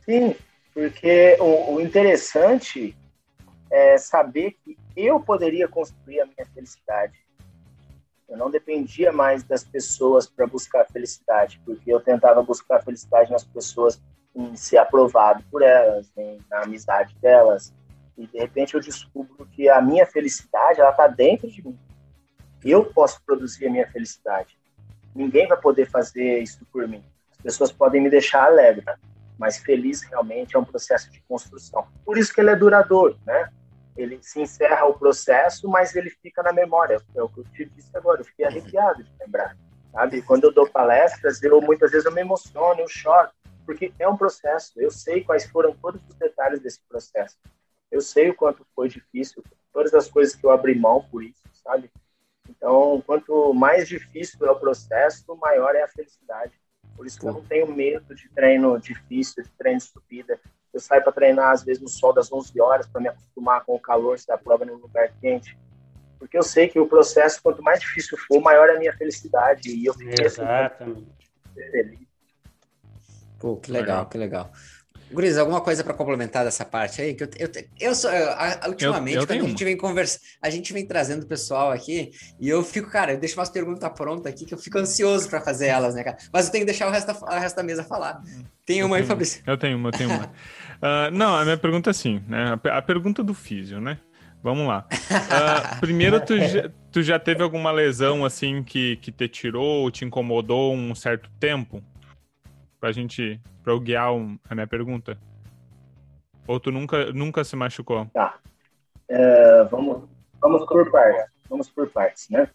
Sim, 0.07 0.35
porque 0.73 1.37
o, 1.39 1.75
o 1.75 1.81
interessante 1.83 2.97
é 3.71 3.99
saber 3.99 4.57
que 4.65 4.75
eu 4.97 5.21
poderia 5.21 5.69
construir 5.69 6.21
a 6.21 6.25
minha 6.25 6.47
felicidade 6.55 7.26
eu 8.29 8.37
não 8.37 8.51
dependia 8.51 9.13
mais 9.13 9.45
das 9.45 9.63
pessoas 9.63 10.27
para 10.27 10.47
buscar 10.47 10.85
felicidade, 10.87 11.61
porque 11.65 11.93
eu 11.93 12.01
tentava 12.01 12.43
buscar 12.43 12.83
felicidade 12.83 13.31
nas 13.31 13.45
pessoas 13.45 14.01
em 14.35 14.55
ser 14.57 14.79
aprovado 14.79 15.43
por 15.51 15.63
elas, 15.63 16.11
em, 16.17 16.39
na 16.51 16.63
amizade 16.63 17.15
delas. 17.21 17.73
E 18.19 18.27
de 18.27 18.39
repente 18.39 18.75
eu 18.75 18.81
descubro 18.81 19.47
que 19.53 19.69
a 19.69 19.81
minha 19.81 20.07
felicidade 20.07 20.81
ela 20.81 20.91
está 20.91 21.07
dentro 21.07 21.49
de 21.49 21.65
mim. 21.67 21.79
Eu 22.65 22.85
posso 22.85 23.23
produzir 23.25 23.67
a 23.67 23.71
minha 23.71 23.87
felicidade. 23.91 24.59
Ninguém 25.15 25.47
vai 25.47 25.59
poder 25.59 25.89
fazer 25.89 26.41
isso 26.41 26.67
por 26.73 26.87
mim. 26.89 27.03
As 27.31 27.39
pessoas 27.39 27.73
podem 27.73 28.03
me 28.03 28.11
deixar 28.11 28.45
alegre, 28.45 28.85
mas 29.39 29.59
feliz 29.59 30.03
realmente 30.03 30.57
é 30.57 30.59
um 30.59 30.65
processo 30.65 31.11
de 31.11 31.21
construção. 31.23 31.87
Por 32.05 32.19
isso 32.19 32.35
que 32.35 32.41
ele 32.41 32.51
é 32.51 32.57
duradouro, 32.57 33.19
né? 33.25 33.51
Ele 33.97 34.19
se 34.23 34.41
encerra 34.41 34.87
o 34.87 34.99
processo, 34.99 35.69
mas 35.69 35.95
ele 35.97 36.11
fica 36.11 36.43
na 36.43 36.53
memória. 36.53 37.01
É 37.15 37.23
o 37.23 37.29
que 37.29 37.41
eu 37.41 37.45
te 37.45 37.65
disse 37.65 37.97
agora, 37.97 38.21
eu 38.21 38.25
fiquei 38.25 38.45
arrepiado 38.45 39.03
de 39.03 39.11
lembrar, 39.21 39.57
sabe? 39.93 40.23
Quando 40.23 40.45
eu 40.45 40.53
dou 40.53 40.69
palestras, 40.69 41.43
eu 41.43 41.61
muitas 41.61 41.91
vezes 41.91 42.05
eu 42.05 42.13
me 42.13 42.21
emociono, 42.21 42.81
eu 42.81 42.89
choro, 42.89 43.31
porque 43.65 43.93
é 43.99 44.09
um 44.09 44.17
processo. 44.17 44.73
Eu 44.77 44.91
sei 44.91 45.25
quais 45.25 45.47
foram 45.47 45.75
todos 45.75 46.01
os 46.09 46.15
detalhes 46.17 46.61
desse 46.61 46.81
processo. 46.89 47.37
Eu 47.91 48.01
sei 48.01 48.31
o 48.31 48.35
quanto 48.35 48.67
foi 48.75 48.89
difícil, 48.89 49.43
todas 49.73 49.95
as 49.95 50.09
coisas 50.09 50.35
que 50.35 50.45
eu 50.45 50.51
abri 50.51 50.75
mão 50.79 51.03
por 51.11 51.23
isso, 51.23 51.43
sabe? 51.53 51.91
Então, 52.49 53.03
quanto 53.07 53.53
mais 53.53 53.89
difícil 53.89 54.47
é 54.47 54.51
o 54.51 54.59
processo, 54.59 55.37
maior 55.37 55.75
é 55.75 55.83
a 55.83 55.89
felicidade. 55.89 56.53
Por 56.97 57.07
isso 57.07 57.19
que 57.19 57.27
eu 57.27 57.33
não 57.33 57.45
tenho 57.45 57.67
medo 57.67 58.15
de 58.15 58.29
treino 58.31 58.79
difícil, 58.81 59.43
de 59.43 59.51
treino 59.51 59.79
de 59.79 59.87
subida. 59.87 60.41
Eu 60.77 60.81
saio 60.81 61.03
para 61.03 61.11
treinar, 61.11 61.53
às 61.53 61.65
vezes, 61.65 61.83
no 61.83 61.89
sol 61.89 62.13
das 62.13 62.31
11 62.31 62.61
horas, 62.61 62.87
para 62.87 63.01
me 63.01 63.09
acostumar 63.09 63.65
com 63.65 63.75
o 63.75 63.81
calor, 63.81 64.19
se 64.19 64.31
a 64.31 64.37
prova 64.37 64.63
num 64.67 64.75
lugar 64.75 65.11
quente. 65.23 65.59
Porque 66.19 66.37
eu 66.37 66.43
sei 66.43 66.69
que 66.69 66.79
o 66.79 66.87
processo, 66.87 67.41
quanto 67.43 67.63
mais 67.63 67.81
difícil 67.81 68.19
for, 68.29 68.43
maior 68.43 68.69
é 68.69 68.77
a 68.77 68.79
minha 68.79 68.95
felicidade. 68.95 69.71
E 69.71 69.87
eu 69.87 69.95
fiquei 69.95 70.27
Exatamente. 70.27 71.09
Assim, 71.49 71.71
feliz. 71.71 72.07
Pô, 73.39 73.57
que 73.57 73.73
legal, 73.73 74.05
que 74.05 74.19
legal. 74.19 74.53
Guriz, 75.11 75.39
alguma 75.39 75.61
coisa 75.61 75.85
para 75.85 75.95
complementar 75.95 76.45
dessa 76.45 76.65
parte 76.65 77.01
aí? 77.01 77.15
Que 77.15 77.25
eu, 77.25 77.29
eu, 77.39 77.51
eu 77.81 77.95
sou, 77.95 78.11
eu, 78.11 78.29
ultimamente, 78.69 79.17
eu, 79.17 79.23
eu 79.23 79.27
quando 79.27 79.45
a 79.45 79.49
gente 79.49 79.65
vem 79.65 79.77
conversa, 79.77 80.19
a 80.43 80.51
gente 80.51 80.73
vem 80.73 80.85
trazendo 80.85 81.23
o 81.23 81.27
pessoal 81.27 81.71
aqui 81.71 82.11
e 82.41 82.49
eu 82.49 82.63
fico, 82.65 82.91
cara, 82.91 83.13
eu 83.13 83.19
deixo 83.19 83.39
umas 83.39 83.49
perguntas 83.49 83.89
prontas 83.93 84.33
aqui 84.33 84.45
que 84.45 84.53
eu 84.53 84.59
fico 84.59 84.79
ansioso 84.79 85.29
para 85.29 85.41
fazer 85.41 85.67
elas, 85.67 85.95
né, 85.95 86.03
cara? 86.03 86.17
Mas 86.33 86.47
eu 86.47 86.53
tenho 86.53 86.63
que 86.63 86.73
deixar 86.73 86.89
o 86.89 86.91
resto 86.91 87.07
da, 87.07 87.37
o 87.37 87.41
resto 87.41 87.57
da 87.57 87.63
mesa 87.63 87.85
falar. 87.85 88.21
Tem 88.65 88.83
uma 88.83 88.97
aí, 88.97 89.05
Fabrício? 89.05 89.43
Eu 89.47 89.57
tenho 89.57 89.77
uma, 89.79 89.89
eu 89.91 89.93
tenho 89.93 90.11
uma. 90.11 90.27
Uh, 90.27 91.11
não, 91.15 91.37
a 91.37 91.45
minha 91.45 91.57
pergunta 91.57 91.91
é 91.91 91.93
assim, 91.93 92.21
né? 92.27 92.59
A, 92.65 92.83
pergunta 92.83 93.23
do 93.23 93.33
físio, 93.33 93.81
né? 93.81 93.99
Vamos 94.43 94.67
lá. 94.67 94.87
Uh, 94.91 95.79
primeiro, 95.81 96.21
tu 96.21 96.37
já, 96.37 96.71
tu 96.91 97.03
já 97.03 97.19
teve 97.19 97.45
alguma 97.45 97.71
lesão 97.71 98.25
assim 98.25 98.63
que, 98.65 98.97
que 98.97 99.13
te 99.13 99.29
tirou, 99.29 99.89
te 99.91 100.05
incomodou 100.05 100.75
um 100.75 100.95
certo 100.97 101.31
tempo? 101.39 101.81
Pra 102.81 102.93
gente, 102.93 103.41
pra 103.63 103.73
eu 103.73 103.81
guiar 103.81 104.13
um, 104.13 104.39
a 104.49 104.55
minha 104.55 104.67
pergunta? 104.67 105.19
Ou 106.47 106.61
tu 106.61 106.71
nunca, 106.71 107.13
nunca 107.13 107.43
se 107.43 107.57
machucou? 107.57 108.07
Tá. 108.13 108.39
Uh, 109.11 109.69
vamos, 109.71 110.09
vamos 110.41 110.67
por 110.67 110.91
partes. 110.91 111.33
Vamos 111.49 111.71
por 111.71 111.89
partes, 111.91 112.29
né? 112.29 112.49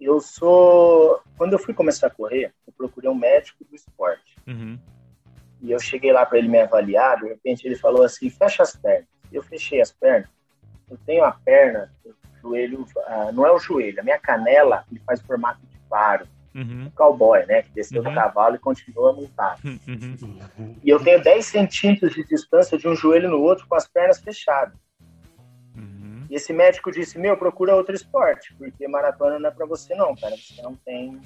eu 0.00 0.20
sou. 0.20 1.20
Quando 1.36 1.54
eu 1.54 1.58
fui 1.58 1.74
começar 1.74 2.06
a 2.06 2.10
correr, 2.10 2.52
eu 2.66 2.72
procurei 2.72 3.10
um 3.10 3.14
médico 3.14 3.64
do 3.64 3.74
esporte. 3.74 4.36
Uhum. 4.46 4.78
E 5.60 5.72
eu 5.72 5.80
cheguei 5.80 6.12
lá 6.12 6.24
para 6.24 6.38
ele 6.38 6.48
me 6.48 6.60
avaliar, 6.60 7.18
de 7.18 7.28
repente 7.28 7.66
ele 7.66 7.76
falou 7.76 8.04
assim: 8.04 8.30
fecha 8.30 8.62
as 8.62 8.76
pernas. 8.76 9.08
Eu 9.32 9.42
fechei 9.42 9.80
as 9.80 9.92
pernas. 9.92 10.28
Eu 10.88 10.96
tenho 11.04 11.24
a 11.24 11.32
perna, 11.32 11.92
o 12.04 12.14
joelho, 12.40 12.86
ah, 13.06 13.30
não 13.32 13.44
é 13.44 13.52
o 13.52 13.58
joelho, 13.58 14.00
a 14.00 14.02
minha 14.02 14.18
canela 14.18 14.84
ele 14.90 15.02
faz 15.04 15.20
formato 15.20 15.60
de 15.66 15.78
faro. 15.88 16.26
Uhum. 16.54 16.86
Um 16.86 16.90
cowboy, 16.90 17.44
né? 17.46 17.62
Que 17.62 17.70
desceu 17.70 18.02
Uhum. 18.02 18.08
do 18.08 18.14
cavalo 18.14 18.56
e 18.56 18.58
continua 18.58 19.12
montado. 19.12 19.60
Uhum. 19.64 20.76
E 20.82 20.88
eu 20.90 20.98
tenho 21.02 21.22
10 21.22 21.44
centímetros 21.44 22.14
de 22.14 22.24
distância 22.24 22.76
de 22.78 22.88
um 22.88 22.96
joelho 22.96 23.30
no 23.30 23.40
outro 23.40 23.66
com 23.68 23.74
as 23.74 23.86
pernas 23.86 24.18
fechadas. 24.20 24.74
Uhum. 25.76 26.26
E 26.30 26.34
esse 26.34 26.52
médico 26.52 26.90
disse: 26.90 27.18
Meu, 27.18 27.36
procura 27.36 27.74
outro 27.76 27.94
esporte, 27.94 28.54
porque 28.56 28.86
maratona 28.88 29.38
não 29.38 29.48
é 29.48 29.52
para 29.52 29.66
você, 29.66 29.94
não, 29.94 30.14
cara. 30.16 30.36
Você 30.36 30.60
não 30.62 30.74
tem 30.74 31.20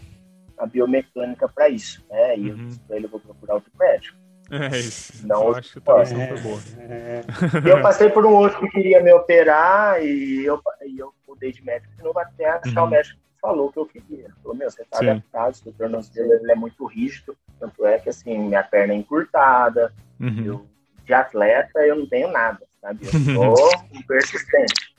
a 0.58 0.66
biomecânica 0.66 1.48
para 1.48 1.68
isso, 1.68 2.04
né? 2.10 2.36
E 2.38 2.48
eu 2.48 2.54
Uhum. 2.56 2.66
disse 2.66 2.80
para 2.80 2.96
ele: 2.96 3.06
Eu 3.06 3.10
vou 3.10 3.20
procurar 3.20 3.54
outro 3.54 3.70
médico. 3.78 4.16
É 4.50 4.76
isso. 4.78 5.26
Não, 5.26 5.44
eu 5.48 5.56
acho 5.56 5.72
que 5.72 5.78
a 5.78 5.82
tradução 5.82 6.20
É, 6.20 6.34
boa. 6.40 6.60
é, 6.78 7.20
E 7.64 7.70
eu 7.70 7.80
passei 7.80 8.10
por 8.10 8.26
um 8.26 8.34
outro 8.34 8.60
que 8.60 8.68
queria 8.68 9.02
me 9.02 9.10
operar 9.10 10.04
e 10.04 10.44
eu, 10.44 10.60
e 10.84 10.98
eu 10.98 11.14
mudei 11.26 11.52
de 11.52 11.64
médico 11.64 11.90
de 11.96 12.02
novo 12.02 12.18
até 12.18 12.50
achar 12.50 12.82
Uhum. 12.82 12.86
o 12.88 12.90
médico 12.90 13.18
falou 13.42 13.68
o 13.68 13.72
que 13.72 13.78
eu 13.80 13.86
queria. 13.86 14.30
Falou: 14.40 14.56
Meu, 14.56 14.70
você 14.70 14.84
tá 14.84 14.98
Sim. 14.98 15.10
adaptado, 15.10 15.54
seu 15.56 15.72
tornozelo 15.72 16.32
ele 16.32 16.52
é 16.52 16.54
muito 16.54 16.86
rígido. 16.86 17.36
Tanto 17.58 17.84
é 17.84 17.98
que, 17.98 18.08
assim, 18.08 18.38
minha 18.38 18.62
perna 18.62 18.94
é 18.94 18.96
encurtada, 18.96 19.92
Uhum. 20.20 20.44
eu, 20.44 20.66
de 21.04 21.12
atleta 21.12 21.80
eu 21.80 21.96
não 21.96 22.06
tenho 22.06 22.30
nada, 22.30 22.64
sabe? 22.80 23.04
Eu 23.04 23.10
sou 23.10 23.68
um 23.92 24.02
persistente. 24.02 24.94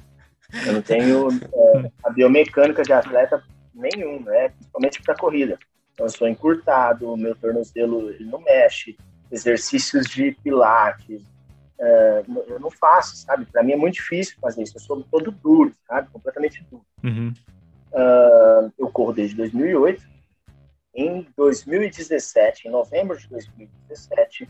Eu 0.68 0.74
não 0.74 0.82
tenho 0.82 1.30
é, 1.32 1.92
a 2.04 2.10
biomecânica 2.10 2.84
de 2.84 2.92
atleta 2.92 3.42
nenhum, 3.74 4.22
né? 4.22 4.50
Principalmente 4.50 5.02
para 5.02 5.16
corrida. 5.16 5.58
Então 5.94 6.06
eu 6.06 6.10
sou 6.10 6.28
encurtado, 6.28 7.16
meu 7.16 7.36
tornozelo 7.36 8.10
ele 8.10 8.26
não 8.26 8.42
mexe, 8.42 8.98
exercícios 9.32 10.08
de 10.08 10.32
pilates, 10.44 11.24
é, 11.80 12.24
eu 12.48 12.60
não 12.60 12.70
faço, 12.70 13.16
sabe? 13.16 13.46
Para 13.46 13.64
mim 13.64 13.74
é 13.74 13.78
muito 13.78 13.96
difícil 13.96 14.36
fazer 14.42 14.64
isso. 14.64 14.76
Eu 14.78 14.82
sou 14.82 15.04
todo 15.10 15.32
duro, 15.32 15.74
sabe? 15.88 16.10
Completamente 16.12 16.64
duro. 16.70 16.86
Uhum. 17.04 17.34
Ah, 17.94 18.70
eu 18.78 18.90
corro 18.90 19.14
desde 19.14 19.36
2008. 19.36 20.04
Em 20.96 21.28
2017, 21.36 22.68
em 22.68 22.72
novembro 22.72 23.18
de 23.18 23.28
2017, 23.28 24.48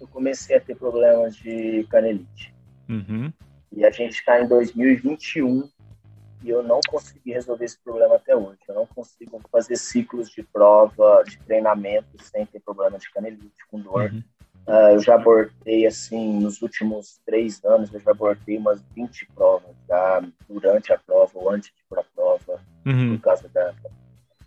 eu 0.00 0.08
comecei 0.08 0.56
a 0.56 0.60
ter 0.60 0.76
problemas 0.76 1.36
de 1.36 1.84
canelite. 1.90 2.54
Uhum. 2.88 3.32
E 3.72 3.84
a 3.84 3.90
gente 3.90 4.14
está 4.14 4.40
em 4.40 4.46
2021 4.46 5.68
e 6.42 6.50
eu 6.50 6.62
não 6.62 6.80
consegui 6.88 7.32
resolver 7.32 7.64
esse 7.64 7.78
problema 7.78 8.16
até 8.16 8.34
hoje. 8.36 8.58
Eu 8.68 8.74
não 8.74 8.86
consigo 8.86 9.40
fazer 9.50 9.76
ciclos 9.76 10.30
de 10.30 10.42
prova, 10.42 11.22
de 11.24 11.38
treinamento 11.38 12.22
sem 12.22 12.46
ter 12.46 12.60
problema 12.60 12.98
de 12.98 13.10
canelite, 13.10 13.66
com 13.70 13.80
dor. 13.80 14.12
Uhum. 14.12 14.22
Ah, 14.66 14.92
eu 14.92 15.00
já 15.00 15.14
abortei, 15.14 15.86
assim, 15.86 16.40
nos 16.40 16.60
últimos 16.60 17.20
três 17.24 17.64
anos, 17.64 17.92
eu 17.94 18.00
já 18.00 18.10
abortei 18.10 18.58
umas 18.58 18.82
20 18.94 19.26
provas, 19.34 19.76
já 19.88 20.22
durante 20.48 20.92
a 20.92 20.98
prova 20.98 21.30
ou 21.34 21.50
antes 21.50 21.70
de 21.72 21.80
ir 21.80 21.84
para 21.88 22.00
a 22.00 22.04
prova, 22.04 22.60
Uhum. 22.86 23.16
por 23.16 23.24
causa 23.24 23.48
da 23.48 23.74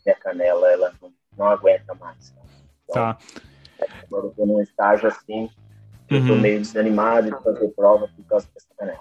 minha 0.06 0.16
canela, 0.16 0.72
ela 0.72 0.94
não, 1.02 1.12
não 1.38 1.46
aguenta 1.48 1.94
mais. 1.96 2.32
né? 2.34 2.42
Então, 2.86 2.96
Tá. 2.96 3.18
Agora 4.04 4.26
eu 4.28 4.32
tô 4.32 4.46
num 4.46 4.62
estágio 4.62 5.08
assim, 5.08 5.50
eu 6.10 6.26
tô 6.26 6.34
Uhum. 6.34 6.42
meio 6.42 6.60
desanimado 6.60 7.30
de 7.30 7.44
fazer 7.44 7.68
prova 7.70 8.08
por 8.08 8.26
causa 8.26 8.48
dessa 8.54 8.68
canela. 8.78 9.00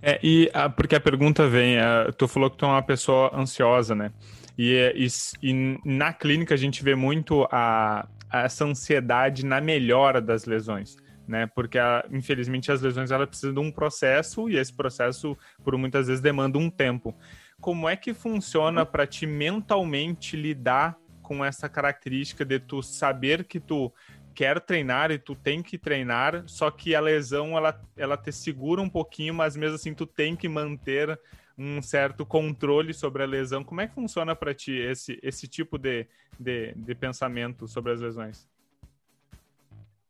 É, 0.00 0.18
e 0.22 0.50
a- 0.54 0.68
porque 0.70 0.94
a 0.96 1.00
pergunta 1.00 1.46
vem, 1.46 1.76
é, 1.76 2.10
tu 2.16 2.26
falou 2.26 2.50
que 2.50 2.56
tu 2.56 2.64
é 2.64 2.68
uma 2.68 2.82
pessoa 2.82 3.30
ansiosa, 3.36 3.94
né? 3.94 4.10
E, 4.56 4.74
é, 4.74 4.92
e 4.96 5.06
e 5.42 5.78
na 5.84 6.12
clínica 6.12 6.54
a 6.54 6.56
gente 6.56 6.82
vê 6.82 6.94
muito 6.94 7.46
a, 7.52 8.08
a- 8.30 8.40
essa 8.44 8.64
ansiedade 8.64 9.44
na 9.44 9.60
melhora 9.60 10.20
das 10.20 10.46
lesões, 10.46 10.96
né? 11.28 11.46
Porque 11.54 11.78
a- 11.78 12.04
infelizmente 12.10 12.72
as 12.72 12.80
lesões 12.80 13.10
elas 13.10 13.28
precisam 13.28 13.52
de 13.54 13.60
um 13.60 13.70
processo 13.70 14.48
e 14.48 14.56
esse 14.56 14.72
processo 14.74 15.36
por 15.62 15.76
muitas 15.76 16.06
vezes 16.08 16.20
demanda 16.22 16.58
um 16.58 16.70
tempo. 16.70 17.14
Como 17.60 17.88
é 17.88 17.96
que 17.96 18.14
funciona 18.14 18.86
para 18.86 19.06
ti 19.06 19.26
mentalmente 19.26 20.36
lidar 20.36 20.98
com 21.22 21.44
essa 21.44 21.68
característica 21.68 22.44
de 22.44 22.58
tu 22.58 22.82
saber 22.82 23.44
que 23.44 23.58
tu 23.60 23.92
quer 24.34 24.60
treinar 24.60 25.10
e 25.10 25.18
tu 25.18 25.34
tem 25.34 25.62
que 25.62 25.76
treinar, 25.76 26.44
só 26.46 26.70
que 26.70 26.94
a 26.94 27.00
lesão 27.00 27.56
ela, 27.56 27.78
ela 27.96 28.16
te 28.16 28.30
segura 28.30 28.80
um 28.80 28.88
pouquinho, 28.88 29.34
mas 29.34 29.56
mesmo 29.56 29.74
assim 29.74 29.92
tu 29.92 30.06
tem 30.06 30.36
que 30.36 30.48
manter 30.48 31.20
um 31.58 31.82
certo 31.82 32.24
controle 32.24 32.94
sobre 32.94 33.24
a 33.24 33.26
lesão. 33.26 33.64
Como 33.64 33.80
é 33.80 33.88
que 33.88 33.94
funciona 33.94 34.36
para 34.36 34.54
ti 34.54 34.72
esse, 34.72 35.18
esse 35.24 35.48
tipo 35.48 35.76
de, 35.76 36.06
de, 36.38 36.72
de 36.74 36.94
pensamento 36.94 37.66
sobre 37.66 37.92
as 37.92 38.00
lesões? 38.00 38.48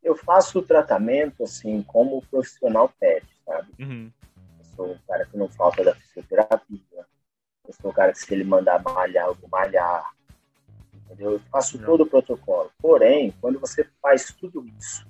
Eu 0.03 0.15
faço 0.15 0.59
o 0.59 0.63
tratamento 0.63 1.43
assim 1.43 1.83
como 1.83 2.19
o 2.19 2.27
profissional 2.27 2.93
pede, 3.01 3.27
sabe? 3.47 3.69
Uhum, 3.79 4.13
Eu 4.59 4.65
sou 4.77 4.93
um 4.93 4.99
cara 5.09 5.25
que 5.25 5.39
não 5.39 5.49
falta 5.49 5.83
da 5.83 5.95
fisioterapia. 5.95 7.07
Eu 7.69 7.75
sou 7.75 7.91
um 7.91 7.95
cara 7.95 8.13
que 8.13 8.19
se 8.19 8.33
ele 8.33 8.45
mandar 8.45 8.83
malhar, 8.83 9.27
eu 9.27 9.35
vou 9.35 9.49
malhar. 9.51 10.11
Entendeu? 11.05 11.33
Eu 11.33 11.41
faço 11.53 11.79
todo 11.79 12.01
o 12.03 12.07
protocolo. 12.07 12.73
Porém, 12.81 13.33
quando 13.41 13.61
você 13.61 13.87
faz 14.03 14.33
tudo 14.33 14.67
isso 14.79 15.07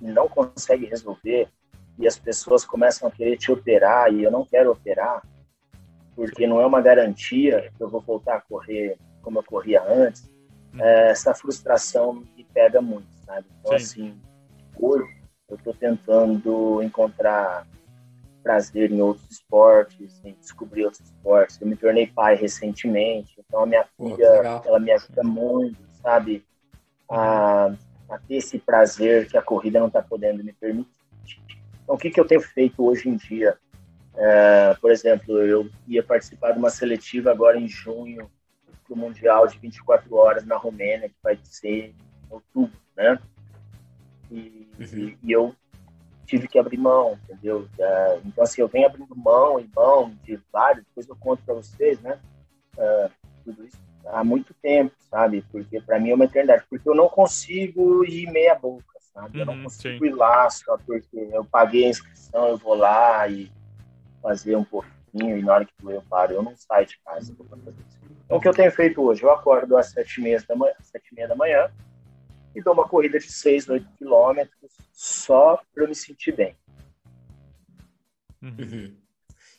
e 0.00 0.06
não 0.06 0.28
consegue 0.28 0.84
resolver, 0.84 1.48
e 1.98 2.06
as 2.06 2.18
pessoas 2.18 2.64
começam 2.64 3.08
a 3.08 3.10
querer 3.10 3.36
te 3.38 3.50
operar, 3.50 4.12
e 4.12 4.22
eu 4.22 4.30
não 4.30 4.44
quero 4.44 4.70
operar, 4.70 5.22
porque 6.14 6.46
não 6.46 6.60
é 6.60 6.66
uma 6.66 6.80
garantia 6.80 7.72
que 7.76 7.82
eu 7.82 7.88
vou 7.88 8.00
voltar 8.00 8.36
a 8.36 8.40
correr 8.40 8.98
como 9.22 9.38
eu 9.38 9.44
corria 9.44 9.82
antes, 9.82 10.30
é, 10.78 11.10
essa 11.10 11.32
frustração 11.34 12.14
me 12.14 12.44
pega 12.52 12.82
muito, 12.82 13.06
sabe? 13.24 13.46
Então, 13.60 13.78
Sim. 13.78 13.84
assim, 13.84 14.20
hoje 14.78 15.16
eu 15.48 15.56
estou 15.56 15.74
tentando 15.74 16.82
encontrar 16.82 17.66
prazer 18.42 18.90
em 18.90 19.00
outros 19.00 19.30
esportes, 19.30 20.20
em 20.24 20.34
descobrir 20.34 20.84
outros 20.84 21.02
esportes. 21.02 21.60
Eu 21.60 21.66
me 21.68 21.76
tornei 21.76 22.06
pai 22.06 22.34
recentemente, 22.34 23.34
então 23.38 23.62
a 23.62 23.66
minha 23.66 23.84
filha, 23.96 24.30
legal. 24.30 24.62
ela 24.66 24.78
me 24.80 24.90
ajuda 24.90 25.22
muito, 25.22 25.78
sabe? 26.02 26.44
A, 27.08 27.74
a 28.10 28.18
ter 28.18 28.36
esse 28.36 28.58
prazer 28.58 29.28
que 29.28 29.36
a 29.36 29.42
corrida 29.42 29.78
não 29.80 29.86
está 29.86 30.02
podendo 30.02 30.42
me 30.42 30.52
permitir. 30.52 30.90
Então, 31.82 31.94
o 31.94 31.98
que, 31.98 32.10
que 32.10 32.20
eu 32.20 32.26
tenho 32.26 32.40
feito 32.40 32.84
hoje 32.84 33.08
em 33.08 33.16
dia? 33.16 33.56
É, 34.14 34.74
por 34.80 34.90
exemplo, 34.90 35.38
eu 35.38 35.68
ia 35.86 36.02
participar 36.02 36.52
de 36.52 36.58
uma 36.58 36.70
seletiva 36.70 37.30
agora 37.30 37.58
em 37.58 37.68
junho 37.68 38.30
para 38.84 38.94
o 38.94 38.96
Mundial 38.96 39.46
de 39.46 39.58
24 39.58 40.14
horas 40.14 40.44
na 40.44 40.56
Romênia, 40.56 41.08
que 41.08 41.14
vai 41.22 41.38
ser 41.44 41.68
em 41.68 41.94
outubro, 42.30 42.78
né? 42.96 43.18
E, 44.30 44.68
Uhum. 44.78 45.16
e 45.22 45.32
eu 45.32 45.54
tive 46.32 46.48
que 46.48 46.58
abrir 46.58 46.78
mão, 46.78 47.18
entendeu? 47.24 47.68
É, 47.78 48.20
então, 48.24 48.42
assim, 48.42 48.62
eu 48.62 48.68
venho 48.68 48.86
abrindo 48.86 49.14
mão 49.14 49.60
e 49.60 49.68
mão 49.76 50.16
de 50.24 50.40
vários, 50.50 50.82
depois 50.86 51.06
eu 51.06 51.16
conto 51.16 51.42
para 51.44 51.54
vocês, 51.56 52.00
né? 52.00 52.18
É, 52.78 53.10
tudo 53.44 53.62
isso 53.66 53.76
há 54.06 54.24
muito 54.24 54.54
tempo, 54.54 54.94
sabe? 55.10 55.44
Porque 55.52 55.78
para 55.82 56.00
mim 56.00 56.10
é 56.10 56.14
uma 56.14 56.24
eternidade. 56.24 56.64
Porque 56.70 56.88
eu 56.88 56.94
não 56.94 57.06
consigo 57.06 58.02
ir 58.06 58.30
meia 58.30 58.54
boca, 58.54 58.82
sabe? 59.12 59.40
eu 59.40 59.44
não 59.44 59.54
Uhum, 59.56 59.64
consigo 59.64 60.06
sim. 60.06 60.10
ir 60.10 60.14
lá 60.14 60.48
só 60.48 60.78
porque 60.78 61.28
eu 61.30 61.44
paguei 61.44 61.84
a 61.84 61.90
inscrição, 61.90 62.48
eu 62.48 62.56
vou 62.56 62.74
lá 62.74 63.28
e 63.28 63.52
fazer 64.22 64.56
um 64.56 64.64
pouquinho 64.64 65.36
e 65.36 65.42
na 65.42 65.52
hora 65.52 65.64
que 65.66 65.72
doer 65.82 65.96
eu 65.96 66.02
paro. 66.08 66.32
Eu 66.32 66.42
não 66.42 66.56
saio 66.56 66.86
de 66.86 66.98
casa. 67.04 67.30
Então, 67.30 68.38
o 68.38 68.40
que 68.40 68.48
eu 68.48 68.54
tenho 68.54 68.72
feito 68.72 69.02
hoje? 69.02 69.22
Eu 69.22 69.30
acordo 69.30 69.76
às 69.76 69.90
sete 69.90 70.18
e 70.18 70.22
meia 70.24 70.42
da 70.48 70.56
manhã, 70.56 70.72
sete 70.80 71.10
e 71.12 71.14
meia 71.14 71.28
da 71.28 71.36
manhã 71.36 71.70
e 72.54 72.62
dou 72.62 72.74
uma 72.74 72.88
corrida 72.88 73.18
de 73.18 73.30
6, 73.30 73.68
8 73.68 73.88
quilômetros 73.98 74.72
só 74.92 75.60
para 75.74 75.84
eu 75.84 75.88
me 75.88 75.94
sentir 75.94 76.32
bem. 76.32 76.56
uhum. 78.42 78.56
Uhum. 78.58 79.02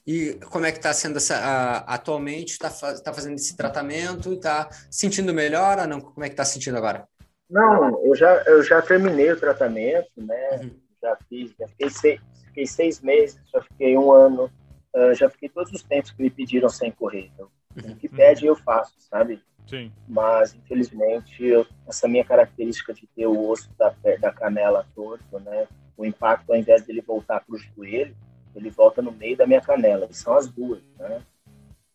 E 0.06 0.34
como 0.52 0.66
é 0.66 0.72
que 0.72 0.80
está 0.80 0.94
sendo 0.94 1.18
essa. 1.18 1.38
a- 1.38 1.78
atualmente 1.96 2.52
está 2.52 2.70
tá 2.70 3.14
fazendo 3.14 3.36
esse 3.36 3.56
tratamento 3.56 4.34
e 4.34 4.36
está 4.36 4.70
sentindo 4.92 5.34
melhor 5.34 5.80
ou 5.80 5.88
não? 5.88 6.02
Como 6.02 6.26
é 6.26 6.28
que 6.28 6.34
está 6.34 6.44
sentindo 6.44 6.78
agora? 6.78 7.08
Não, 7.50 8.04
eu 8.06 8.16
já, 8.16 8.44
eu 8.44 8.64
já 8.64 8.82
terminei 8.82 9.32
o 9.32 9.40
tratamento, 9.40 10.12
né? 10.18 10.62
Uhum. 10.62 10.82
Já 11.02 11.18
fiz, 11.30 11.54
já 11.58 11.68
fiquei 11.68 11.90
seis, 11.90 12.22
fiquei 12.48 12.68
seis 12.68 13.00
meses, 13.02 13.40
já 13.52 13.62
fiquei 13.62 13.98
um 13.98 14.12
ano, 14.12 14.52
ah, 14.94 15.14
já 15.14 15.30
fiquei 15.30 15.50
todos 15.50 15.72
os 15.72 15.84
tempos 15.84 16.12
que 16.12 16.22
me 16.22 16.30
pediram 16.30 16.70
sem 16.70 16.92
correr. 16.92 17.32
Então, 17.34 17.50
o 17.92 17.96
que 17.96 18.10
pede 18.10 18.46
eu 18.46 18.56
faço, 18.56 18.96
sabe? 19.00 19.42
Sim. 19.68 19.92
Mas, 20.08 20.54
infelizmente, 20.54 21.44
eu- 21.44 21.66
essa 21.88 22.08
minha 22.08 22.24
característica 22.24 22.94
de 22.94 23.08
ter 23.08 23.28
o 23.28 23.50
osso 23.50 23.70
da, 23.78 23.94
da 24.20 24.32
canela 24.32 24.86
torto, 24.94 25.40
né? 25.40 25.68
O 25.98 26.06
impacto, 26.06 26.52
ao 26.52 26.58
invés 26.58 26.84
dele 26.84 27.02
voltar 27.02 27.40
para 27.42 27.56
o 27.56 27.58
joelho, 27.58 28.16
ele 28.56 28.70
volta 28.70 29.02
no 29.02 29.12
meio 29.12 29.36
da 29.36 29.48
minha 29.48 29.62
canela, 29.62 30.08
e 30.10 30.14
são 30.14 30.34
as 30.34 30.48
duas, 30.48 30.82
né? 31.00 31.22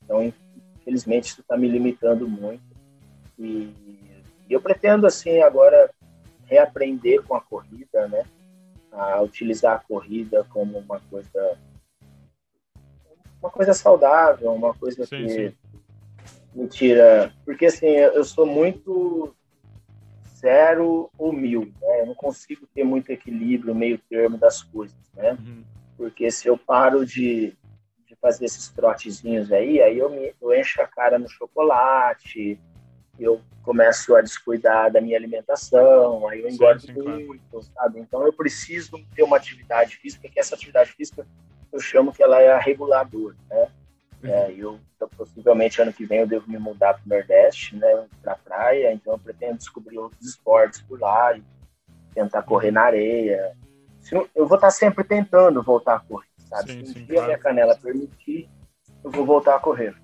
Então, 0.05 0.33
infelizmente, 0.77 1.27
isso 1.27 1.41
está 1.41 1.57
me 1.57 1.69
limitando 1.69 2.29
muito. 2.29 2.63
E, 3.39 3.73
e 4.49 4.53
eu 4.53 4.61
pretendo, 4.61 5.07
assim, 5.07 5.41
agora 5.43 5.91
reaprender 6.47 7.23
com 7.23 7.35
a 7.35 7.41
corrida, 7.41 8.09
né? 8.09 8.25
A 8.91 9.21
utilizar 9.21 9.77
a 9.77 9.79
corrida 9.79 10.45
como 10.45 10.79
uma 10.79 10.99
coisa 11.11 11.59
uma 13.41 13.51
coisa 13.51 13.73
saudável, 13.73 14.53
uma 14.53 14.75
coisa 14.75 15.07
Sim, 15.07 15.17
que 15.17 15.29
sim. 15.29 15.55
Mentira, 16.55 17.33
porque 17.45 17.67
assim, 17.67 17.87
eu 17.87 18.25
sou 18.25 18.47
muito 18.47 19.35
zero 20.39 21.11
ou 21.19 21.33
mil, 21.33 21.73
né? 21.81 22.03
Eu 22.03 22.07
não 22.07 22.15
consigo 22.15 22.67
ter 22.75 22.85
muito 22.85 23.11
equilíbrio, 23.11 23.75
meio 23.75 23.99
termo 24.09 24.39
das 24.39 24.63
coisas, 24.63 24.97
né? 25.15 25.33
Uhum. 25.33 25.65
Porque 25.97 26.31
se 26.31 26.49
eu 26.49 26.57
paro 26.57 27.05
de, 27.05 27.57
de 28.07 28.15
fazer 28.21 28.45
esses 28.45 28.69
trotezinhos 28.71 29.53
aí, 29.53 29.83
aí 29.83 29.99
eu, 29.99 30.09
me, 30.09 30.35
eu 30.41 30.55
encho 30.55 30.81
a 30.81 30.87
cara 30.87 31.19
no 31.19 31.29
chocolate, 31.29 32.59
eu 33.19 33.41
começo 33.63 34.15
a 34.15 34.23
descuidar 34.23 34.93
da 34.93 35.01
minha 35.01 35.17
alimentação, 35.17 36.27
aí 36.29 36.41
eu 36.41 36.49
engordo 36.49 36.81
sim, 36.81 36.95
sim, 36.95 37.03
muito, 37.27 37.43
claro. 37.51 37.67
sabe? 37.75 38.01
Então 38.01 38.25
eu 38.25 38.33
preciso 38.33 39.05
ter 39.15 39.25
uma 39.25 39.37
atividade 39.37 39.97
física, 39.97 40.29
que 40.29 40.39
essa 40.39 40.55
atividade 40.55 40.93
física 40.93 41.27
eu 41.73 41.81
chamo 41.81 42.13
que 42.13 42.23
ela 42.23 42.41
é 42.41 42.51
a 42.51 42.59
reguladora, 42.59 43.37
né? 43.51 43.71
É, 44.23 44.53
eu 44.53 44.81
então, 44.97 45.09
possivelmente 45.17 45.81
ano 45.81 45.93
que 45.93 46.05
vem 46.05 46.21
eu 46.21 46.27
devo 46.27 46.51
me 46.51 46.59
mudar 46.59 46.95
para 46.95 47.03
o 47.07 47.09
Nordeste, 47.09 47.77
né, 47.77 48.07
para 48.21 48.35
praia, 48.35 48.93
então 48.93 49.13
eu 49.13 49.19
pretendo 49.19 49.59
descobrir 49.59 49.97
outros 49.97 50.27
esportes 50.27 50.81
por 50.83 51.01
lá 51.01 51.37
e 51.37 51.43
tentar 52.13 52.43
correr 52.43 52.73
na 52.73 52.83
areia. 52.83 53.57
Eu 54.35 54.47
vou 54.47 54.57
estar 54.57 54.71
sempre 54.71 55.05
tentando 55.05 55.63
voltar 55.63 55.97
a 55.97 56.01
correr, 56.01 56.27
sabe? 56.47 56.73
Sim, 56.73 56.87
Se 56.87 56.99
um 56.99 57.05
dia 57.05 57.07
claro. 57.07 57.27
minha 57.27 57.39
canela 57.39 57.77
permitir, 57.77 58.49
eu 59.05 59.11
vou 59.11 59.25
voltar 59.25 59.55
a 59.55 59.61
correr. 59.61 59.95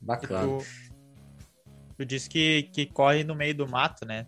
Bacana. 0.00 0.58
Tu, 0.58 0.64
tu 1.98 2.04
disse 2.04 2.28
que, 2.28 2.64
que 2.64 2.86
corre 2.86 3.22
no 3.22 3.34
meio 3.34 3.54
do 3.54 3.68
mato, 3.68 4.04
né? 4.04 4.26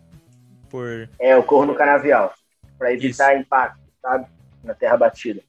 Por... 0.69 1.09
É, 1.19 1.33
eu 1.33 1.43
corro 1.43 1.65
no 1.65 1.75
canavial, 1.75 2.33
para 2.77 2.93
evitar 2.93 3.33
Isso. 3.33 3.41
impacto, 3.41 3.81
sabe? 4.01 4.27
Na 4.63 4.73
terra 4.73 4.95
batida. 4.95 5.41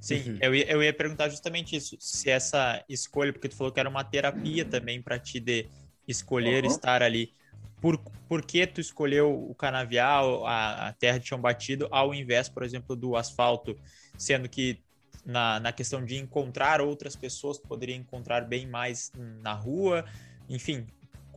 Sim, 0.00 0.30
uhum. 0.30 0.38
eu, 0.40 0.54
ia, 0.54 0.70
eu 0.70 0.82
ia 0.82 0.92
perguntar 0.92 1.28
justamente 1.28 1.76
isso. 1.76 1.96
Se 2.00 2.30
essa 2.30 2.82
escolha, 2.88 3.32
porque 3.32 3.48
tu 3.48 3.56
falou 3.56 3.72
que 3.72 3.78
era 3.78 3.88
uma 3.88 4.02
terapia 4.02 4.64
também 4.64 5.02
para 5.02 5.18
ti 5.18 5.38
de 5.38 5.66
escolher 6.08 6.64
uhum. 6.64 6.70
estar 6.70 7.02
ali. 7.02 7.34
Por, 7.80 7.98
por 8.28 8.42
que 8.42 8.66
tu 8.66 8.80
escolheu 8.80 9.32
o 9.32 9.54
canavial, 9.54 10.46
a, 10.46 10.88
a, 10.88 10.92
terra 10.92 11.18
de 11.18 11.28
chão 11.28 11.40
batido, 11.40 11.86
ao 11.90 12.14
invés, 12.14 12.48
por 12.48 12.62
exemplo, 12.62 12.96
do 12.96 13.16
asfalto? 13.16 13.76
Sendo 14.16 14.48
que 14.48 14.80
na, 15.24 15.60
na 15.60 15.72
questão 15.72 16.04
de 16.04 16.16
encontrar 16.16 16.80
outras 16.80 17.14
pessoas, 17.14 17.58
tu 17.58 17.68
poderia 17.68 17.94
encontrar 17.94 18.42
bem 18.42 18.66
mais 18.66 19.12
na 19.42 19.52
rua. 19.52 20.04
Enfim, 20.48 20.86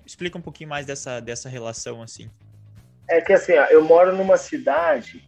explica 0.05 0.37
um 0.37 0.41
pouquinho 0.41 0.69
mais 0.69 0.85
dessa, 0.85 1.19
dessa 1.19 1.49
relação 1.49 2.01
assim. 2.01 2.29
É 3.07 3.19
que 3.19 3.33
assim, 3.33 3.53
ó, 3.53 3.65
eu 3.65 3.83
moro 3.83 4.15
numa 4.15 4.37
cidade 4.37 5.27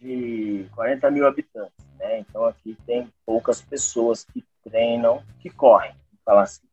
de 0.00 0.66
40 0.74 1.10
mil 1.10 1.26
habitantes. 1.26 1.75
Né? 2.06 2.20
Então 2.20 2.44
aqui 2.44 2.76
tem 2.86 3.12
poucas 3.24 3.60
pessoas 3.60 4.24
que 4.24 4.44
treinam, 4.62 5.22
que 5.40 5.50
correm, 5.50 5.94
falar 6.24 6.42
assim. 6.42 6.66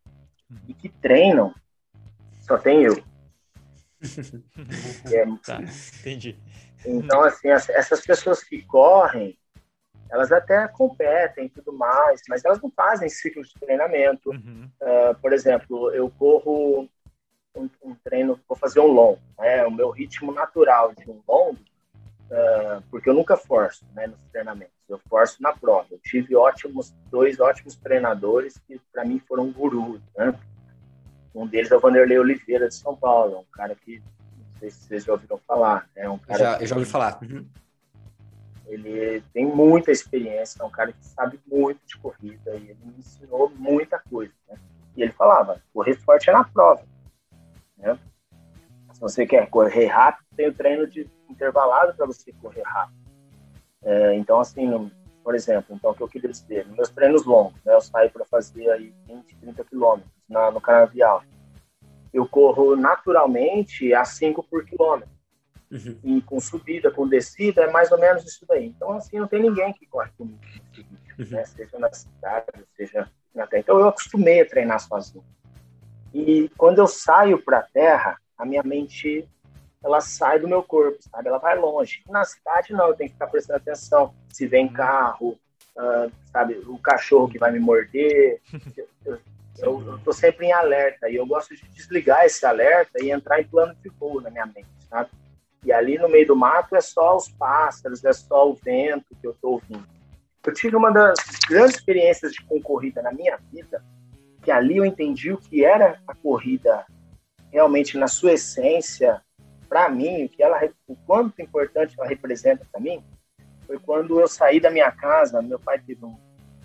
E 0.68 0.74
que 0.74 0.90
treinam, 0.90 1.54
só 2.42 2.58
tem 2.58 2.84
eu. 2.84 2.96
é, 5.12 5.26
tá, 5.44 5.60
entendi. 6.00 6.38
Então, 6.86 7.22
assim, 7.22 7.48
essas 7.48 8.02
pessoas 8.02 8.44
que 8.44 8.62
correm, 8.64 9.38
elas 10.12 10.32
até 10.32 10.68
competem 10.68 11.46
e 11.46 11.50
tudo 11.50 11.74
mais, 11.74 12.22
mas 12.28 12.44
elas 12.44 12.62
não 12.62 12.70
fazem 12.70 13.10
ciclo 13.10 13.42
de 13.42 13.54
treinamento. 13.56 14.30
Uhum. 14.30 14.70
Uh, 14.82 15.16
por 15.22 15.32
exemplo, 15.32 15.92
eu 15.92 16.10
corro 16.10 16.90
um, 17.56 17.70
um, 17.82 17.96
treino, 18.04 18.40
vou 18.48 18.58
fazer 18.58 18.82
um 18.82 18.88
longo, 18.88 19.22
né? 19.40 19.66
O 19.66 19.72
meu 19.72 19.90
ritmo 19.90 20.32
natural 20.32 20.94
de 20.94 21.10
um 21.10 21.24
longo 21.26 21.60
uh, 22.34 22.82
porque 22.90 23.10
eu 23.10 23.14
nunca 23.14 23.38
forço 23.38 23.86
né, 23.94 24.08
nos 24.08 24.20
treinamentos, 24.32 24.74
eu 24.90 25.00
forço 25.10 25.42
na 25.42 25.54
prova. 25.54 25.88
Eu 25.92 26.00
tive 26.00 26.36
ótimos, 26.36 26.94
dois 27.10 27.40
ótimos 27.40 27.76
treinadores 27.76 28.58
que 28.68 28.80
para 28.92 29.06
mim 29.06 29.20
foram 29.20 29.52
gurus. 29.52 30.02
Né? 30.16 30.34
Um 31.34 31.48
deles 31.48 31.72
é 31.72 31.76
o 31.76 31.80
Vanderlei 31.80 32.20
Oliveira 32.20 32.68
de 32.68 32.76
São 32.76 32.96
Paulo, 32.96 33.40
um 33.40 33.52
cara 33.52 33.76
que 33.76 34.00
não 34.00 34.60
sei 34.60 34.70
se 34.70 34.88
vocês 34.88 35.04
já 35.04 35.14
ouviram 35.14 35.38
falar. 35.48 35.90
É 35.96 36.10
um 36.10 36.18
cara 36.18 36.40
já, 36.40 36.58
eu 36.60 36.68
já 36.68 36.76
ouvi 36.76 36.90
falar. 36.90 37.20
Uhum. 37.22 37.48
Ele 38.68 39.22
tem 39.34 39.46
muita 39.46 39.92
experiência, 39.92 40.62
é 40.62 40.66
um 40.66 40.70
cara 40.70 40.92
que 40.92 41.06
sabe 41.06 41.40
muito 41.46 41.80
de 41.86 41.98
corrida 41.98 42.56
e 42.56 42.70
ele 42.70 42.78
me 42.84 43.00
ensinou 43.00 43.50
muita 43.50 44.00
coisa. 44.00 44.34
Né? 44.48 44.58
E 44.96 45.02
ele 45.02 45.12
falava: 45.12 45.62
correr 45.74 45.96
forte 45.96 46.30
é 46.30 46.34
na 46.34 46.44
prova. 46.44 46.84
Né? 47.78 47.98
Se 48.94 49.02
você 49.02 49.26
quer 49.26 49.50
correr 49.50 49.88
rápido, 49.88 50.26
tem 50.36 50.48
o 50.48 50.54
treino 50.54 50.88
de 50.88 51.10
intervalado 51.30 51.94
para 51.96 52.06
você 52.06 52.32
correr 52.34 52.64
rápido. 52.64 53.03
É, 53.84 54.16
então, 54.16 54.40
assim, 54.40 54.92
por 55.24 55.36
exemplo, 55.36 55.76
então, 55.76 55.92
o 55.92 55.94
que 55.96 56.04
eu 56.04 56.08
queria 56.08 56.30
dizer, 56.30 56.68
meus 56.68 56.90
treinos 56.90 57.26
longos, 57.26 57.60
né, 57.64 57.74
eu 57.74 57.82
saio 57.82 58.10
para 58.12 58.26
fazer 58.26 58.70
aí 58.70 58.94
20, 59.08 59.36
30 59.38 59.64
quilômetros 59.64 60.12
na, 60.28 60.52
no 60.52 60.60
canavial. 60.60 61.24
Eu 62.14 62.28
corro 62.28 62.76
naturalmente 62.76 63.94
a 63.94 64.06
5 64.06 64.44
por 64.44 64.66
quilômetro. 64.66 65.12
Uhum. 65.72 65.98
E 66.04 66.22
com 66.22 66.40
subida, 66.40 66.92
com 66.92 67.08
descida, 67.08 67.64
é 67.64 67.72
mais 67.72 67.92
ou 67.92 67.98
menos 67.98 68.24
isso 68.26 68.46
daí. 68.48 68.68
Então, 68.68 68.92
assim, 68.92 69.18
não 69.18 69.28
tem 69.28 69.42
ninguém 69.42 69.74
que 69.74 69.88
corre 69.88 70.12
comigo, 70.16 70.40
uhum. 71.18 71.26
né? 71.32 71.46
seja 71.46 71.80
na 71.80 71.92
cidade, 71.92 72.46
seja 72.76 73.10
na 73.34 73.48
terra. 73.48 73.62
Então, 73.62 73.80
eu 73.80 73.88
acostumei 73.88 74.42
a 74.42 74.46
treinar 74.46 74.80
sozinho. 74.80 75.24
E 76.14 76.50
quando 76.58 76.78
eu 76.78 76.86
saio 76.86 77.42
para 77.42 77.60
a 77.60 77.64
terra, 77.64 78.20
a 78.38 78.46
minha 78.46 78.62
mente 78.62 79.28
ela 79.84 80.00
sai 80.00 80.40
do 80.40 80.48
meu 80.48 80.64
corpo, 80.64 80.98
sabe? 81.02 81.28
Ela 81.28 81.38
vai 81.38 81.58
longe. 81.58 82.02
Na 82.08 82.24
cidade, 82.24 82.72
não, 82.72 82.88
eu 82.88 82.94
tenho 82.94 83.10
que 83.10 83.16
ficar 83.16 83.28
prestando 83.28 83.58
atenção 83.58 84.14
se 84.30 84.48
vem 84.48 84.72
carro, 84.72 85.38
uh, 85.76 86.12
sabe? 86.32 86.56
O 86.68 86.78
cachorro 86.78 87.30
que 87.30 87.38
vai 87.38 87.52
me 87.52 87.60
morder. 87.60 88.42
Eu, 89.06 89.20
eu, 89.60 89.86
eu, 89.86 90.00
tô 90.00 90.12
sempre 90.12 90.48
em 90.48 90.52
alerta 90.52 91.08
e 91.08 91.16
eu 91.16 91.28
gosto 91.28 91.56
de 91.56 91.62
desligar 91.70 92.26
esse 92.26 92.44
alerta 92.44 93.04
e 93.04 93.12
entrar 93.12 93.40
em 93.40 93.46
plano 93.46 93.76
de 93.76 93.90
voo 93.90 94.20
na 94.20 94.32
minha 94.32 94.48
mente, 94.48 94.66
sabe? 94.90 95.12
E 95.64 95.72
ali 95.72 95.96
no 96.00 96.10
meio 96.10 96.26
do 96.26 96.36
mato 96.36 96.76
é 96.76 96.82
só 96.82 97.16
os 97.16 97.30
pássaros, 97.30 98.04
é 98.04 98.12
só 98.12 98.50
o 98.50 98.56
vento 98.56 99.16
que 99.22 99.28
eu 99.28 99.34
tô 99.40 99.52
ouvindo. 99.52 99.88
Eu 100.44 100.54
tive 100.54 100.76
uma 100.76 100.92
das 100.92 101.20
grandes 101.48 101.76
experiências 101.76 102.34
de 102.34 102.44
concorrida 102.46 103.04
na 103.04 103.14
minha 103.14 103.38
vida, 103.52 103.84
que 104.42 104.50
ali 104.50 104.78
eu 104.78 104.86
entendi 104.86 105.32
o 105.32 105.38
que 105.38 105.64
era 105.64 106.02
a 106.08 106.16
corrida 106.16 106.86
realmente 107.52 107.98
na 107.98 108.08
sua 108.08 108.34
essência, 108.34 109.22
para 109.74 109.90
mim, 109.90 110.26
o 110.26 110.30
que 110.30 110.44
ela, 110.44 110.60
o 110.88 110.96
quanto 110.96 111.42
importante 111.42 111.96
ela 111.98 112.08
representa 112.08 112.64
para 112.72 112.80
mim, 112.80 113.04
foi 113.66 113.80
quando 113.80 114.20
eu 114.20 114.28
saí 114.28 114.60
da 114.60 114.70
minha 114.70 114.92
casa. 114.92 115.42
Meu 115.42 115.58
pai 115.58 115.80
teve 115.80 116.06
um 116.06 116.16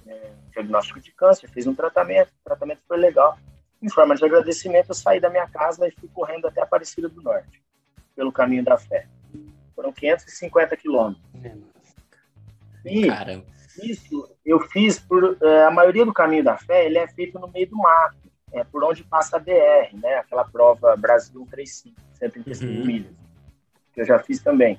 é, 0.07 0.31
diagnóstico 0.53 1.01
de 1.01 1.11
câncer, 1.13 1.49
fez 1.49 1.67
um 1.67 1.75
tratamento, 1.75 2.29
o 2.29 2.45
tratamento 2.45 2.83
foi 2.87 2.99
legal. 2.99 3.39
Em 3.81 3.89
forma 3.89 4.15
de 4.15 4.23
agradecimento, 4.23 4.91
eu 4.91 4.95
saí 4.95 5.19
da 5.21 5.31
minha 5.31 5.49
casa 5.49 5.89
e 5.89 5.91
fui 5.93 6.11
correndo 6.13 6.49
até 6.49 6.61
Aparecida 6.61 7.09
do 7.09 7.23
Norte, 7.23 7.63
pelo 8.15 8.31
caminho 8.31 8.63
da 8.63 8.77
fé. 8.77 9.07
Foram 9.75 9.91
550 9.91 10.77
quilômetros. 10.77 11.25
E 12.85 13.07
Caramba. 13.07 13.47
isso 13.83 14.37
eu 14.45 14.61
fiz 14.69 14.99
por. 14.99 15.39
É, 15.43 15.65
a 15.65 15.71
maioria 15.71 16.05
do 16.05 16.13
caminho 16.13 16.45
da 16.45 16.59
fé 16.59 16.85
ele 16.85 16.99
é 16.99 17.09
feito 17.09 17.39
no 17.39 17.49
meio 17.49 17.71
do 17.71 17.77
mato 17.79 18.29
é, 18.53 18.65
por 18.65 18.83
onde 18.85 19.05
passa 19.05 19.37
a 19.37 19.41
BR, 19.41 19.95
né? 20.01 20.17
Aquela 20.17 20.45
prova 20.45 20.97
Brasil 20.97 21.41
135, 21.41 22.01
135 22.15 22.73
uhum. 22.73 22.87
milhas, 22.87 23.13
que 23.93 24.01
eu 24.01 24.07
já 24.07 24.19
fiz 24.19 24.41
também. 24.41 24.79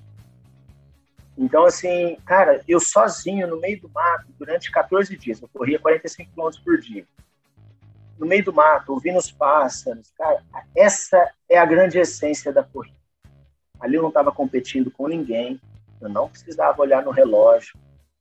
Então, 1.37 1.65
assim, 1.65 2.17
cara, 2.25 2.61
eu 2.67 2.79
sozinho 2.81 3.47
no 3.47 3.59
meio 3.61 3.79
do 3.79 3.89
mato 3.89 4.27
durante 4.37 4.69
14 4.69 5.15
dias, 5.15 5.41
eu 5.41 5.47
corria 5.47 5.79
45 5.79 6.31
km 6.35 6.49
por 6.63 6.77
dia. 6.77 7.05
No 8.17 8.25
meio 8.25 8.43
do 8.43 8.51
mato, 8.51 8.91
ouvindo 8.91 9.17
os 9.17 9.31
pássaros, 9.31 10.11
cara, 10.17 10.43
essa 10.75 11.31
é 11.47 11.57
a 11.57 11.65
grande 11.65 11.97
essência 11.97 12.51
da 12.51 12.61
corrida. 12.61 12.97
Ali 13.79 13.95
eu 13.95 14.01
não 14.01 14.09
estava 14.09 14.33
competindo 14.33 14.91
com 14.91 15.07
ninguém, 15.07 15.61
eu 16.01 16.09
não 16.09 16.27
precisava 16.27 16.81
olhar 16.81 17.03
no 17.03 17.11
relógio, 17.11 17.79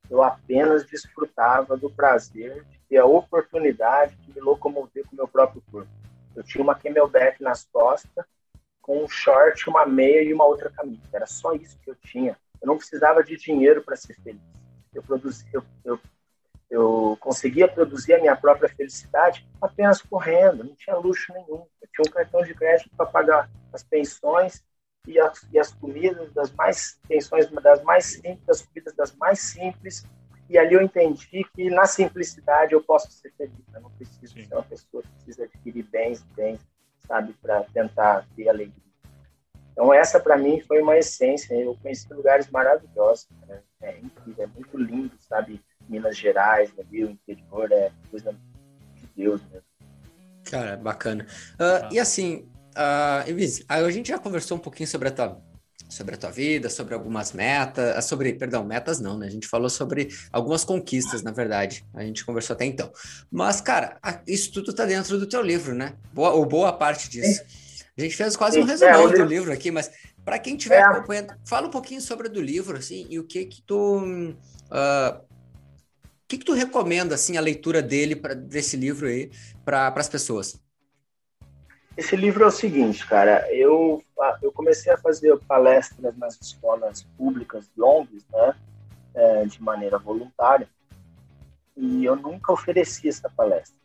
eu 0.09 0.23
apenas 0.23 0.85
desfrutava 0.85 1.75
do 1.75 1.89
prazer 1.89 2.63
de 2.63 2.78
ter 2.89 2.97
a 2.97 3.05
oportunidade 3.05 4.15
de 4.15 4.33
me 4.33 4.41
locomover 4.41 5.05
com 5.05 5.13
o 5.13 5.15
meu 5.15 5.27
próprio 5.27 5.63
corpo. 5.71 5.89
Eu 6.35 6.43
tinha 6.43 6.63
uma 6.63 6.75
camelback 6.75 7.41
nas 7.41 7.65
costas, 7.65 8.25
com 8.81 9.03
um 9.03 9.07
short, 9.07 9.69
uma 9.69 9.85
meia 9.85 10.23
e 10.23 10.33
uma 10.33 10.45
outra 10.45 10.69
camisa. 10.71 11.03
Era 11.13 11.27
só 11.27 11.53
isso 11.53 11.77
que 11.83 11.91
eu 11.91 11.95
tinha. 11.95 12.35
Eu 12.59 12.67
não 12.67 12.77
precisava 12.77 13.23
de 13.23 13.37
dinheiro 13.37 13.83
para 13.83 13.95
ser 13.95 14.15
feliz. 14.15 14.41
Eu, 14.93 15.03
produzia, 15.03 15.47
eu, 15.53 15.63
eu, 15.85 15.99
eu 16.69 17.17
conseguia 17.19 17.67
produzir 17.67 18.15
a 18.15 18.19
minha 18.19 18.35
própria 18.35 18.67
felicidade 18.69 19.47
apenas 19.61 20.01
correndo, 20.01 20.63
não 20.63 20.75
tinha 20.75 20.95
luxo 20.95 21.31
nenhum. 21.33 21.65
Eu 21.81 21.87
tinha 21.93 22.03
um 22.07 22.11
cartão 22.11 22.41
de 22.41 22.55
crédito 22.55 22.89
para 22.97 23.05
pagar 23.05 23.49
as 23.71 23.83
pensões 23.83 24.63
e 25.07 25.19
as, 25.19 25.47
e 25.51 25.59
as 25.59 25.71
comidas 25.73 26.31
das 26.33 26.51
mais 26.51 26.99
pensões 27.07 27.49
das 27.49 27.83
mais 27.83 28.05
simples, 28.05 28.49
as 28.49 28.61
comidas 28.63 28.93
das 28.95 29.15
mais 29.15 29.39
simples 29.39 30.05
e 30.49 30.57
ali 30.57 30.73
eu 30.73 30.81
entendi 30.81 31.45
que 31.53 31.69
na 31.69 31.85
simplicidade 31.85 32.73
eu 32.73 32.81
posso 32.81 33.11
ser 33.11 33.31
feliz. 33.37 33.53
Eu 33.73 33.81
não 33.81 33.91
preciso 33.91 34.33
Sim. 34.33 34.45
ser 34.45 34.53
uma 34.55 34.63
pessoa 34.63 35.03
que 35.03 35.09
precisa 35.09 35.43
adquirir 35.43 35.83
bens, 35.83 36.23
bens, 36.35 36.59
sabe, 37.07 37.33
para 37.41 37.63
tentar 37.65 38.25
ter 38.35 38.49
alegria. 38.49 38.73
Então 39.71 39.93
essa 39.93 40.19
para 40.19 40.37
mim 40.37 40.59
foi 40.61 40.81
uma 40.81 40.97
essência. 40.97 41.53
Eu 41.53 41.77
conheci 41.81 42.11
lugares 42.11 42.49
maravilhosos, 42.49 43.27
né? 43.47 43.61
é 43.81 43.99
incrível, 43.99 44.43
é 44.43 44.47
muito 44.47 44.77
lindo, 44.77 45.15
sabe? 45.19 45.61
Minas 45.87 46.17
Gerais, 46.17 46.71
ali, 46.77 47.05
o 47.05 47.11
interior 47.11 47.71
é 47.71 47.91
coisa 48.09 48.33
de 48.95 49.07
Deus 49.15 49.41
mesmo. 49.51 49.67
Cara, 50.43 50.77
bacana. 50.77 51.25
Uh, 51.53 51.85
ah. 51.85 51.89
E 51.91 51.99
assim, 51.99 52.49
uh, 52.75 53.27
Elise, 53.27 53.63
a 53.67 53.89
gente 53.89 54.09
já 54.09 54.17
conversou 54.17 54.57
um 54.57 54.59
pouquinho 54.59 54.87
sobre 54.87 55.09
a 55.09 55.11
tua 55.11 55.41
sobre 55.89 56.13
a 56.13 56.17
tua 56.17 56.29
vida, 56.29 56.69
sobre 56.69 56.93
algumas 56.93 57.33
metas, 57.33 57.97
ah, 57.97 58.01
sobre, 58.01 58.33
perdão, 58.33 58.63
metas 58.63 58.99
não, 58.99 59.17
né? 59.17 59.25
A 59.25 59.29
gente 59.29 59.47
falou 59.47 59.69
sobre 59.69 60.09
algumas 60.31 60.63
conquistas, 60.63 61.23
na 61.23 61.31
verdade. 61.31 61.83
A 61.95 62.03
gente 62.03 62.23
conversou 62.23 62.53
até 62.53 62.65
então. 62.65 62.91
Mas, 63.31 63.59
cara, 63.59 63.97
isso 64.27 64.51
tudo 64.53 64.71
tá 64.71 64.85
dentro 64.85 65.17
do 65.17 65.25
teu 65.25 65.41
livro, 65.41 65.73
né? 65.73 65.95
Boa, 66.13 66.31
ou 66.31 66.45
boa 66.45 66.71
parte 66.71 67.09
disso. 67.09 67.41
A 67.97 68.01
gente 68.01 68.15
fez 68.15 68.37
quase 68.37 68.59
um 68.59 68.63
resumão 68.63 69.09
é, 69.09 69.13
do 69.13 69.25
livro 69.25 69.51
aqui, 69.51 69.71
mas 69.71 69.91
para 70.23 70.37
quem 70.37 70.55
estiver 70.55 70.79
é. 70.79 70.83
acompanhando, 70.83 71.33
fala 71.43 71.67
um 71.67 71.71
pouquinho 71.71 72.01
sobre 72.01 72.27
o 72.27 72.31
do 72.31 72.39
livro, 72.39 72.77
assim, 72.77 73.07
e 73.09 73.19
o 73.19 73.23
que 73.23 73.45
que 73.45 73.61
tu... 73.63 73.97
Uh, 73.97 75.29
o 76.05 76.29
que, 76.29 76.37
que 76.37 76.45
tu 76.45 76.53
recomenda, 76.53 77.15
assim, 77.15 77.37
a 77.37 77.41
leitura 77.41 77.81
dele, 77.81 78.15
pra, 78.15 78.35
desse 78.35 78.77
livro 78.77 79.07
aí, 79.07 79.31
para 79.65 79.87
as 79.87 80.07
pessoas? 80.07 80.61
Esse 81.99 82.15
livro 82.15 82.45
é 82.45 82.47
o 82.47 82.51
seguinte, 82.51 83.05
cara, 83.05 83.45
eu, 83.53 84.01
eu 84.41 84.53
comecei 84.53 84.89
a 84.89 84.97
fazer 84.97 85.37
palestras 85.39 86.15
nas 86.15 86.39
escolas 86.39 87.03
públicas 87.17 87.65
de 87.65 87.81
Londres, 87.81 88.25
né, 88.31 88.55
é, 89.13 89.45
de 89.45 89.61
maneira 89.61 89.97
voluntária, 89.97 90.65
e 91.75 92.05
eu 92.05 92.15
nunca 92.15 92.53
ofereci 92.53 93.09
essa 93.09 93.29
palestra. 93.29 93.75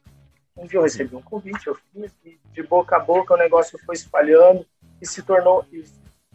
Um 0.56 0.64
dia 0.64 0.78
eu 0.78 0.84
recebi 0.84 1.16
um 1.16 1.22
convite, 1.22 1.66
eu 1.66 1.74
fiz, 1.74 2.14
e 2.24 2.38
de 2.52 2.62
boca 2.62 2.94
a 2.94 3.00
boca 3.00 3.34
o 3.34 3.36
negócio 3.36 3.76
foi 3.84 3.96
espalhando 3.96 4.64
e 5.02 5.06
se 5.08 5.20
tornou, 5.20 5.66
e 5.72 5.82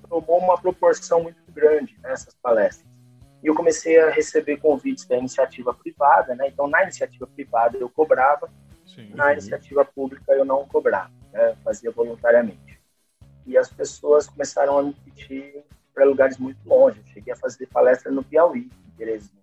tomou 0.10 0.38
uma 0.38 0.60
proporção 0.60 1.24
muito 1.24 1.50
grande 1.50 1.98
nessas 2.04 2.34
né, 2.34 2.40
palestras. 2.44 2.86
E 3.42 3.48
eu 3.48 3.56
comecei 3.56 3.98
a 4.02 4.10
receber 4.10 4.58
convites 4.58 5.06
da 5.06 5.18
iniciativa 5.18 5.74
privada, 5.74 6.36
né? 6.36 6.50
Então, 6.50 6.68
na 6.68 6.84
iniciativa 6.84 7.26
privada 7.26 7.78
eu 7.78 7.88
cobrava, 7.88 8.50
Sim. 8.86 9.12
na 9.16 9.32
iniciativa 9.32 9.86
pública 9.86 10.34
eu 10.34 10.44
não 10.44 10.68
cobrava 10.68 11.19
né, 11.32 11.56
fazia 11.64 11.92
voluntariamente. 11.92 12.80
E 13.46 13.58
as 13.58 13.72
pessoas 13.72 14.28
começaram 14.28 14.78
a 14.78 14.84
me 14.84 14.94
pedir 14.94 15.64
para 15.94 16.06
lugares 16.06 16.38
muito 16.38 16.60
longe. 16.68 17.00
Eu 17.00 17.14
cheguei 17.14 17.34
a 17.34 17.38
fazer 17.38 17.66
palestra 17.68 18.12
no 18.12 18.24
Piauí, 18.24 18.70
em 18.88 18.92
Teresina. 18.98 19.40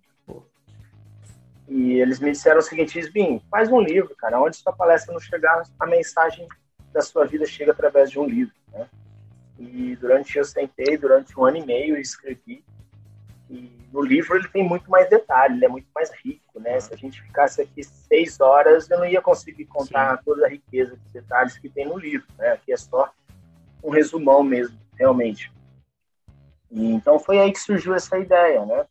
E 1.67 1.99
eles 1.99 2.19
me 2.19 2.31
disseram 2.31 2.59
o 2.59 2.63
seguinte, 2.63 2.97
Isbim, 2.97 3.41
faz 3.51 3.69
um 3.69 3.81
livro, 3.81 4.15
cara, 4.15 4.41
onde 4.41 4.55
sua 4.55 4.71
palestra 4.71 5.13
não 5.13 5.19
chegar, 5.19 5.63
a 5.77 5.85
mensagem 5.85 6.47
da 6.93 7.01
sua 7.01 7.25
vida 7.25 7.45
chega 7.45 7.73
através 7.73 8.09
de 8.09 8.17
um 8.17 8.25
livro, 8.25 8.55
né? 8.71 8.87
E 9.59 9.95
durante, 9.97 10.37
eu 10.37 10.45
sentei, 10.45 10.97
durante 10.97 11.37
um 11.37 11.43
ano 11.43 11.57
e 11.57 11.65
meio, 11.65 11.97
e 11.97 12.01
escrevi 12.01 12.63
e 13.49 13.71
no 13.93 14.01
livro 14.01 14.35
ele 14.35 14.47
tem 14.49 14.63
muito 14.63 14.89
mais 14.89 15.09
detalhe, 15.09 15.55
ele 15.55 15.65
é 15.65 15.69
muito 15.69 15.87
mais 15.95 16.11
rico, 16.23 16.59
né? 16.59 16.79
Se 16.79 16.93
a 16.93 16.97
gente 16.97 17.21
ficasse 17.21 17.61
aqui 17.61 17.83
seis 17.83 18.39
horas, 18.39 18.89
eu 18.89 18.99
não 18.99 19.05
ia 19.05 19.21
conseguir 19.21 19.65
contar 19.65 20.17
Sim. 20.17 20.23
toda 20.25 20.45
a 20.45 20.49
riqueza 20.49 20.97
de 20.97 21.09
detalhes 21.13 21.57
que 21.57 21.69
tem 21.69 21.87
no 21.87 21.97
livro, 21.97 22.27
né? 22.37 22.51
Aqui 22.51 22.73
é 22.73 22.77
só 22.77 23.09
um 23.83 23.89
resumão 23.89 24.43
mesmo, 24.43 24.77
realmente. 24.97 25.51
E, 26.69 26.91
então 26.91 27.17
foi 27.17 27.39
aí 27.39 27.51
que 27.51 27.59
surgiu 27.59 27.93
essa 27.93 28.19
ideia, 28.19 28.65
né? 28.65 28.85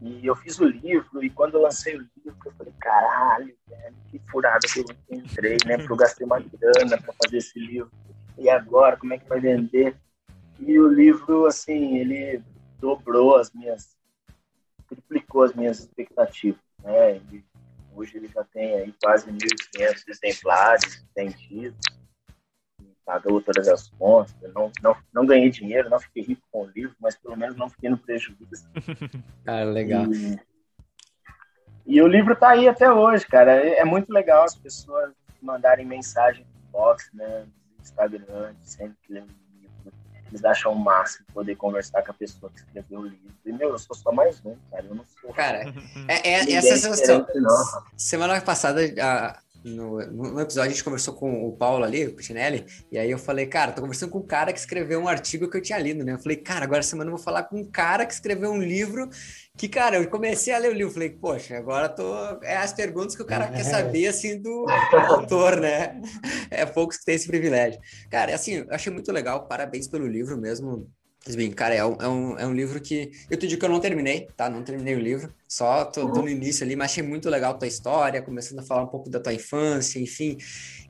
E 0.00 0.24
eu 0.24 0.36
fiz 0.36 0.60
o 0.60 0.64
livro, 0.64 1.24
e 1.24 1.28
quando 1.28 1.54
eu 1.54 1.62
lancei 1.62 1.96
o 1.96 2.06
livro, 2.24 2.38
eu 2.46 2.52
falei, 2.52 2.72
caralho, 2.78 3.52
velho, 3.68 3.96
que 4.08 4.20
furada 4.30 4.60
que 4.72 4.78
eu 4.78 4.86
entrei, 5.10 5.56
né? 5.66 5.76
Porque 5.76 5.92
eu 5.92 5.96
gastei 5.96 6.24
uma 6.24 6.38
grana 6.38 6.96
para 6.98 7.12
fazer 7.24 7.38
esse 7.38 7.58
livro. 7.58 7.90
E 8.36 8.48
agora, 8.48 8.96
como 8.96 9.12
é 9.12 9.18
que 9.18 9.28
vai 9.28 9.40
vender? 9.40 9.96
E 10.60 10.78
o 10.78 10.86
livro, 10.86 11.46
assim, 11.46 11.98
ele 11.98 12.40
dobrou 12.80 13.36
as 13.36 13.52
minhas, 13.52 13.96
triplicou 14.88 15.42
as 15.42 15.54
minhas 15.54 15.80
expectativas, 15.80 16.60
né? 16.82 17.16
E 17.32 17.44
hoje 17.94 18.16
ele 18.16 18.28
já 18.28 18.44
tem 18.44 18.74
aí 18.74 18.94
quase 19.02 19.30
1.500 19.30 20.02
exemplares 20.08 21.06
vendidos, 21.14 21.78
pagou 23.04 23.40
todas 23.40 23.66
as 23.68 23.88
contas, 23.90 24.34
não, 24.54 24.70
não, 24.82 24.96
não 25.14 25.26
ganhei 25.26 25.48
dinheiro, 25.48 25.88
não 25.88 25.98
fiquei 25.98 26.22
rico 26.22 26.42
com 26.52 26.64
o 26.64 26.66
livro, 26.66 26.94
mas 27.00 27.16
pelo 27.16 27.36
menos 27.36 27.56
não 27.56 27.70
fiquei 27.70 27.88
no 27.88 27.96
prejuízo. 27.96 28.68
Cara, 29.44 29.64
legal. 29.72 30.04
E, 30.12 30.38
e 31.86 32.02
o 32.02 32.06
livro 32.06 32.34
está 32.34 32.50
aí 32.50 32.68
até 32.68 32.92
hoje, 32.92 33.26
cara. 33.26 33.56
É, 33.56 33.78
é, 33.78 33.84
muito 33.84 34.12
legal 34.12 34.44
as 34.44 34.54
pessoas 34.54 35.14
mandarem 35.40 35.86
mensagem 35.86 36.44
no 36.44 36.70
box, 36.70 37.08
né? 37.14 37.46
No 37.46 37.82
Instagram, 37.82 38.54
sempre 38.62 38.96
que 39.02 39.24
eles 40.30 40.44
acham 40.44 40.72
o 40.72 40.78
máximo 40.78 41.26
poder 41.32 41.56
conversar 41.56 42.02
com 42.02 42.10
a 42.10 42.14
pessoa 42.14 42.50
que 42.52 42.60
escreveu 42.60 43.00
o 43.00 43.06
livro. 43.06 43.34
E, 43.44 43.52
meu, 43.52 43.70
eu 43.70 43.78
sou 43.78 43.96
só 43.96 44.12
mais 44.12 44.40
um, 44.44 44.54
cara. 44.70 44.84
Eu 44.84 44.94
não 44.94 45.04
sou. 45.20 45.32
Cara, 45.32 45.62
é, 46.08 46.30
é 46.30 46.52
essa 46.52 46.76
sensação. 46.76 47.26
Semana 47.96 48.40
passada, 48.40 48.80
a, 49.00 49.38
no, 49.68 49.98
no, 50.06 50.40
episódio 50.40 50.70
a 50.70 50.72
gente 50.72 50.84
conversou 50.84 51.14
com 51.14 51.46
o 51.46 51.56
Paulo 51.56 51.84
ali, 51.84 52.06
o 52.06 52.14
Putinelli, 52.14 52.64
e 52.90 52.98
aí 52.98 53.10
eu 53.10 53.18
falei, 53.18 53.46
cara, 53.46 53.72
tô 53.72 53.80
conversando 53.80 54.10
com 54.10 54.18
um 54.18 54.26
cara 54.26 54.52
que 54.52 54.58
escreveu 54.58 55.00
um 55.00 55.08
artigo 55.08 55.48
que 55.50 55.56
eu 55.56 55.62
tinha 55.62 55.78
lido, 55.78 56.04
né? 56.04 56.12
Eu 56.12 56.18
falei, 56.18 56.36
cara, 56.36 56.64
agora 56.64 56.82
semana 56.82 57.10
eu 57.10 57.16
vou 57.16 57.24
falar 57.24 57.44
com 57.44 57.58
um 57.60 57.64
cara 57.64 58.04
que 58.06 58.12
escreveu 58.12 58.50
um 58.50 58.62
livro 58.62 59.08
que, 59.58 59.68
cara, 59.68 59.96
eu 59.96 60.08
comecei 60.08 60.54
a 60.54 60.58
ler 60.58 60.70
o 60.70 60.74
livro, 60.74 60.92
falei, 60.92 61.10
poxa, 61.10 61.56
agora 61.56 61.88
tô. 61.88 62.14
É 62.44 62.56
as 62.56 62.72
perguntas 62.72 63.16
que 63.16 63.22
o 63.22 63.26
cara 63.26 63.48
quer 63.48 63.64
saber, 63.64 64.06
assim, 64.06 64.40
do, 64.40 64.66
do 64.66 64.96
autor, 64.96 65.60
né? 65.60 66.00
É 66.48 66.64
poucos 66.64 66.96
que 66.96 67.04
têm 67.04 67.16
esse 67.16 67.26
privilégio. 67.26 67.80
Cara, 68.08 68.32
assim, 68.32 68.54
eu 68.54 68.66
achei 68.70 68.92
muito 68.92 69.10
legal, 69.10 69.48
parabéns 69.48 69.88
pelo 69.88 70.06
livro 70.06 70.38
mesmo. 70.38 70.88
Bem, 71.34 71.50
cara, 71.50 71.74
é 71.74 71.84
um, 71.84 71.96
é, 72.00 72.08
um, 72.08 72.38
é 72.38 72.46
um 72.46 72.54
livro 72.54 72.80
que 72.80 73.12
eu 73.28 73.36
te 73.36 73.46
digo 73.46 73.60
que 73.60 73.66
eu 73.66 73.70
não 73.70 73.80
terminei, 73.80 74.28
tá? 74.36 74.48
Não 74.48 74.62
terminei 74.62 74.94
o 74.94 74.98
livro, 74.98 75.32
só 75.46 75.84
tô, 75.84 76.10
tô, 76.10 76.22
no 76.22 76.28
início 76.28 76.64
ali, 76.64 76.74
mas 76.74 76.92
achei 76.92 77.02
muito 77.02 77.28
legal 77.28 77.52
a 77.52 77.54
tua 77.54 77.68
história, 77.68 78.22
começando 78.22 78.60
a 78.60 78.62
falar 78.62 78.82
um 78.82 78.86
pouco 78.86 79.10
da 79.10 79.20
tua 79.20 79.34
infância, 79.34 79.98
enfim, 79.98 80.38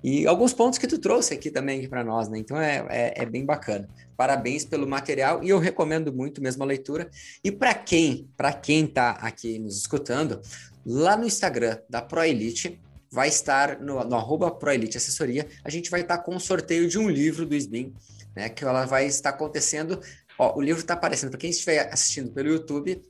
e 0.03 0.27
alguns 0.29 0.53
pontos 0.53 0.79
que 0.79 0.87
tu 0.87 0.99
trouxe 0.99 1.35
aqui 1.35 1.51
também 1.51 1.89
para 1.89 2.05
nós, 2.05 2.29
né? 2.29 2.39
Então 2.39 2.57
é, 2.57 2.87
é, 2.89 3.23
é, 3.23 3.27
bem 3.27 3.45
bacana. 3.45 3.89
Parabéns 4.17 4.65
pelo 4.65 4.87
material 4.87 5.43
e 5.43 5.49
eu 5.49 5.59
recomendo 5.59 6.13
muito 6.13 6.41
mesmo 6.41 6.63
a 6.63 6.67
leitura. 6.67 7.11
E 7.43 7.51
para 7.51 7.75
quem, 7.75 8.29
para 8.37 8.53
quem 8.53 8.87
tá 8.87 9.13
aqui 9.13 9.59
nos 9.59 9.77
escutando, 9.77 10.41
lá 10.87 11.17
no 11.17 11.27
Instagram 11.27 11.79
da 11.91 12.01
ProElite, 12.01 12.81
vai 13.11 13.29
estar 13.29 13.81
no, 13.81 14.05
no 14.05 14.15
arroba 14.15 14.51
ProElite 14.51 14.97
Assessoria, 14.97 15.49
a 15.65 15.71
gente 15.71 15.91
vai 15.91 16.03
estar 16.03 16.19
com 16.19 16.35
um 16.35 16.41
sorteio 16.41 16.89
de 16.89 16.99
um 16.99 17.09
livro 17.09 17.45
do 17.45 17.57
SBIM, 17.57 17.93
né? 18.37 18.49
Que 18.49 18.65
ela 18.65 18.87
vai 18.87 19.07
estar 19.07 19.31
acontecendo 19.31 20.01
Ó, 20.39 20.57
o 20.57 20.61
livro 20.61 20.81
está 20.81 20.95
aparecendo, 20.95 21.31
para 21.31 21.39
quem 21.39 21.51
estiver 21.51 21.93
assistindo 21.93 22.31
pelo 22.31 22.49
YouTube, 22.49 23.03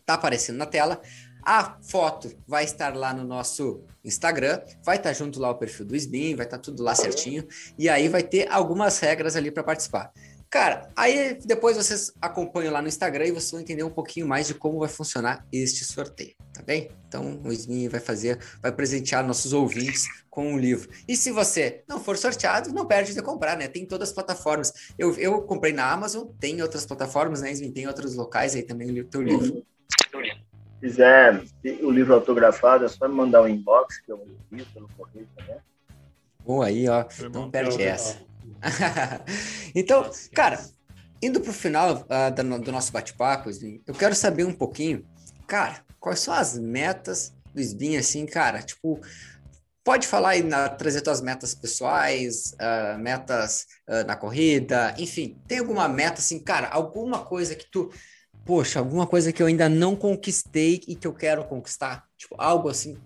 está 0.00 0.14
aparecendo 0.14 0.56
na 0.56 0.66
tela. 0.66 1.00
A 1.44 1.76
foto 1.82 2.32
vai 2.46 2.64
estar 2.64 2.94
lá 2.96 3.12
no 3.12 3.24
nosso 3.24 3.82
Instagram, 4.04 4.60
vai 4.84 4.96
estar 4.96 5.10
tá 5.10 5.12
junto 5.12 5.40
lá 5.40 5.50
o 5.50 5.56
perfil 5.56 5.86
do 5.86 5.96
SBIM, 5.96 6.36
vai 6.36 6.46
estar 6.46 6.58
tá 6.58 6.62
tudo 6.62 6.82
lá 6.82 6.94
certinho, 6.94 7.46
e 7.76 7.88
aí 7.88 8.08
vai 8.08 8.22
ter 8.22 8.48
algumas 8.50 8.98
regras 9.00 9.34
ali 9.34 9.50
para 9.50 9.64
participar. 9.64 10.12
Cara, 10.52 10.86
aí 10.94 11.38
depois 11.46 11.78
vocês 11.78 12.12
acompanham 12.20 12.74
lá 12.74 12.82
no 12.82 12.86
Instagram 12.86 13.24
e 13.24 13.30
vocês 13.30 13.50
vão 13.50 13.60
entender 13.62 13.84
um 13.84 13.90
pouquinho 13.90 14.28
mais 14.28 14.46
de 14.46 14.52
como 14.52 14.78
vai 14.78 14.88
funcionar 14.90 15.46
este 15.50 15.82
sorteio, 15.82 16.34
tá 16.52 16.60
bem? 16.62 16.90
Então 17.08 17.40
o 17.42 17.50
SMI 17.50 17.88
vai 17.88 18.00
fazer, 18.00 18.38
vai 18.60 18.70
presentear 18.70 19.26
nossos 19.26 19.54
ouvintes 19.54 20.06
com 20.28 20.52
um 20.52 20.58
livro. 20.58 20.90
E 21.08 21.16
se 21.16 21.30
você 21.30 21.82
não 21.88 21.98
for 21.98 22.18
sorteado, 22.18 22.70
não 22.70 22.84
perde 22.84 23.14
de 23.14 23.22
comprar, 23.22 23.56
né? 23.56 23.66
Tem 23.66 23.86
todas 23.86 24.10
as 24.10 24.14
plataformas. 24.14 24.74
Eu, 24.98 25.14
eu 25.14 25.40
comprei 25.40 25.72
na 25.72 25.90
Amazon, 25.90 26.28
tem 26.38 26.60
outras 26.60 26.84
plataformas, 26.84 27.40
né, 27.40 27.50
SMI? 27.50 27.72
Tem 27.72 27.86
outros 27.86 28.14
locais 28.14 28.54
aí 28.54 28.62
também 28.62 29.00
o 29.00 29.04
teu 29.06 29.22
livro. 29.22 29.64
Se 30.10 30.80
quiser 30.82 31.42
o 31.80 31.90
livro 31.90 32.12
autografado, 32.12 32.84
é 32.84 32.88
só 32.88 33.08
me 33.08 33.14
mandar 33.14 33.40
um 33.40 33.48
inbox 33.48 34.02
que 34.02 34.12
eu 34.12 34.22
envio 34.50 34.66
pelo 34.74 34.88
correio 34.98 35.26
também. 35.34 35.56
Boa 36.44 36.66
aí, 36.66 36.86
ó. 36.90 37.06
Não 37.32 37.50
perde 37.50 37.82
essa. 37.82 38.31
então, 39.74 40.10
cara, 40.34 40.64
indo 41.22 41.40
para 41.40 41.50
o 41.50 41.54
final 41.54 42.06
uh, 42.08 42.60
do 42.60 42.72
nosso 42.72 42.92
bate-papo, 42.92 43.50
eu 43.86 43.94
quero 43.94 44.14
saber 44.14 44.44
um 44.44 44.54
pouquinho, 44.54 45.04
cara, 45.46 45.84
quais 46.00 46.20
são 46.20 46.34
as 46.34 46.58
metas 46.58 47.32
do 47.54 47.60
SBIM, 47.60 47.96
assim, 47.96 48.26
cara, 48.26 48.62
tipo, 48.62 49.00
pode 49.84 50.06
falar 50.06 50.30
aí, 50.30 50.42
na, 50.42 50.68
trazer 50.68 51.00
tuas 51.00 51.20
metas 51.20 51.54
pessoais, 51.54 52.54
uh, 52.54 52.98
metas 52.98 53.66
uh, 53.88 54.06
na 54.06 54.16
corrida, 54.16 54.94
enfim, 54.98 55.38
tem 55.46 55.58
alguma 55.58 55.88
meta, 55.88 56.20
assim, 56.20 56.38
cara, 56.38 56.68
alguma 56.68 57.24
coisa 57.24 57.54
que 57.54 57.70
tu, 57.70 57.90
poxa, 58.44 58.78
alguma 58.78 59.06
coisa 59.06 59.32
que 59.32 59.42
eu 59.42 59.46
ainda 59.46 59.68
não 59.68 59.94
conquistei 59.94 60.80
e 60.88 60.96
que 60.96 61.06
eu 61.06 61.12
quero 61.12 61.44
conquistar, 61.44 62.04
tipo, 62.16 62.34
algo 62.38 62.68
assim, 62.68 62.98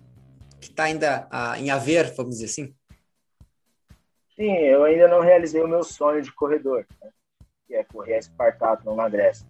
que 0.59 0.71
tá 0.71 0.85
ainda 0.85 1.27
em 1.57 1.69
haver, 1.69 2.13
vamos 2.15 2.35
dizer 2.35 2.45
assim? 2.45 2.73
Sim, 4.37 4.55
eu 4.57 4.83
ainda 4.83 5.07
não 5.07 5.19
realizei 5.19 5.61
o 5.63 5.67
meu 5.67 5.83
sonho 5.83 6.21
de 6.21 6.31
corredor, 6.31 6.85
né? 7.01 7.09
que 7.65 7.75
é 7.75 7.83
correr 7.83 8.13
a 8.13 8.19
Espartato 8.19 8.93
na 8.93 9.09
Grécia. 9.09 9.45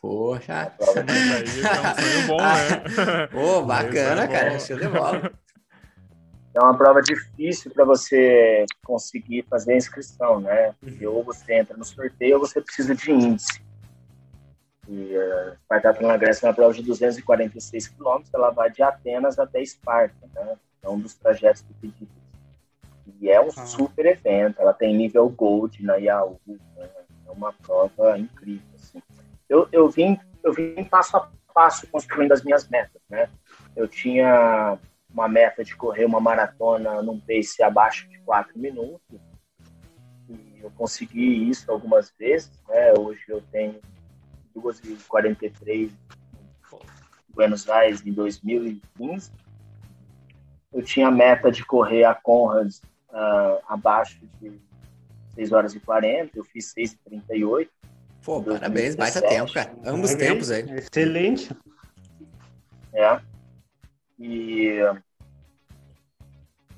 Poxa! 0.00 0.72
É 0.78 0.82
um 0.82 0.86
sonho 0.86 1.04
bom, 2.26 2.36
né? 2.38 3.26
Pô, 3.28 3.62
bacana, 3.62 4.22
é 4.22 4.28
cara. 4.28 4.58
Show 4.58 4.78
de 4.78 4.88
bola. 4.88 5.30
É 6.52 6.58
uma 6.58 6.76
prova 6.76 7.00
difícil 7.00 7.70
para 7.70 7.84
você 7.84 8.66
conseguir 8.84 9.46
fazer 9.48 9.74
a 9.74 9.76
inscrição, 9.76 10.40
né? 10.40 10.74
Porque 10.80 11.06
ou 11.06 11.22
você 11.22 11.54
entra 11.54 11.76
no 11.76 11.84
sorteio 11.84 12.34
ou 12.34 12.40
você 12.40 12.60
precisa 12.60 12.92
de 12.92 13.12
índice. 13.12 13.62
E 14.88 15.16
uh, 15.16 15.52
Espartato 15.52 16.02
na 16.02 16.16
Grécia 16.16 16.46
é 16.46 16.48
uma 16.48 16.54
prova 16.54 16.74
de 16.74 16.82
246 16.82 17.86
quilômetros, 17.86 18.34
ela 18.34 18.50
vai 18.50 18.68
de 18.68 18.82
Atenas 18.82 19.38
até 19.38 19.62
Esparta, 19.62 20.28
né? 20.34 20.56
É 20.82 20.88
um 20.88 20.98
dos 20.98 21.14
trajetos 21.14 21.62
do 21.62 21.72
pedido 21.74 22.10
E 23.20 23.30
é 23.30 23.40
um 23.40 23.48
ah. 23.48 23.66
super 23.66 24.06
evento, 24.06 24.60
ela 24.60 24.72
tem 24.72 24.94
nível 24.94 25.28
Gold 25.28 25.82
na 25.82 25.96
Yahoo, 25.96 26.40
né? 26.46 26.88
é 27.26 27.30
uma 27.30 27.52
prova 27.52 28.18
incrível. 28.18 28.68
Assim. 28.74 29.02
Eu, 29.48 29.68
eu, 29.72 29.88
vim, 29.88 30.18
eu 30.42 30.52
vim 30.52 30.84
passo 30.84 31.16
a 31.16 31.30
passo 31.52 31.86
construindo 31.88 32.32
as 32.32 32.42
minhas 32.42 32.68
metas, 32.68 33.02
né? 33.08 33.28
Eu 33.74 33.88
tinha 33.88 34.78
uma 35.12 35.28
meta 35.28 35.64
de 35.64 35.76
correr 35.76 36.04
uma 36.04 36.20
maratona 36.20 37.02
num 37.02 37.18
pace 37.20 37.62
abaixo 37.62 38.08
de 38.08 38.18
4 38.20 38.58
minutos, 38.58 39.20
e 40.28 40.60
eu 40.62 40.70
consegui 40.70 41.48
isso 41.50 41.70
algumas 41.70 42.12
vezes, 42.18 42.50
né? 42.68 42.92
Hoje 42.96 43.22
eu 43.28 43.42
tenho 43.50 43.80
2h43 44.56 45.68
em 45.68 45.92
Buenos 47.28 47.68
Aires 47.68 48.04
em 48.06 48.12
2015. 48.12 49.32
Eu 50.72 50.82
tinha 50.82 51.08
a 51.08 51.10
meta 51.10 51.50
de 51.50 51.64
correr 51.64 52.04
a 52.04 52.14
Conrads 52.14 52.80
uh, 53.12 53.62
abaixo 53.68 54.20
de 54.40 54.60
6 55.34 55.52
horas 55.52 55.74
e 55.74 55.80
40, 55.80 56.38
eu 56.38 56.44
fiz 56.44 56.66
6 56.72 56.92
e 56.92 56.98
38. 56.98 57.70
Pô, 58.22 58.42
parabéns, 58.42 58.94
baita 58.94 59.22
tempo, 59.22 59.52
cara. 59.52 59.74
Ambos 59.84 60.14
tempos 60.14 60.50
aí. 60.50 60.62
Excelente. 60.70 61.50
É. 62.92 63.20
E, 64.18 64.78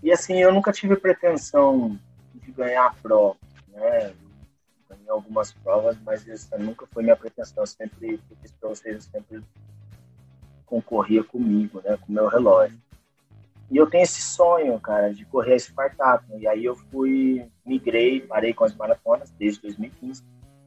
e 0.02 0.12
assim, 0.12 0.40
eu 0.40 0.52
nunca 0.52 0.72
tive 0.72 0.96
pretensão 0.96 1.98
de 2.34 2.52
ganhar 2.52 2.86
a 2.86 2.94
prova, 2.94 3.36
né? 3.68 4.14
Ganhei 4.88 5.08
algumas 5.08 5.52
provas, 5.52 5.96
mas 6.04 6.28
essa 6.28 6.56
nunca 6.58 6.86
foi 6.86 7.02
minha 7.02 7.16
pretensão. 7.16 7.62
Eu 7.62 7.66
sempre, 7.66 8.20
eu 8.30 8.36
fiz 8.40 8.52
para 8.52 8.68
vocês, 8.68 8.94
eu 8.94 9.00
sempre 9.00 9.42
concorria 10.66 11.24
comigo, 11.24 11.80
né? 11.84 11.98
Com 12.00 12.12
o 12.12 12.14
meu 12.14 12.28
relógio. 12.28 12.78
E 13.72 13.78
eu 13.78 13.88
tenho 13.88 14.02
esse 14.02 14.20
sonho, 14.20 14.78
cara, 14.78 15.14
de 15.14 15.24
correr 15.24 15.54
a 15.54 15.56
Espartato. 15.56 16.26
E 16.38 16.46
aí 16.46 16.62
eu 16.62 16.76
fui, 16.76 17.50
migrei, 17.64 18.20
parei 18.20 18.52
com 18.52 18.64
as 18.64 18.74
maratonas 18.76 19.30
desde 19.30 19.62
2015 19.62 20.22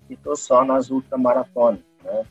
e 0.09 0.17
tô 0.17 0.35
só 0.35 0.65
nas 0.65 0.89
ultramaratonas, 0.89 1.83
né? 2.03 2.25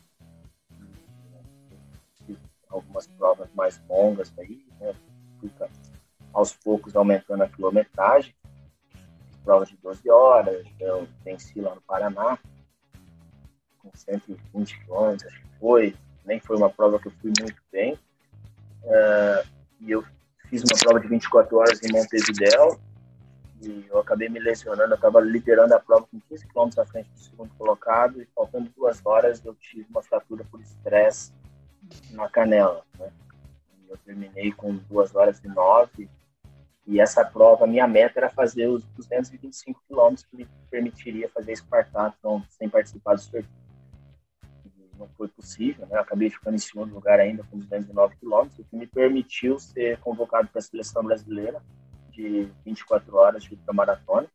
Algumas 2.68 3.06
provas 3.06 3.48
mais 3.54 3.80
longas 3.88 4.34
aí, 4.36 4.66
né? 4.80 4.92
Aos 6.32 6.52
poucos 6.54 6.96
aumentando 6.96 7.44
a 7.44 7.48
quilometragem. 7.48 8.34
Provas 9.44 9.68
de 9.68 9.76
12 9.76 10.10
horas, 10.10 10.66
eu 10.80 11.06
venci 11.24 11.60
lá 11.60 11.72
no 11.72 11.82
Paraná, 11.82 12.36
com 13.78 13.90
120 13.94 14.80
quilômetros, 14.80 15.32
acho 15.32 15.40
que 15.40 15.58
foi. 15.60 15.94
Nem 16.24 16.40
foi 16.40 16.56
uma 16.56 16.70
prova 16.70 16.98
que 16.98 17.06
eu 17.06 17.12
fui 17.12 17.32
muito 17.38 17.62
bem. 17.70 17.94
Uh, 18.82 19.46
e 19.80 19.92
eu 19.92 20.04
fiz 20.54 20.62
uma 20.62 20.78
prova 20.78 21.00
de 21.00 21.08
24 21.08 21.56
horas 21.56 21.82
em 21.82 21.90
Montevidéu 21.90 22.78
e 23.60 23.86
eu 23.90 23.98
acabei 23.98 24.28
me 24.28 24.38
lesionando. 24.38 24.92
Eu 24.92 24.94
estava 24.94 25.20
liderando 25.20 25.74
a 25.74 25.80
prova 25.80 26.06
com 26.08 26.20
15 26.28 26.46
km 26.46 26.68
à 26.78 26.86
frente 26.86 27.10
do 27.10 27.18
segundo 27.18 27.50
colocado 27.58 28.22
e 28.22 28.28
faltando 28.32 28.70
duas 28.76 29.04
horas 29.04 29.44
eu 29.44 29.52
tive 29.56 29.84
uma 29.90 30.00
fratura 30.00 30.44
por 30.48 30.60
estresse 30.60 31.32
na 32.12 32.28
canela. 32.28 32.84
Né? 32.98 33.10
eu 33.88 33.98
terminei 33.98 34.52
com 34.52 34.76
duas 34.76 35.14
horas 35.14 35.42
e 35.42 35.48
nove 35.48 36.08
e 36.86 37.00
essa 37.00 37.24
prova, 37.24 37.66
minha 37.66 37.88
meta 37.88 38.20
era 38.20 38.30
fazer 38.30 38.68
os 38.68 38.84
225 38.96 39.82
quilômetros 39.88 40.24
que 40.24 40.36
me 40.36 40.48
permitiria 40.70 41.28
fazer 41.30 41.52
Espartato 41.52 42.42
sem 42.48 42.68
participar 42.68 43.14
do 43.14 43.20
sorteio 43.20 43.48
não 44.98 45.08
foi 45.16 45.28
possível, 45.28 45.86
né? 45.86 45.98
Acabei 45.98 46.30
ficando 46.30 46.54
em 46.54 46.58
segundo 46.58 46.94
lugar 46.94 47.20
ainda 47.20 47.44
com 47.44 47.58
209 47.58 48.16
quilômetros, 48.16 48.58
o 48.58 48.64
que 48.64 48.76
me 48.76 48.86
permitiu 48.86 49.58
ser 49.58 49.98
convocado 50.00 50.48
para 50.48 50.58
a 50.58 50.62
seleção 50.62 51.02
brasileira 51.02 51.62
de 52.10 52.48
24 52.64 53.16
horas 53.16 53.44
de 53.44 53.54
ultramaratona. 53.54 54.28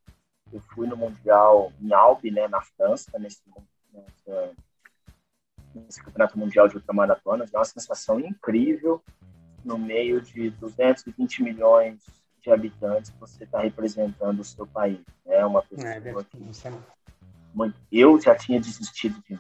Eu 0.52 0.62
fui 0.74 0.88
no 0.88 0.98
Mundial 0.98 1.72
em 1.82 1.94
Albi, 1.94 2.32
né, 2.32 2.48
na 2.48 2.62
França, 2.62 3.18
nesse, 3.20 3.42
nessa, 3.94 4.52
nesse 5.74 6.04
Campeonato 6.04 6.38
Mundial 6.38 6.68
de 6.68 6.76
Ultramaratonas. 6.76 7.54
É 7.54 7.58
uma 7.58 7.66
sensação 7.66 8.20
incrível 8.20 9.02
no 9.64 9.78
meio 9.78 10.22
de 10.22 10.50
220 10.52 11.44
milhões 11.44 12.04
de 12.42 12.52
habitantes 12.52 13.12
você 13.20 13.44
está 13.44 13.60
representando 13.60 14.40
o 14.40 14.46
seu 14.46 14.66
país. 14.66 15.00
Né? 15.26 15.36
É 15.36 15.46
uma 15.46 15.62
pessoa 15.62 15.92
é, 15.94 16.00
que... 16.24 16.38
Eu 17.92 18.20
já 18.20 18.36
tinha 18.36 18.60
desistido 18.60 19.22
de 19.28 19.38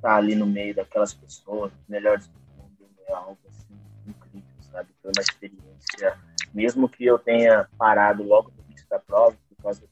estar 0.00 0.16
ali 0.16 0.34
no 0.34 0.46
meio 0.46 0.74
daquelas 0.74 1.12
pessoas, 1.12 1.70
melhores 1.86 2.26
do 2.26 2.40
mundo, 2.56 2.90
é 3.06 3.12
algo 3.12 3.38
assim, 3.48 3.78
incrível, 4.06 4.48
sabe? 4.72 4.88
Foi 5.02 5.12
uma 5.14 5.22
experiência, 5.22 6.18
mesmo 6.54 6.88
que 6.88 7.04
eu 7.04 7.18
tenha 7.18 7.68
parado 7.76 8.22
logo 8.22 8.50
no 8.50 8.64
início 8.64 8.88
da 8.88 8.98
prova, 8.98 9.36
por 9.48 9.62
causa 9.62 9.82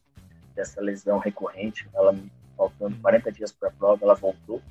dessa 0.55 0.81
lesão 0.81 1.19
recorrente, 1.19 1.89
ela 1.95 2.13
me 2.13 2.33
faltando 2.57 2.99
40 3.01 3.31
dias 3.31 3.53
para 3.53 3.69
a 3.69 3.73
prova, 3.73 4.03
ela 4.03 4.15
voltou. 4.15 4.63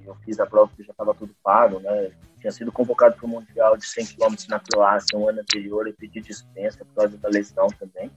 E 0.00 0.06
eu 0.06 0.14
fiz 0.24 0.38
a 0.38 0.46
prova 0.46 0.68
porque 0.68 0.84
já 0.84 0.92
estava 0.92 1.12
tudo 1.14 1.34
pago, 1.42 1.80
né? 1.80 2.12
Tinha 2.38 2.52
sido 2.52 2.70
convocado 2.70 3.16
para 3.16 3.26
o 3.26 3.28
Mundial 3.28 3.76
de 3.76 3.86
100 3.86 4.06
km 4.06 4.34
na 4.48 4.60
Croácia 4.60 5.18
um 5.18 5.28
ano 5.28 5.40
anterior 5.40 5.88
e 5.88 5.92
pedi 5.92 6.20
dispensa 6.20 6.84
por 6.84 6.94
causa 6.94 7.18
da 7.18 7.28
lesão 7.28 7.66
também. 7.68 8.10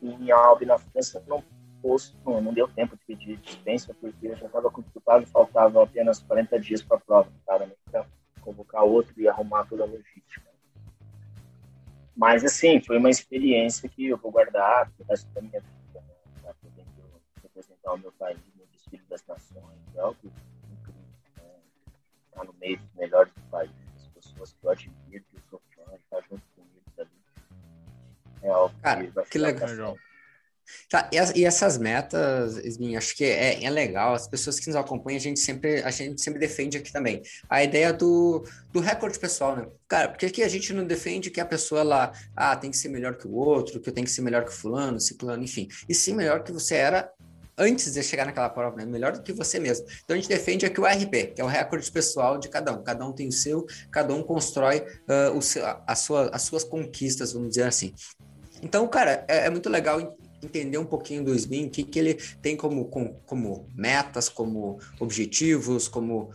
E 0.00 0.08
em 0.08 0.30
Albi, 0.30 0.64
na 0.64 0.78
França, 0.78 1.22
não 1.26 1.42
posto, 1.82 2.16
não, 2.24 2.40
não 2.40 2.52
deu 2.52 2.68
tempo 2.68 2.96
de 2.96 3.04
pedir 3.04 3.36
dispensa, 3.38 3.94
porque 4.00 4.28
eu 4.28 4.36
já 4.36 4.46
estava 4.46 4.70
computado 4.70 5.22
e 5.22 5.26
faltava 5.26 5.82
apenas 5.82 6.20
40 6.20 6.58
dias 6.60 6.82
para 6.82 6.96
a 6.96 7.00
prova, 7.00 7.30
cara, 7.46 7.66
né? 7.66 7.72
para 7.90 8.06
convocar 8.40 8.84
outro 8.84 9.12
e 9.20 9.28
arrumar 9.28 9.64
toda 9.66 9.84
a 9.84 9.86
logística. 9.86 10.48
Mas, 12.16 12.44
assim, 12.44 12.80
foi 12.80 12.98
uma 12.98 13.10
experiência 13.10 13.88
que 13.88 14.06
eu 14.06 14.18
vou 14.18 14.32
guardar 14.32 14.90
o 14.98 15.04
resto 15.04 15.30
da 15.30 15.40
minha 15.40 15.60
vida, 15.60 16.00
né? 16.00 16.14
Para 16.42 16.54
poder 16.54 16.84
representar 17.42 17.92
o 17.92 17.98
meu 17.98 18.10
país 18.12 18.38
no 18.56 18.66
desfile 18.66 19.04
das 19.08 19.24
nações. 19.24 19.78
É 19.94 20.00
algo 20.00 20.18
incrível, 20.24 21.02
né? 21.36 21.44
Estar 22.28 22.44
no 22.44 22.52
meio 22.54 22.76
dos 22.76 22.92
melhores 22.94 23.32
do 23.32 23.40
país, 23.42 23.70
as 23.96 24.08
pessoas 24.08 24.52
que 24.52 24.66
eu 24.66 24.70
admiro, 24.70 25.24
que 25.30 25.36
eu 25.36 25.42
sou 25.48 25.62
fã, 25.76 25.94
estar 25.94 26.20
junto 26.22 26.42
comigo 26.56 26.82
ali. 26.98 27.10
É 28.42 28.48
algo 28.48 28.74
Cara, 28.82 29.06
que 29.06 29.30
que 29.30 29.38
legal. 29.38 29.96
Tá, 30.88 31.10
e, 31.12 31.44
essas 31.44 31.78
metas, 31.78 32.56
Esmin, 32.58 32.96
acho 32.96 33.14
que 33.16 33.24
é, 33.24 33.62
é, 33.62 33.70
legal, 33.70 34.14
as 34.14 34.26
pessoas 34.26 34.58
que 34.58 34.66
nos 34.66 34.76
acompanham, 34.76 35.16
a 35.16 35.20
gente 35.20 35.40
sempre, 35.40 35.82
a 35.82 35.90
gente 35.90 36.20
sempre 36.20 36.40
defende 36.40 36.76
aqui 36.76 36.92
também. 36.92 37.22
A 37.48 37.62
ideia 37.62 37.92
do, 37.92 38.44
do 38.72 38.80
recorde 38.80 39.18
pessoal, 39.18 39.56
né? 39.56 39.66
Cara, 39.86 40.08
porque 40.08 40.26
aqui 40.26 40.42
a 40.42 40.48
gente 40.48 40.72
não 40.72 40.86
defende 40.86 41.30
que 41.30 41.40
a 41.40 41.46
pessoa 41.46 41.82
lá, 41.82 42.12
ah, 42.36 42.56
tem 42.56 42.70
que 42.70 42.76
ser 42.76 42.88
melhor 42.88 43.16
que 43.16 43.26
o 43.26 43.34
outro, 43.34 43.80
que 43.80 43.88
eu 43.88 43.92
tenho 43.92 44.06
que 44.06 44.12
ser 44.12 44.22
melhor 44.22 44.44
que 44.44 44.52
fulano, 44.52 45.00
ciclano, 45.00 45.42
enfim. 45.42 45.68
E 45.88 45.94
sim 45.94 46.14
melhor 46.14 46.42
que 46.42 46.52
você 46.52 46.74
era 46.76 47.10
antes 47.58 47.92
de 47.92 48.02
chegar 48.02 48.24
naquela 48.24 48.48
prova, 48.48 48.76
né? 48.76 48.86
Melhor 48.86 49.12
do 49.12 49.22
que 49.22 49.32
você 49.32 49.58
mesmo. 49.58 49.84
Então 50.04 50.16
a 50.16 50.18
gente 50.20 50.28
defende 50.28 50.64
aqui 50.64 50.80
o 50.80 50.86
RP, 50.86 51.34
que 51.34 51.40
é 51.40 51.44
o 51.44 51.48
recorde 51.48 51.90
pessoal 51.90 52.38
de 52.38 52.48
cada 52.48 52.72
um. 52.72 52.82
Cada 52.82 53.04
um 53.04 53.12
tem 53.12 53.28
o 53.28 53.32
seu, 53.32 53.66
cada 53.90 54.14
um 54.14 54.22
constrói 54.22 54.78
uh, 54.80 55.36
o 55.36 55.42
seu, 55.42 55.64
a 55.66 55.94
sua, 55.94 56.30
as 56.32 56.42
suas 56.42 56.64
conquistas, 56.64 57.32
vamos 57.32 57.50
dizer 57.50 57.64
assim. 57.64 57.92
Então, 58.62 58.86
cara, 58.88 59.24
é, 59.28 59.46
é 59.46 59.50
muito 59.50 59.68
legal 59.68 60.16
entender 60.42 60.78
um 60.78 60.84
pouquinho 60.84 61.24
do 61.24 61.34
SBIM, 61.34 61.66
o 61.66 61.70
que, 61.70 61.82
que 61.82 61.98
ele 61.98 62.14
tem 62.40 62.56
como, 62.56 62.84
como, 62.86 63.14
como 63.26 63.66
metas, 63.74 64.28
como 64.28 64.78
objetivos, 65.00 65.88
como 65.88 66.30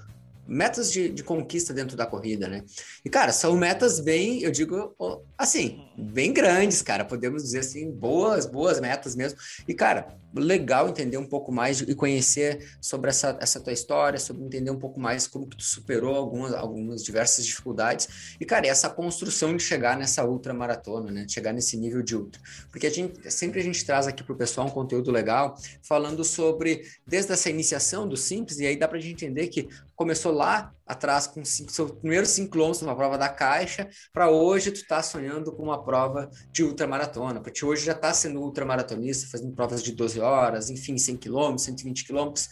metas 0.47 0.91
de, 0.91 1.09
de, 1.09 1.23
conquista 1.23 1.73
dentro 1.73 1.95
da 1.95 2.05
corrida, 2.05 2.47
né? 2.47 2.63
E, 3.03 3.09
cara, 3.09 3.31
são 3.31 3.55
metas 3.55 3.99
bem, 3.99 4.41
eu 4.41 4.51
digo 4.51 4.95
assim, 5.37 5.87
bem 5.97 6.33
grandes, 6.33 6.81
cara, 6.81 7.05
podemos 7.05 7.43
dizer 7.43 7.59
assim, 7.59 7.91
boas, 7.91 8.45
boas 8.45 8.79
metas 8.79 9.15
mesmo. 9.15 9.39
E, 9.67 9.73
cara, 9.73 10.17
legal 10.35 10.89
entender 10.89 11.17
um 11.17 11.25
pouco 11.25 11.51
mais 11.51 11.81
e 11.81 11.93
conhecer 11.95 12.75
sobre 12.81 13.09
essa, 13.09 13.37
essa 13.39 13.59
tua 13.59 13.71
história, 13.71 14.19
sobre 14.19 14.43
entender 14.43 14.71
um 14.71 14.79
pouco 14.79 14.99
mais 14.99 15.27
como 15.27 15.47
que 15.47 15.57
tu 15.57 15.63
superou 15.63 16.15
algumas, 16.15 16.53
algumas 16.53 17.03
diversas 17.03 17.45
dificuldades. 17.45 18.35
E, 18.39 18.45
cara, 18.45 18.67
essa 18.67 18.89
construção 18.89 19.55
de 19.55 19.63
chegar 19.63 19.97
nessa 19.97 20.25
ultra 20.25 20.53
maratona, 20.53 21.11
né? 21.11 21.25
Chegar 21.27 21.53
nesse 21.53 21.77
nível 21.77 22.01
de 22.01 22.15
ultra. 22.15 22.41
Porque 22.71 22.87
a 22.87 22.89
gente, 22.89 23.31
sempre 23.31 23.59
a 23.59 23.63
gente 23.63 23.85
traz 23.85 24.07
aqui 24.07 24.23
pro 24.23 24.35
pessoal 24.35 24.67
um 24.67 24.71
conteúdo 24.71 25.11
legal, 25.11 25.55
falando 25.81 26.23
sobre, 26.23 26.83
desde 27.05 27.31
essa 27.31 27.49
iniciação 27.49 28.07
do 28.07 28.17
Simples, 28.17 28.59
e 28.59 28.65
aí 28.65 28.75
dá 28.75 28.87
pra 28.87 28.99
gente 28.99 29.25
entender 29.25 29.47
que 29.47 29.69
começou 29.95 30.31
lá 30.31 30.73
atrás 30.85 31.27
com 31.27 31.43
cinco, 31.45 31.71
seu 31.71 31.87
primeiro 31.95 32.25
5 32.25 32.51
quilômetros 32.51 32.81
numa 32.81 32.95
prova 32.95 33.17
da 33.17 33.29
caixa, 33.29 33.89
para 34.11 34.29
hoje 34.29 34.71
tu 34.71 34.85
tá 34.85 35.01
sonhando 35.01 35.51
com 35.51 35.63
uma 35.63 35.83
prova 35.83 36.29
de 36.51 36.63
ultramaratona, 36.63 37.41
porque 37.41 37.63
hoje 37.63 37.85
já 37.85 37.93
tá 37.93 38.13
sendo 38.13 38.41
ultramaratonista, 38.41 39.29
fazendo 39.29 39.53
provas 39.53 39.83
de 39.83 39.91
12 39.93 40.19
horas, 40.19 40.69
enfim, 40.69 40.97
100 40.97 41.17
quilômetros, 41.17 41.63
120 41.63 42.05
quilômetros, 42.05 42.49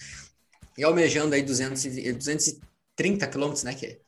e 0.77 0.83
almejando 0.83 1.35
aí 1.35 1.43
200, 1.43 1.83
230 2.15 3.27
quilômetros, 3.27 3.63
né, 3.63 3.73
que 3.73 3.99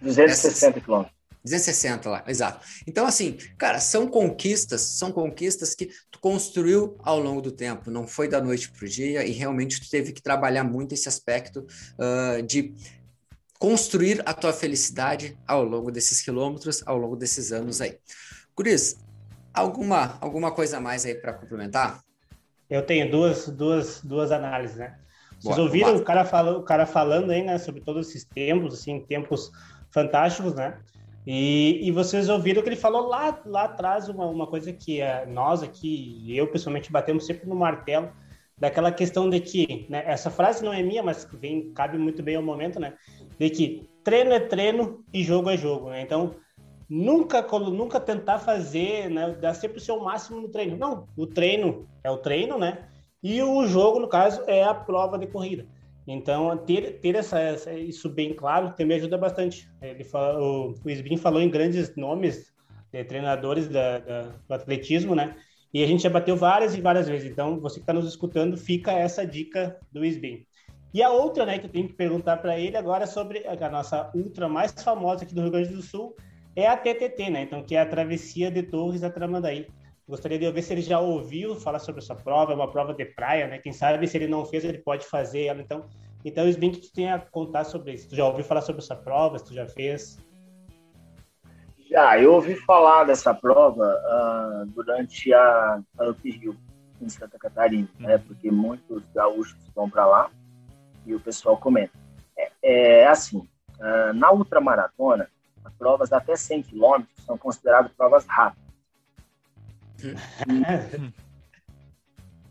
260 0.00 0.80
quilômetros. 0.80 1.19
260 1.44 2.08
lá, 2.10 2.24
exato. 2.26 2.66
Então, 2.86 3.06
assim, 3.06 3.38
cara, 3.56 3.80
são 3.80 4.06
conquistas, 4.06 4.80
são 4.82 5.10
conquistas 5.10 5.74
que 5.74 5.90
tu 6.10 6.18
construiu 6.20 6.96
ao 7.00 7.18
longo 7.18 7.40
do 7.40 7.50
tempo, 7.50 7.90
não 7.90 8.06
foi 8.06 8.28
da 8.28 8.40
noite 8.40 8.70
para 8.70 8.84
o 8.84 8.88
dia, 8.88 9.24
e 9.24 9.30
realmente 9.30 9.80
tu 9.80 9.88
teve 9.88 10.12
que 10.12 10.22
trabalhar 10.22 10.64
muito 10.64 10.92
esse 10.92 11.08
aspecto 11.08 11.66
uh, 11.98 12.42
de 12.42 12.74
construir 13.58 14.22
a 14.24 14.32
tua 14.32 14.52
felicidade 14.52 15.38
ao 15.46 15.62
longo 15.62 15.90
desses 15.90 16.22
quilômetros, 16.22 16.82
ao 16.86 16.96
longo 16.96 17.16
desses 17.16 17.52
anos 17.52 17.80
aí. 17.80 17.98
Curis, 18.54 18.98
alguma, 19.52 20.18
alguma 20.20 20.50
coisa 20.50 20.78
a 20.78 20.80
mais 20.80 21.04
aí 21.04 21.14
para 21.14 21.34
complementar? 21.34 22.00
Eu 22.68 22.84
tenho 22.84 23.10
duas, 23.10 23.48
duas, 23.48 24.00
duas 24.02 24.30
análises, 24.30 24.76
né? 24.76 24.96
Vocês 25.40 25.56
Boa, 25.56 25.66
ouviram 25.66 25.96
o 25.96 26.04
cara, 26.04 26.24
fala, 26.24 26.58
o 26.58 26.62
cara 26.62 26.86
falando 26.86 27.30
aí, 27.30 27.42
né, 27.42 27.58
sobre 27.58 27.80
todos 27.80 28.08
esses 28.08 28.24
tempos, 28.24 28.74
assim, 28.74 29.00
tempos 29.00 29.50
fantásticos, 29.90 30.54
né? 30.54 30.78
E, 31.26 31.80
e 31.82 31.90
vocês 31.90 32.28
ouviram 32.28 32.62
que 32.62 32.68
ele 32.68 32.76
falou 32.76 33.06
lá, 33.06 33.40
lá 33.44 33.64
atrás 33.64 34.08
uma, 34.08 34.26
uma 34.26 34.46
coisa 34.46 34.72
que 34.72 35.00
é, 35.00 35.26
nós 35.26 35.62
aqui, 35.62 36.24
eu 36.34 36.46
pessoalmente, 36.46 36.90
batemos 36.90 37.26
sempre 37.26 37.48
no 37.48 37.54
martelo, 37.54 38.10
daquela 38.56 38.92
questão 38.92 39.28
de 39.28 39.40
que, 39.40 39.86
né, 39.88 40.02
essa 40.06 40.30
frase 40.30 40.64
não 40.64 40.72
é 40.72 40.82
minha, 40.82 41.02
mas 41.02 41.26
vem, 41.32 41.72
cabe 41.72 41.98
muito 41.98 42.22
bem 42.22 42.36
ao 42.36 42.42
momento, 42.42 42.78
né? 42.78 42.94
De 43.38 43.48
que 43.48 43.88
treino 44.04 44.32
é 44.32 44.40
treino 44.40 45.02
e 45.12 45.22
jogo 45.22 45.48
é 45.48 45.56
jogo, 45.56 45.88
né? 45.88 46.02
Então, 46.02 46.34
nunca, 46.88 47.40
nunca 47.58 47.98
tentar 47.98 48.38
fazer, 48.38 49.08
né, 49.08 49.30
dar 49.32 49.54
sempre 49.54 49.78
o 49.78 49.80
seu 49.80 49.98
máximo 50.00 50.40
no 50.40 50.48
treino. 50.48 50.76
Não, 50.76 51.06
o 51.16 51.26
treino 51.26 51.88
é 52.04 52.10
o 52.10 52.18
treino, 52.18 52.58
né? 52.58 52.86
E 53.22 53.42
o 53.42 53.66
jogo, 53.66 53.98
no 53.98 54.08
caso, 54.08 54.42
é 54.46 54.62
a 54.62 54.74
prova 54.74 55.18
de 55.18 55.26
corrida. 55.26 55.66
Então, 56.06 56.56
ter, 56.58 56.98
ter 57.00 57.14
essa, 57.14 57.38
essa, 57.38 57.72
isso 57.72 58.08
bem 58.08 58.34
claro 58.34 58.72
também 58.76 58.96
ajuda 58.96 59.18
bastante. 59.18 59.68
Ele 59.80 60.04
fala, 60.04 60.40
o, 60.40 60.74
o 60.84 60.90
Sbin 60.90 61.16
falou 61.16 61.40
em 61.40 61.50
grandes 61.50 61.94
nomes 61.94 62.52
de 62.92 63.04
treinadores 63.04 63.68
da, 63.68 63.98
da, 63.98 64.22
do 64.22 64.54
atletismo, 64.54 65.14
né? 65.14 65.36
E 65.72 65.84
a 65.84 65.86
gente 65.86 66.02
já 66.02 66.10
bateu 66.10 66.36
várias 66.36 66.74
e 66.74 66.80
várias 66.80 67.08
vezes. 67.08 67.30
Então, 67.30 67.60
você 67.60 67.76
que 67.76 67.82
está 67.82 67.92
nos 67.92 68.08
escutando, 68.08 68.56
fica 68.56 68.90
essa 68.92 69.24
dica 69.24 69.78
do 69.92 70.04
Sbin. 70.04 70.44
E 70.92 71.02
a 71.02 71.10
outra, 71.10 71.46
né, 71.46 71.58
que 71.58 71.66
eu 71.66 71.70
tenho 71.70 71.86
que 71.86 71.94
perguntar 71.94 72.38
para 72.38 72.58
ele 72.58 72.76
agora 72.76 73.04
é 73.04 73.06
sobre 73.06 73.46
a 73.46 73.68
nossa 73.70 74.10
ultra 74.12 74.48
mais 74.48 74.72
famosa 74.72 75.22
aqui 75.22 75.34
do 75.34 75.42
Rio 75.42 75.50
Grande 75.52 75.68
do 75.68 75.82
Sul, 75.82 76.16
é 76.56 76.66
a 76.66 76.76
TTT, 76.76 77.30
né? 77.30 77.42
Então, 77.42 77.62
que 77.62 77.76
é 77.76 77.80
a 77.80 77.86
Travessia 77.86 78.50
de 78.50 78.64
Torres 78.64 79.04
a 79.04 79.10
Tramandaí. 79.10 79.68
Gostaria 80.10 80.40
de 80.40 80.44
ouvir 80.44 80.62
se 80.62 80.72
ele 80.72 80.82
já 80.82 80.98
ouviu 80.98 81.54
falar 81.54 81.78
sobre 81.78 82.02
essa 82.02 82.16
prova, 82.16 82.50
é 82.50 82.54
uma 82.56 82.68
prova 82.68 82.92
de 82.92 83.04
praia, 83.04 83.46
né? 83.46 83.58
Quem 83.58 83.72
sabe 83.72 84.08
se 84.08 84.16
ele 84.16 84.26
não 84.26 84.44
fez, 84.44 84.64
ele 84.64 84.78
pode 84.78 85.06
fazer 85.06 85.44
ela. 85.44 85.62
Então, 85.62 85.88
então 86.24 86.50
o 86.50 86.52
que 86.52 86.80
tu 86.80 86.92
tem 86.92 87.12
a 87.12 87.20
contar 87.20 87.62
sobre 87.62 87.92
isso. 87.92 88.08
Tu 88.08 88.16
já 88.16 88.26
ouviu 88.26 88.44
falar 88.44 88.62
sobre 88.62 88.82
essa 88.82 88.96
prova? 88.96 89.38
Se 89.38 89.44
tu 89.44 89.54
já 89.54 89.68
fez? 89.68 90.18
Já, 91.88 92.18
eu 92.18 92.34
ouvi 92.34 92.56
falar 92.56 93.04
dessa 93.04 93.32
prova 93.32 93.84
uh, 93.84 94.66
durante 94.72 95.32
a, 95.32 95.80
a 95.96 96.08
Up 96.08 96.28
Rio, 96.28 96.56
em 97.00 97.08
Santa 97.08 97.38
Catarina, 97.38 97.88
né? 98.00 98.16
Uhum. 98.16 98.22
Porque 98.22 98.50
muitos 98.50 99.04
gaúchos 99.14 99.64
vão 99.76 99.88
para 99.88 100.06
lá 100.06 100.28
e 101.06 101.14
o 101.14 101.20
pessoal 101.20 101.56
comenta. 101.56 101.96
É, 102.36 103.02
é 103.02 103.06
assim, 103.06 103.38
uh, 103.78 104.12
na 104.12 104.32
ultramaratona, 104.32 105.30
as 105.64 105.72
provas 105.74 106.12
até 106.12 106.34
100 106.34 106.64
km 106.64 107.04
são 107.24 107.38
consideradas 107.38 107.92
provas 107.92 108.26
rápidas. 108.26 108.59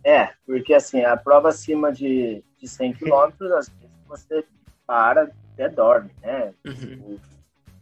É, 0.03 0.29
porque 0.45 0.73
assim, 0.73 1.03
a 1.03 1.17
prova 1.17 1.49
acima 1.49 1.91
de, 1.91 2.43
de 2.57 2.67
100 2.67 2.93
km, 2.93 3.33
às 3.57 3.69
vezes 3.69 3.91
você 4.07 4.45
para, 4.87 5.29
até 5.53 5.69
dorme, 5.69 6.09
né? 6.21 6.53
Uhum. 6.65 7.19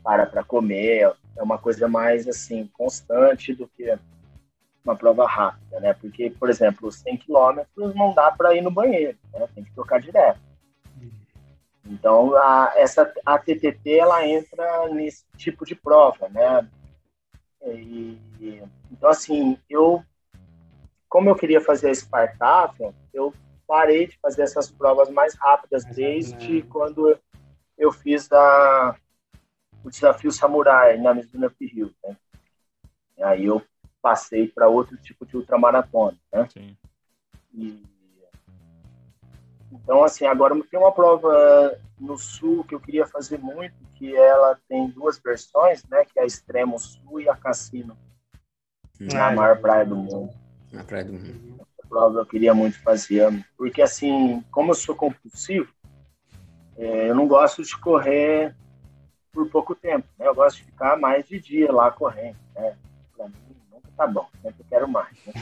Para 0.04 0.26
para 0.26 0.44
comer, 0.44 1.14
é 1.36 1.44
uma 1.44 1.58
coisa 1.58 1.88
mais 1.88 2.28
assim, 2.28 2.70
constante 2.74 3.54
do 3.54 3.68
que 3.68 3.98
uma 4.84 4.96
prova 4.96 5.28
rápida, 5.28 5.80
né? 5.80 5.94
Porque, 5.94 6.30
por 6.32 6.50
exemplo, 6.50 6.92
100 6.92 7.18
km 7.18 7.62
não 7.96 8.14
dá 8.14 8.32
para 8.32 8.56
ir 8.56 8.62
no 8.62 8.72
banheiro, 8.72 9.18
né? 9.34 9.48
Tem 9.54 9.64
que 9.64 9.74
tocar 9.74 10.02
direto. 10.02 10.40
Então, 11.86 12.36
a, 12.36 12.74
essa 12.76 13.12
a 13.26 13.38
TTT 13.38 14.00
ela 14.00 14.28
entra 14.28 14.90
nesse 14.90 15.26
tipo 15.38 15.66
de 15.66 15.76
prova, 15.76 16.28
né? 16.30 16.68
E, 17.66 18.64
então, 18.92 19.10
assim, 19.10 19.58
eu, 19.70 20.04
como 21.10 21.30
eu 21.30 21.36
queria 21.36 21.62
fazer 21.62 21.90
a 21.90 21.96
Spartathlon, 21.96 22.92
eu 23.14 23.34
parei 23.68 24.08
de 24.08 24.18
fazer 24.20 24.44
essas 24.44 24.72
provas 24.72 25.10
mais 25.10 25.36
rápidas 25.36 25.84
desde 25.86 26.62
quando 26.64 27.18
eu 27.78 27.92
fiz 27.92 28.32
a, 28.32 28.96
o 29.84 29.90
desafio 29.90 30.32
Samurai 30.32 30.98
na 30.98 31.14
Mizuno 31.14 31.52
Hill, 31.60 31.94
né? 32.04 32.18
E 33.18 33.24
aí 33.24 33.46
eu 33.46 33.62
passei 34.02 34.48
para 34.48 34.70
outro 34.70 34.96
tipo 34.98 35.26
de 35.26 35.36
ultramaratona, 35.36 36.18
né? 36.32 36.48
Sim. 36.54 36.78
E, 37.54 37.84
então, 39.72 40.04
assim, 40.04 40.26
agora 40.26 40.56
tem 40.70 40.80
uma 40.80 40.92
prova 40.92 41.78
no 42.00 42.18
Sul 42.18 42.64
que 42.64 42.76
eu 42.76 42.80
queria 42.80 43.06
fazer 43.08 43.40
muito, 43.40 43.76
que 43.96 44.16
ela 44.16 44.60
tem 44.68 44.90
duas 44.90 45.18
versões, 45.20 45.84
né? 45.86 46.06
Que 46.06 46.20
é 46.20 46.24
a 46.24 46.26
Extremo 46.26 46.78
Sul 46.80 47.22
e 47.22 47.30
a 47.30 47.36
Cassino. 47.36 47.98
Na 49.00 49.32
maior 49.32 49.60
praia 49.60 49.86
do 49.86 49.96
mundo. 49.96 50.34
Na 50.72 50.84
praia 50.84 51.06
do 51.06 51.14
mundo. 51.14 51.60
Essa 51.60 51.88
prova 51.88 52.20
eu 52.20 52.26
queria 52.26 52.54
muito 52.54 52.82
fazer. 52.82 53.46
Porque, 53.58 53.82
assim, 53.82 54.44
como 54.52 54.72
eu 54.72 54.76
sou 54.76 54.96
compulsivo, 54.96 55.72
é, 56.78 57.10
eu 57.10 57.16
não 57.16 57.28
gosto 57.28 57.64
de 57.64 57.78
correr 57.78 58.56
por 59.32 59.50
pouco 59.50 59.76
tempo, 59.76 60.08
né? 60.18 60.28
Eu 60.28 60.36
gosto 60.36 60.58
de 60.58 60.64
ficar 60.64 60.98
mais 60.98 61.28
de 61.28 61.40
dia 61.40 61.72
lá 61.72 61.92
correndo, 61.92 62.38
né? 62.56 62.76
Tá 63.98 64.06
bom, 64.06 64.28
sempre 64.44 64.64
quero 64.70 64.88
mais. 64.88 65.10
Né? 65.26 65.34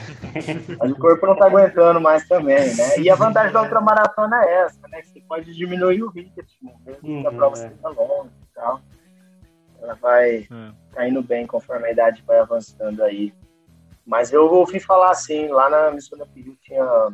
Mas 0.80 0.91
o 0.91 0.95
corpo 0.95 1.28
não 1.28 1.36
tá 1.36 1.47
aguentando 1.47 1.99
mais 1.99 2.26
também, 2.26 2.74
né? 2.74 2.99
E 2.99 3.10
a 3.10 3.16
vantagem 3.16 3.51
da 3.51 3.62
outra 3.62 3.82
maratona 3.82 4.41
é 4.45 4.62
essa, 4.62 4.88
né? 4.88 5.01
Que 5.01 5.10
você 5.10 5.22
pode 5.28 5.53
diminuir 5.53 6.01
o 6.01 6.10
ritmo, 6.10 6.74
mesmo 6.86 7.10
uhum, 7.10 7.22
que 7.22 7.28
a 7.28 7.32
uhum, 7.32 7.36
prova 7.36 7.58
é. 7.58 7.70
seja 7.70 7.89
longa 7.89 8.30
e 8.30 8.53
tal. 8.56 8.82
Ela 9.82 9.93
vai 9.95 10.47
é. 10.49 10.72
caindo 10.93 11.22
bem 11.22 11.45
conforme 11.45 11.88
a 11.88 11.91
idade 11.91 12.24
vai 12.26 12.39
avançando 12.39 13.03
aí. 13.03 13.34
Mas 14.08 14.32
eu 14.32 14.45
ouvi 14.45 14.80
falar 14.80 15.12
assim, 15.12 15.49
lá 15.49 15.70
na 15.70 15.91
Missão 15.91 16.18
Piru 16.34 16.56
tinha 16.62 16.84
o 16.84 17.14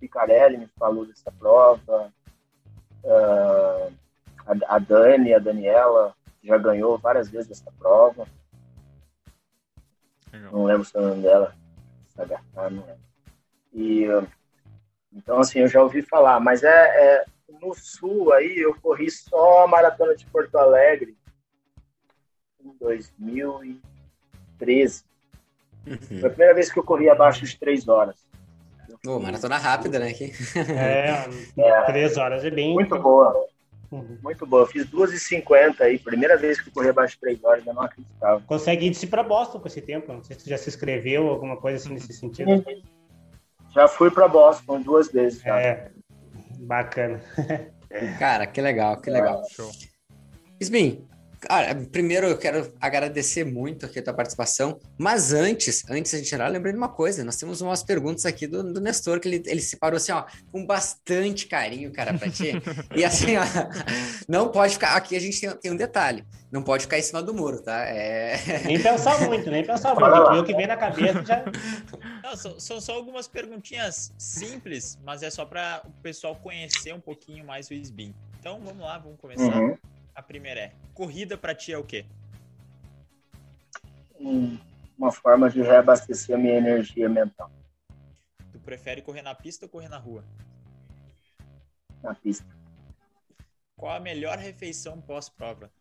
Picarelli 0.00 0.56
me 0.56 0.66
falou 0.76 1.06
dessa 1.06 1.30
prova, 1.30 2.12
uh, 3.04 3.92
a, 4.44 4.74
a 4.74 4.78
Dani, 4.80 5.34
a 5.34 5.38
Daniela 5.38 6.14
já 6.42 6.58
ganhou 6.58 6.98
várias 6.98 7.28
vezes 7.28 7.50
essa 7.52 7.70
prova. 7.78 8.26
Legal. 10.32 10.52
Não 10.52 10.64
lembro 10.64 10.88
o 10.94 11.00
nome 11.00 11.22
dela. 11.22 11.54
Sagatá, 12.14 12.70
não 12.70 12.86
lembro. 12.86 13.10
E, 13.72 14.04
então, 15.12 15.38
assim, 15.38 15.60
eu 15.60 15.68
já 15.68 15.82
ouvi 15.82 16.02
falar, 16.02 16.40
mas 16.40 16.62
é, 16.62 16.68
é, 16.68 17.24
no 17.60 17.74
sul 17.74 18.32
aí 18.32 18.58
eu 18.58 18.74
corri 18.80 19.10
só 19.10 19.64
a 19.64 19.68
maratona 19.68 20.16
de 20.16 20.24
Porto 20.26 20.56
Alegre 20.56 21.16
em 22.64 22.72
2013. 22.78 25.04
Uhum. 25.86 25.96
Foi 26.20 26.28
a 26.28 26.30
primeira 26.30 26.54
vez 26.54 26.70
que 26.70 26.78
eu 26.78 26.84
corri 26.84 27.08
abaixo 27.08 27.44
de 27.44 27.58
três 27.58 27.88
horas. 27.88 28.28
Pô, 29.02 29.18
maratona 29.18 29.56
rápida, 29.56 29.98
né? 29.98 30.10
Aqui. 30.10 30.30
É, 30.76 31.24
é, 31.58 31.82
três 31.86 32.18
horas 32.18 32.44
é 32.44 32.50
bem. 32.50 32.74
Muito 32.74 33.00
boa. 33.00 33.48
Uhum. 33.90 34.18
Muito 34.22 34.46
boa. 34.46 34.62
Eu 34.62 34.66
fiz 34.66 34.86
2h50 34.86 35.80
aí, 35.80 35.98
primeira 35.98 36.36
vez 36.36 36.60
que 36.60 36.68
eu 36.68 36.72
corri 36.72 36.88
abaixo 36.88 37.14
de 37.14 37.20
3 37.20 37.44
horas, 37.44 37.66
eu 37.66 37.74
não 37.74 37.82
acreditava. 37.82 38.40
Consegue 38.42 38.86
ir 38.86 39.06
para 39.06 39.22
Boston 39.22 39.58
com 39.58 39.66
esse 39.66 39.80
tempo? 39.80 40.12
Não 40.12 40.22
sei 40.22 40.36
se 40.36 40.44
você 40.44 40.50
já 40.50 40.58
se 40.58 40.68
inscreveu, 40.68 41.28
alguma 41.28 41.56
coisa 41.56 41.78
assim 41.78 41.94
nesse 41.94 42.12
sentido. 42.12 42.50
Uhum. 42.50 42.82
Já 43.74 43.88
fui 43.88 44.10
para 44.10 44.28
Boston 44.28 44.80
duas 44.80 45.10
vezes. 45.10 45.42
Já. 45.42 45.60
É, 45.60 45.90
bacana. 46.60 47.20
Cara, 48.18 48.46
que 48.46 48.60
legal, 48.60 49.00
que 49.00 49.10
legal. 49.10 49.42
Show. 49.50 49.70
Ismin, 50.60 51.08
Cara, 51.40 51.74
primeiro 51.90 52.26
eu 52.26 52.36
quero 52.36 52.70
agradecer 52.78 53.44
muito 53.44 53.86
aqui 53.86 53.98
a 53.98 54.02
tua 54.02 54.12
participação, 54.12 54.78
mas 54.98 55.32
antes, 55.32 55.82
antes 55.88 56.12
a 56.12 56.18
gente 56.18 56.34
entrar, 56.34 56.48
lembrei 56.48 56.72
de 56.72 56.78
uma 56.78 56.90
coisa, 56.90 57.24
nós 57.24 57.36
temos 57.36 57.62
umas 57.62 57.82
perguntas 57.82 58.26
aqui 58.26 58.46
do, 58.46 58.62
do 58.62 58.80
Nestor, 58.80 59.18
que 59.18 59.26
ele, 59.26 59.42
ele 59.46 59.62
separou 59.62 59.96
assim, 59.96 60.12
ó, 60.12 60.24
com 60.52 60.66
bastante 60.66 61.46
carinho, 61.46 61.90
cara, 61.92 62.12
pra 62.12 62.28
ti. 62.28 62.52
e 62.94 63.02
assim, 63.04 63.36
ó, 63.38 63.42
não 64.28 64.50
pode 64.50 64.74
ficar, 64.74 64.94
aqui 64.94 65.16
a 65.16 65.20
gente 65.20 65.40
tem, 65.40 65.50
tem, 65.56 65.72
um 65.72 65.76
detalhe, 65.76 66.26
não 66.52 66.62
pode 66.62 66.82
ficar 66.82 66.98
em 66.98 67.02
cima 67.02 67.22
do 67.22 67.32
muro, 67.32 67.62
tá? 67.62 67.84
É... 67.86 68.62
Nem 68.66 68.78
pensar 68.78 69.18
muito, 69.26 69.50
nem 69.50 69.64
pensar 69.64 69.94
muito, 69.94 70.40
o 70.40 70.44
que 70.44 70.54
vem 70.54 70.66
na 70.66 70.76
cabeça 70.76 71.24
já... 71.24 71.42
Não, 72.22 72.36
são, 72.36 72.60
são 72.60 72.80
só 72.82 72.92
algumas 72.92 73.26
perguntinhas 73.26 74.12
simples, 74.18 74.98
mas 75.02 75.22
é 75.22 75.30
só 75.30 75.46
para 75.46 75.80
o 75.86 76.02
pessoal 76.02 76.36
conhecer 76.36 76.92
um 76.92 77.00
pouquinho 77.00 77.46
mais 77.46 77.70
o 77.70 77.74
SBIM. 77.74 78.14
Então, 78.38 78.60
vamos 78.62 78.82
lá, 78.82 78.98
vamos 78.98 79.18
começar. 79.18 79.54
Uhum. 79.54 79.76
A 80.20 80.22
primeira 80.22 80.60
é: 80.60 80.72
corrida 80.92 81.38
para 81.38 81.54
ti 81.54 81.72
é 81.72 81.78
o 81.78 81.82
quê? 81.82 82.04
Uma 84.98 85.10
forma 85.10 85.48
de 85.48 85.62
reabastecer 85.62 86.36
a 86.36 86.38
minha 86.38 86.58
energia 86.58 87.08
mental. 87.08 87.50
Tu 88.52 88.58
prefere 88.58 89.00
correr 89.00 89.22
na 89.22 89.34
pista 89.34 89.64
ou 89.64 89.70
correr 89.70 89.88
na 89.88 89.96
rua? 89.96 90.22
Na 92.02 92.14
pista. 92.14 92.44
Qual 93.74 93.96
a 93.96 93.98
melhor 93.98 94.36
refeição 94.36 95.00
pós-prova? 95.00 95.72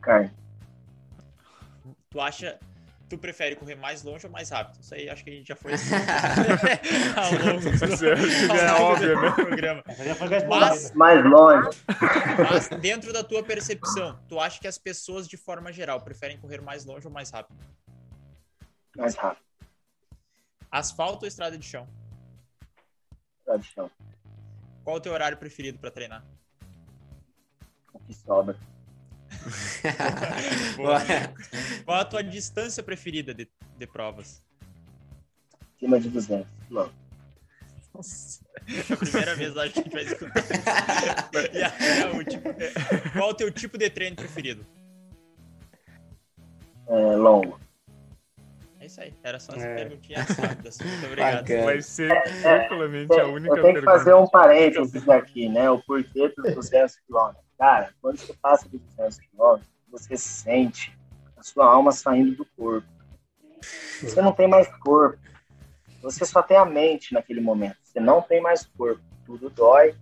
Carne. 0.00 0.32
Tu 2.10 2.20
acha, 2.20 2.58
tu 3.12 3.18
prefere 3.18 3.54
correr 3.54 3.74
mais 3.74 4.02
longe 4.02 4.26
ou 4.26 4.32
mais 4.32 4.48
rápido? 4.48 4.80
Isso 4.80 4.94
aí 4.94 5.10
acho 5.10 5.22
que 5.22 5.28
a 5.28 5.32
gente 5.34 5.46
já 5.46 5.54
foi 5.54 5.72
ao 7.14 7.30
longo 7.32 7.60
do, 7.60 8.56
é 8.56 8.72
óbvio, 8.80 9.20
né? 9.20 9.30
programa. 9.32 9.82
Mas, 10.48 10.92
mais 10.94 11.22
longe. 11.22 11.68
Mas 12.50 12.68
dentro 12.80 13.12
da 13.12 13.22
tua 13.22 13.42
percepção, 13.42 14.18
tu 14.26 14.40
acha 14.40 14.58
que 14.58 14.66
as 14.66 14.78
pessoas 14.78 15.28
de 15.28 15.36
forma 15.36 15.70
geral 15.70 16.00
preferem 16.00 16.38
correr 16.38 16.62
mais 16.62 16.86
longe 16.86 17.06
ou 17.06 17.12
mais 17.12 17.28
rápido? 17.28 17.58
Mais 18.96 19.14
rápido. 19.14 19.44
Asfalto 20.70 21.26
ou 21.26 21.28
estrada 21.28 21.58
de 21.58 21.66
chão? 21.66 21.86
Estrada 23.40 23.58
de 23.58 23.66
chão. 23.66 23.90
Qual 24.82 24.96
o 24.96 25.00
teu 25.00 25.12
horário 25.12 25.36
preferido 25.36 25.78
para 25.78 25.90
treinar? 25.90 26.24
O 27.92 27.98
que 28.00 28.14
sobra. 28.14 28.58
Qual 31.84 31.98
a 31.98 32.04
tua 32.04 32.22
distância 32.22 32.82
preferida 32.82 33.34
de, 33.34 33.48
de 33.78 33.86
provas? 33.86 34.42
Acima 35.76 36.00
de 36.00 36.08
200 36.08 36.46
quilômetros. 36.66 37.02
Nossa, 37.94 38.40
é 38.66 38.92
a 38.92 38.96
primeira 38.96 39.34
vez 39.34 39.56
acho 39.56 39.72
que 39.72 39.80
a 39.80 39.82
gente 39.82 39.92
vai 39.92 40.02
escutar. 40.02 40.44
e 41.52 41.62
a, 41.62 42.24
tipo, 42.24 42.48
qual 43.12 43.30
o 43.30 43.34
teu 43.34 43.50
tipo 43.50 43.76
de 43.76 43.90
treino 43.90 44.16
preferido? 44.16 44.64
É, 46.88 47.16
longo. 47.16 47.60
É 48.82 48.86
isso 48.86 49.00
aí. 49.00 49.14
Era 49.22 49.38
só 49.38 49.52
essa 49.52 49.64
é. 49.64 49.74
perguntinha 49.76 50.22
rápida. 50.22 50.68
Assim. 50.68 50.84
Muito 50.84 51.06
obrigado. 51.06 51.42
Bacana. 51.42 51.64
Vai 51.64 51.82
ser 51.82 52.22
tranquilamente 52.42 53.20
a 53.20 53.26
única 53.26 53.56
Eu 53.56 53.62
tenho 53.62 53.74
que 53.76 53.84
fazer 53.84 54.14
um 54.14 54.26
parênteses 54.26 55.08
aqui, 55.08 55.48
né? 55.48 55.70
O 55.70 55.78
porquê 55.82 56.32
dos 56.36 56.54
200 56.54 56.96
quilômetros. 57.06 57.44
Cara, 57.62 57.94
quando 58.02 58.18
você 58.18 58.34
passa 58.42 58.68
dos 58.68 58.80
200 58.80 59.18
quilômetros, 59.18 59.70
você 59.88 60.16
sente 60.16 60.98
a 61.36 61.44
sua 61.44 61.64
alma 61.64 61.92
saindo 61.92 62.34
do 62.34 62.44
corpo. 62.56 62.88
Você 64.02 64.20
não 64.20 64.32
tem 64.32 64.48
mais 64.48 64.66
corpo. 64.78 65.16
Você 66.02 66.24
só 66.24 66.42
tem 66.42 66.56
a 66.56 66.64
mente 66.64 67.14
naquele 67.14 67.40
momento. 67.40 67.76
Você 67.84 68.00
não 68.00 68.20
tem 68.20 68.40
mais 68.40 68.66
corpo. 68.66 69.00
Tudo 69.24 69.48
dói. 69.48 69.94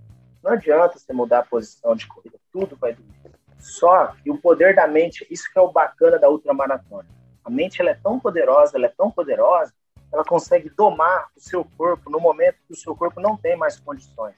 Não 0.43 0.53
adianta 0.53 0.99
você 0.99 1.13
mudar 1.13 1.41
a 1.41 1.45
posição 1.45 1.95
de 1.95 2.07
corrida. 2.07 2.39
Tudo 2.51 2.79
vai 2.79 2.95
doer. 2.95 3.31
Só 3.59 4.07
que 4.07 4.31
o 4.31 4.39
poder 4.39 4.75
da 4.75 4.87
mente, 4.87 5.27
isso 5.31 5.45
que 5.53 5.59
é 5.59 5.61
o 5.61 5.71
bacana 5.71 6.19
da 6.19 6.31
ultramaratona. 6.31 7.07
A 7.45 7.51
mente 7.51 7.83
ela 7.83 7.91
é 7.91 7.95
tão 7.95 8.19
poderosa, 8.19 8.79
ela 8.79 8.87
é 8.87 8.95
tão 8.97 9.11
poderosa, 9.11 9.75
ela 10.11 10.25
consegue 10.25 10.71
domar 10.71 11.29
o 11.37 11.41
seu 11.41 11.63
corpo 11.77 12.09
no 12.09 12.21
momento 12.21 12.57
que 12.67 12.73
o 12.73 12.77
seu 12.77 12.97
corpo 12.97 13.21
não 13.21 13.37
tem 13.37 13.55
mais 13.55 13.79
condições. 13.79 14.35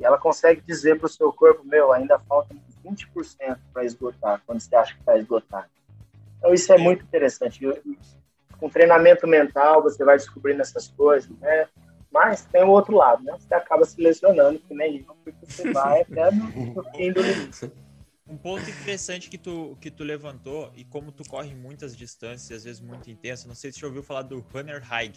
E 0.00 0.04
ela 0.04 0.18
consegue 0.18 0.60
dizer 0.60 0.98
para 0.98 1.06
o 1.06 1.08
seu 1.10 1.32
corpo, 1.32 1.64
meu, 1.64 1.92
ainda 1.92 2.18
falta 2.18 2.54
20% 2.84 3.58
para 3.72 3.84
esgotar, 3.84 4.42
quando 4.46 4.60
você 4.60 4.74
acha 4.74 4.94
que 4.94 5.00
está 5.00 5.16
esgotado. 5.16 5.68
Então, 6.38 6.52
isso 6.52 6.72
é 6.72 6.78
muito 6.78 7.04
interessante. 7.04 7.60
Com 8.58 8.68
treinamento 8.68 9.26
mental, 9.26 9.82
você 9.82 10.04
vai 10.04 10.16
descobrindo 10.16 10.60
essas 10.60 10.88
coisas, 10.88 11.30
né? 11.38 11.68
Mas 12.12 12.44
tem 12.44 12.62
o 12.62 12.68
outro 12.68 12.96
lado, 12.96 13.24
né? 13.24 13.36
Você 13.38 13.54
acaba 13.54 13.84
se 13.84 14.00
lesionando, 14.00 14.58
que 14.58 14.74
nem 14.74 14.98
eu, 14.98 15.14
porque 15.24 15.46
você 15.46 15.72
vai 15.72 16.02
até 16.08 16.30
no, 16.30 16.44
no 16.74 16.84
fim 16.92 17.12
do 17.12 17.22
limite. 17.22 17.72
Um 18.26 18.36
ponto 18.36 18.68
interessante 18.70 19.28
que 19.28 19.36
tu, 19.36 19.76
que 19.80 19.90
tu 19.90 20.02
levantou, 20.02 20.72
e 20.74 20.84
como 20.84 21.12
tu 21.12 21.28
corre 21.28 21.54
muitas 21.54 21.96
distâncias, 21.96 22.58
às 22.58 22.64
vezes 22.64 22.80
muito 22.80 23.10
intenso, 23.10 23.46
não 23.46 23.54
sei 23.54 23.70
se 23.70 23.76
você 23.76 23.80
já 23.82 23.86
ouviu 23.86 24.02
falar 24.02 24.22
do 24.22 24.40
Runner 24.52 24.82
High, 24.82 25.12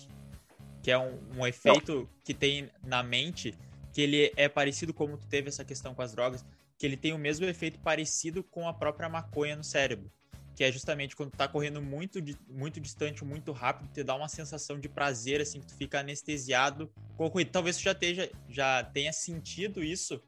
que 0.82 0.92
é 0.92 0.98
um, 0.98 1.18
um 1.38 1.48
efeito 1.48 1.96
não. 1.96 2.10
que 2.24 2.34
tem 2.34 2.70
na 2.84 3.02
mente 3.04 3.58
que 3.98 4.02
ele 4.04 4.32
é 4.38 4.48
parecido 4.48 4.94
como 4.94 5.18
tu 5.18 5.26
teve 5.26 5.50
essa 5.50 5.66
questão 5.66 5.96
com 5.96 6.04
as 6.04 6.12
drogas, 6.12 6.46
que 6.78 6.86
ele 6.86 6.96
tem 6.96 7.14
o 7.14 7.18
mesmo 7.18 7.48
efeito 7.48 7.80
parecido 7.80 8.44
com 8.44 8.68
a 8.68 8.72
própria 8.72 9.10
maconha 9.10 9.56
no 9.56 9.64
cérebro, 9.64 10.12
que 10.56 10.64
é 10.64 10.72
justamente 10.72 11.16
quando 11.16 11.32
tu 11.32 11.38
tá 11.38 11.48
correndo 11.48 11.82
muito, 11.82 12.20
muito 12.48 12.80
distante, 12.80 13.26
muito 13.26 13.52
rápido, 13.52 13.92
te 13.92 14.04
dá 14.04 14.14
uma 14.14 14.30
sensação 14.30 14.80
de 14.80 14.88
prazer, 14.88 15.42
assim, 15.42 15.60
que 15.62 15.66
tu 15.66 15.74
fica 15.74 16.02
anestesiado 16.02 16.94
com 17.16 17.28
corrida. 17.28 17.50
Talvez 17.52 17.76
tu 17.78 17.86
já, 17.86 17.94
esteja, 17.94 18.32
já 18.48 18.84
tenha 18.84 19.12
sentido 19.12 19.84
isso 19.84 20.22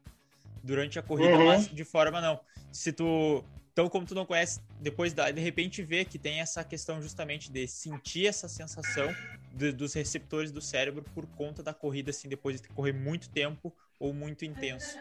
durante 0.64 0.98
a 0.98 1.02
corrida, 1.02 1.38
uhum. 1.38 1.46
mas 1.46 1.68
de 1.68 1.84
forma 1.84 2.20
não. 2.20 2.40
Se 2.72 2.92
tu 2.92 3.44
então, 3.72 3.88
como 3.88 4.04
tu 4.04 4.14
não 4.14 4.26
conhece, 4.26 4.60
depois 4.80 5.12
da, 5.12 5.30
de 5.30 5.40
repente 5.40 5.82
vê 5.82 6.04
que 6.04 6.18
tem 6.18 6.40
essa 6.40 6.64
questão 6.64 7.00
justamente 7.00 7.50
de 7.50 7.66
sentir 7.68 8.26
essa 8.26 8.48
sensação 8.48 9.14
de, 9.52 9.72
dos 9.72 9.94
receptores 9.94 10.50
do 10.50 10.60
cérebro 10.60 11.04
por 11.14 11.26
conta 11.26 11.62
da 11.62 11.72
corrida, 11.72 12.10
assim, 12.10 12.28
depois 12.28 12.60
de 12.60 12.68
correr 12.68 12.92
muito 12.92 13.30
tempo 13.30 13.72
ou 13.98 14.12
muito 14.12 14.44
intenso. 14.44 14.98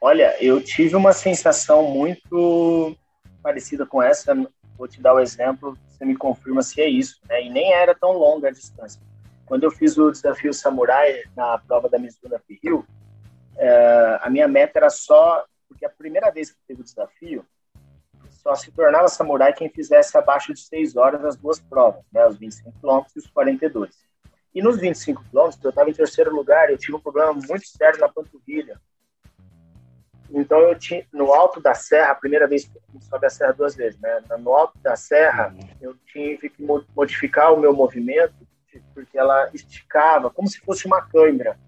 Olha, 0.00 0.36
eu 0.42 0.62
tive 0.62 0.96
uma 0.96 1.12
sensação 1.12 1.82
muito 1.90 2.96
parecida 3.42 3.86
com 3.86 4.02
essa. 4.02 4.34
Vou 4.76 4.88
te 4.88 5.00
dar 5.00 5.14
o 5.14 5.16
um 5.16 5.20
exemplo, 5.20 5.76
você 5.88 6.04
me 6.04 6.16
confirma 6.16 6.62
se 6.62 6.80
é 6.80 6.88
isso, 6.88 7.20
né? 7.28 7.44
E 7.44 7.50
nem 7.50 7.72
era 7.72 7.94
tão 7.94 8.12
longa 8.12 8.48
a 8.48 8.52
distância. 8.52 9.00
Quando 9.46 9.64
eu 9.64 9.70
fiz 9.70 9.98
o 9.98 10.10
desafio 10.10 10.54
Samurai 10.54 11.22
na 11.36 11.58
prova 11.58 11.88
da 11.88 11.98
Mizuno 11.98 12.40
Rio, 12.48 12.86
é, 13.56 14.18
a 14.22 14.30
minha 14.30 14.48
meta 14.48 14.78
era 14.78 14.90
só 14.90 15.44
porque 15.70 15.86
a 15.86 15.90
primeira 15.90 16.30
vez 16.32 16.50
que 16.50 16.58
teve 16.66 16.80
o 16.80 16.84
desafio, 16.84 17.46
só 18.28 18.56
se 18.56 18.72
tornava 18.72 19.06
samurai 19.06 19.52
quem 19.52 19.70
fizesse 19.70 20.18
abaixo 20.18 20.52
de 20.52 20.60
6 20.60 20.96
horas 20.96 21.24
as 21.24 21.36
duas 21.36 21.60
provas, 21.60 22.02
né, 22.12 22.26
os 22.26 22.36
25 22.36 22.72
quilômetros 22.80 23.14
e 23.14 23.18
os 23.20 23.26
42. 23.28 23.96
E 24.52 24.60
nos 24.60 24.78
25 24.78 25.24
quilômetros, 25.30 25.62
eu 25.62 25.70
estava 25.70 25.88
em 25.88 25.94
terceiro 25.94 26.34
lugar, 26.34 26.70
eu 26.70 26.76
tive 26.76 26.96
um 26.96 27.00
problema 27.00 27.32
muito 27.32 27.66
sério 27.68 28.00
na 28.00 28.08
panturrilha. 28.08 28.80
Então, 30.28 30.58
eu 30.60 30.76
tinha, 30.76 31.06
no 31.12 31.32
alto 31.32 31.60
da 31.60 31.74
serra, 31.74 32.12
a 32.12 32.16
primeira 32.16 32.48
vez 32.48 32.64
que 32.64 32.76
eu 32.76 33.00
sobe 33.00 33.26
a 33.26 33.30
serra 33.30 33.52
duas 33.52 33.74
vezes, 33.74 34.00
né? 34.00 34.22
No 34.38 34.52
alto 34.52 34.78
da 34.78 34.96
serra, 34.96 35.54
eu 35.80 35.94
tive 36.06 36.50
que 36.50 36.62
modificar 36.94 37.52
o 37.52 37.60
meu 37.60 37.72
movimento, 37.72 38.34
porque 38.94 39.18
ela 39.18 39.50
esticava, 39.52 40.30
como 40.30 40.48
se 40.48 40.60
fosse 40.60 40.86
uma 40.86 41.02
câimbra 41.02 41.58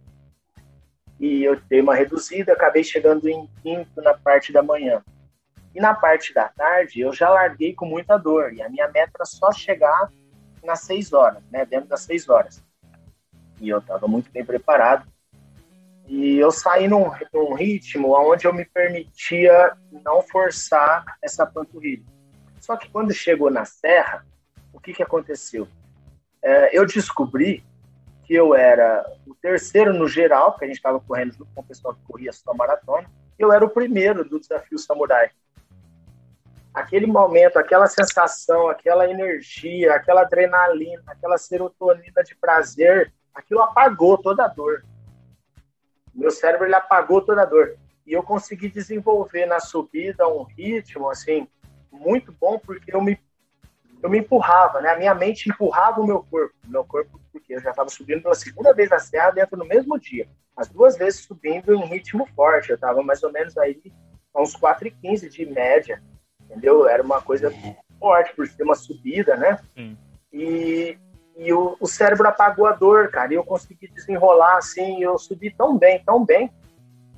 e 1.22 1.44
eu 1.44 1.56
dei 1.68 1.80
uma 1.80 1.94
reduzida, 1.94 2.52
acabei 2.52 2.82
chegando 2.82 3.28
em 3.28 3.48
quinto 3.62 4.02
na 4.02 4.12
parte 4.12 4.52
da 4.52 4.60
manhã. 4.60 5.00
E 5.72 5.80
na 5.80 5.94
parte 5.94 6.34
da 6.34 6.48
tarde, 6.48 7.00
eu 7.00 7.12
já 7.12 7.30
larguei 7.30 7.72
com 7.72 7.86
muita 7.86 8.18
dor, 8.18 8.52
e 8.52 8.60
a 8.60 8.68
minha 8.68 8.88
meta 8.88 9.12
era 9.14 9.24
só 9.24 9.52
chegar 9.52 10.10
nas 10.64 10.80
seis 10.80 11.12
horas, 11.12 11.40
né, 11.48 11.64
dentro 11.64 11.88
das 11.88 12.00
seis 12.00 12.28
horas. 12.28 12.60
E 13.60 13.68
eu 13.68 13.78
estava 13.78 14.08
muito 14.08 14.32
bem 14.32 14.44
preparado. 14.44 15.06
E 16.08 16.38
eu 16.38 16.50
saí 16.50 16.88
num, 16.88 17.12
num 17.32 17.54
ritmo 17.54 18.18
onde 18.18 18.44
eu 18.44 18.52
me 18.52 18.64
permitia 18.64 19.76
não 20.04 20.22
forçar 20.22 21.04
essa 21.22 21.46
panturrilha. 21.46 22.02
Só 22.60 22.76
que 22.76 22.90
quando 22.90 23.14
chegou 23.14 23.48
na 23.48 23.64
serra, 23.64 24.26
o 24.72 24.80
que, 24.80 24.92
que 24.92 25.04
aconteceu? 25.04 25.68
É, 26.42 26.76
eu 26.76 26.84
descobri 26.84 27.64
que 28.24 28.34
eu 28.34 28.54
era 28.54 29.04
o 29.26 29.34
terceiro 29.34 29.92
no 29.92 30.06
geral, 30.08 30.52
porque 30.52 30.64
a 30.64 30.68
gente 30.68 30.76
estava 30.76 31.00
correndo 31.00 31.32
junto 31.32 31.50
com 31.54 31.60
o 31.60 31.64
pessoal 31.64 31.94
que 31.94 32.02
corria 32.02 32.32
só 32.32 32.54
maratona, 32.54 33.10
eu 33.38 33.52
era 33.52 33.64
o 33.64 33.70
primeiro 33.70 34.24
do 34.24 34.38
desafio 34.38 34.78
samurai. 34.78 35.30
Aquele 36.72 37.06
momento, 37.06 37.58
aquela 37.58 37.86
sensação, 37.86 38.68
aquela 38.68 39.10
energia, 39.10 39.94
aquela 39.94 40.22
adrenalina, 40.22 41.02
aquela 41.06 41.36
serotonina 41.36 42.22
de 42.24 42.34
prazer, 42.34 43.12
aquilo 43.34 43.60
apagou 43.60 44.16
toda 44.16 44.44
a 44.44 44.48
dor. 44.48 44.84
Meu 46.14 46.30
cérebro 46.30 46.66
ele 46.66 46.74
apagou 46.74 47.20
toda 47.20 47.42
a 47.42 47.46
dor. 47.46 47.76
E 48.06 48.12
eu 48.12 48.22
consegui 48.22 48.68
desenvolver 48.68 49.46
na 49.46 49.60
subida 49.60 50.26
um 50.26 50.42
ritmo 50.42 51.10
assim 51.10 51.46
muito 51.90 52.32
bom 52.32 52.58
porque 52.58 52.94
eu 52.94 53.02
me 53.02 53.18
eu 54.02 54.10
me 54.10 54.18
empurrava, 54.18 54.80
né? 54.80 54.90
A 54.90 54.98
minha 54.98 55.14
mente 55.14 55.48
empurrava 55.48 56.00
o 56.00 56.06
meu 56.06 56.22
corpo. 56.24 56.54
O 56.66 56.70
meu 56.70 56.84
corpo 56.84 57.20
porque 57.30 57.54
eu 57.54 57.60
já 57.60 57.70
estava 57.70 57.88
subindo 57.88 58.22
pela 58.22 58.34
segunda 58.34 58.74
vez 58.74 58.90
na 58.90 58.98
serra 58.98 59.30
dentro 59.30 59.56
no 59.56 59.64
mesmo 59.64 59.98
dia. 59.98 60.28
As 60.56 60.68
duas 60.68 60.96
vezes 60.96 61.20
subindo 61.20 61.72
em 61.72 61.86
ritmo 61.86 62.26
forte. 62.34 62.70
Eu 62.70 62.74
estava 62.74 63.02
mais 63.02 63.22
ou 63.22 63.30
menos 63.30 63.56
aí 63.56 63.80
a 64.34 64.42
uns 64.42 64.56
4,15 64.56 65.28
de 65.28 65.46
média, 65.46 66.02
entendeu? 66.40 66.88
Era 66.88 67.02
uma 67.02 67.22
coisa 67.22 67.52
forte 67.98 68.34
por 68.34 68.46
ser 68.48 68.64
uma 68.64 68.74
subida, 68.74 69.36
né? 69.36 69.58
Hum. 69.76 69.96
E, 70.32 70.98
e 71.36 71.52
o, 71.52 71.76
o, 71.78 71.86
cérebro 71.86 72.26
apagou 72.26 72.66
a 72.66 72.72
dor, 72.72 73.08
cara. 73.08 73.32
E 73.32 73.36
eu 73.36 73.44
consegui 73.44 73.88
desenrolar 73.88 74.56
assim. 74.56 75.02
Eu 75.02 75.16
subi 75.16 75.54
tão 75.54 75.78
bem, 75.78 76.02
tão 76.04 76.24
bem, 76.24 76.50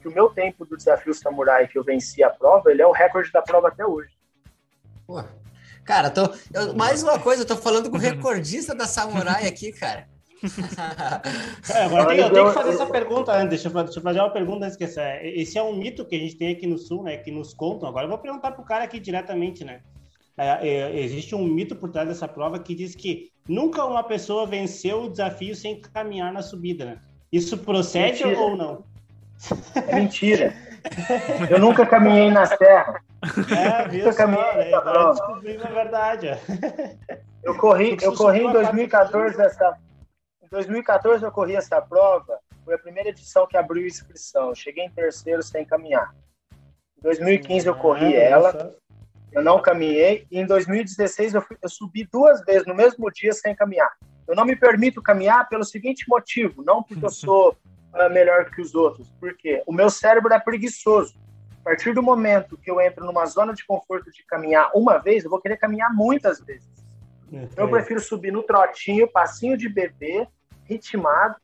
que 0.02 0.08
o 0.08 0.12
meu 0.12 0.28
tempo 0.28 0.66
do 0.66 0.76
desafio 0.76 1.14
samurai 1.14 1.66
que 1.66 1.78
eu 1.78 1.82
venci 1.82 2.22
a 2.22 2.28
prova, 2.28 2.70
ele 2.70 2.82
é 2.82 2.86
o 2.86 2.92
recorde 2.92 3.32
da 3.32 3.40
prova 3.40 3.68
até 3.68 3.86
hoje. 3.86 4.12
Pô, 5.06 5.22
Cara, 5.84 6.10
tô, 6.10 6.22
eu, 6.52 6.74
mais 6.74 7.02
uma 7.02 7.18
coisa, 7.18 7.42
eu 7.42 7.46
tô 7.46 7.56
falando 7.56 7.90
com 7.90 7.96
o 7.96 8.00
recordista 8.00 8.74
da 8.74 8.86
Samurai 8.86 9.46
aqui, 9.46 9.72
cara. 9.72 10.08
é, 11.70 11.84
agora 11.84 12.14
eu 12.14 12.30
tenho 12.30 12.48
que 12.48 12.54
fazer 12.54 12.70
essa 12.70 12.86
pergunta 12.86 13.32
antes. 13.32 13.62
Deixa 13.62 13.68
eu, 13.68 13.84
deixa 13.84 13.98
eu 13.98 14.02
fazer 14.02 14.20
uma 14.20 14.30
pergunta 14.30 14.66
antes 14.66 14.76
que 14.76 14.84
essa. 14.84 15.02
Esse 15.22 15.56
é 15.58 15.62
um 15.62 15.74
mito 15.74 16.04
que 16.04 16.16
a 16.16 16.18
gente 16.18 16.36
tem 16.36 16.52
aqui 16.52 16.66
no 16.66 16.76
Sul, 16.76 17.02
né? 17.02 17.16
Que 17.16 17.30
nos 17.30 17.54
contam. 17.54 17.88
Agora 17.88 18.04
eu 18.04 18.10
vou 18.10 18.18
perguntar 18.18 18.52
pro 18.52 18.64
cara 18.64 18.84
aqui 18.84 19.00
diretamente, 19.00 19.64
né? 19.64 19.80
É, 20.36 20.68
é, 20.68 21.00
existe 21.00 21.34
um 21.34 21.44
mito 21.44 21.76
por 21.76 21.90
trás 21.90 22.08
dessa 22.08 22.26
prova 22.26 22.58
que 22.58 22.74
diz 22.74 22.94
que 22.94 23.30
nunca 23.48 23.84
uma 23.84 24.02
pessoa 24.02 24.46
venceu 24.46 25.04
o 25.04 25.10
desafio 25.10 25.54
sem 25.54 25.80
caminhar 25.80 26.32
na 26.32 26.42
subida, 26.42 26.84
né? 26.84 26.98
Isso 27.32 27.56
procede 27.58 28.24
mentira. 28.24 28.40
ou 28.40 28.56
não? 28.56 28.84
É 29.74 29.94
mentira. 29.94 30.54
Eu 31.48 31.58
nunca 31.58 31.86
caminhei 31.86 32.30
na 32.30 32.46
serra. 32.46 33.00
É, 33.56 33.88
viu 33.88 34.12
só, 34.12 34.26
né? 34.26 34.74
Agora 34.74 35.10
descobrimos 35.10 35.64
a 35.64 35.68
verdade. 35.68 36.28
Eu 37.42 37.56
corri, 37.58 37.96
eu 38.00 38.14
corri 38.14 38.44
em 38.44 38.52
2014 38.52 39.40
essa. 39.40 39.76
Em 40.42 40.48
2014 40.48 41.24
eu 41.24 41.30
corri 41.30 41.54
essa 41.54 41.80
prova. 41.80 42.38
Foi 42.64 42.74
a 42.74 42.78
primeira 42.78 43.10
edição 43.10 43.46
que 43.46 43.56
abriu 43.56 43.86
inscrição. 43.86 44.54
cheguei 44.54 44.84
em 44.84 44.90
terceiro 44.90 45.42
sem 45.42 45.64
caminhar. 45.64 46.14
Em 46.98 47.02
2015 47.02 47.66
eu 47.66 47.74
corri 47.74 48.16
ah, 48.16 48.22
ela. 48.22 48.74
Eu 49.30 49.42
não 49.42 49.60
caminhei. 49.60 50.26
E 50.30 50.38
em 50.38 50.46
2016 50.46 51.34
eu, 51.34 51.42
fui, 51.42 51.56
eu 51.60 51.68
subi 51.68 52.08
duas 52.10 52.42
vezes 52.44 52.66
no 52.66 52.74
mesmo 52.74 53.10
dia 53.10 53.32
sem 53.32 53.54
caminhar. 53.54 53.90
Eu 54.26 54.34
não 54.34 54.46
me 54.46 54.56
permito 54.56 55.02
caminhar 55.02 55.48
pelo 55.48 55.64
seguinte 55.64 56.06
motivo, 56.08 56.62
não 56.64 56.82
porque 56.82 57.04
eu 57.04 57.10
sou 57.10 57.50
uh, 57.92 58.10
melhor 58.10 58.50
que 58.50 58.62
os 58.62 58.74
outros, 58.74 59.12
porque 59.20 59.62
o 59.66 59.72
meu 59.72 59.90
cérebro 59.90 60.32
é 60.32 60.40
preguiçoso. 60.40 61.14
A 61.64 61.70
partir 61.70 61.94
do 61.94 62.02
momento 62.02 62.58
que 62.58 62.70
eu 62.70 62.78
entro 62.78 63.06
numa 63.06 63.24
zona 63.24 63.54
de 63.54 63.64
conforto 63.64 64.10
de 64.10 64.22
caminhar 64.24 64.70
uma 64.74 64.98
vez, 64.98 65.24
eu 65.24 65.30
vou 65.30 65.40
querer 65.40 65.56
caminhar 65.56 65.90
muitas 65.94 66.38
vezes. 66.38 66.68
Então, 67.32 67.64
eu 67.64 67.70
prefiro 67.70 68.00
subir 68.00 68.30
no 68.30 68.42
trotinho, 68.42 69.10
passinho 69.10 69.56
de 69.56 69.66
bebê, 69.66 70.28
ritmado, 70.64 71.36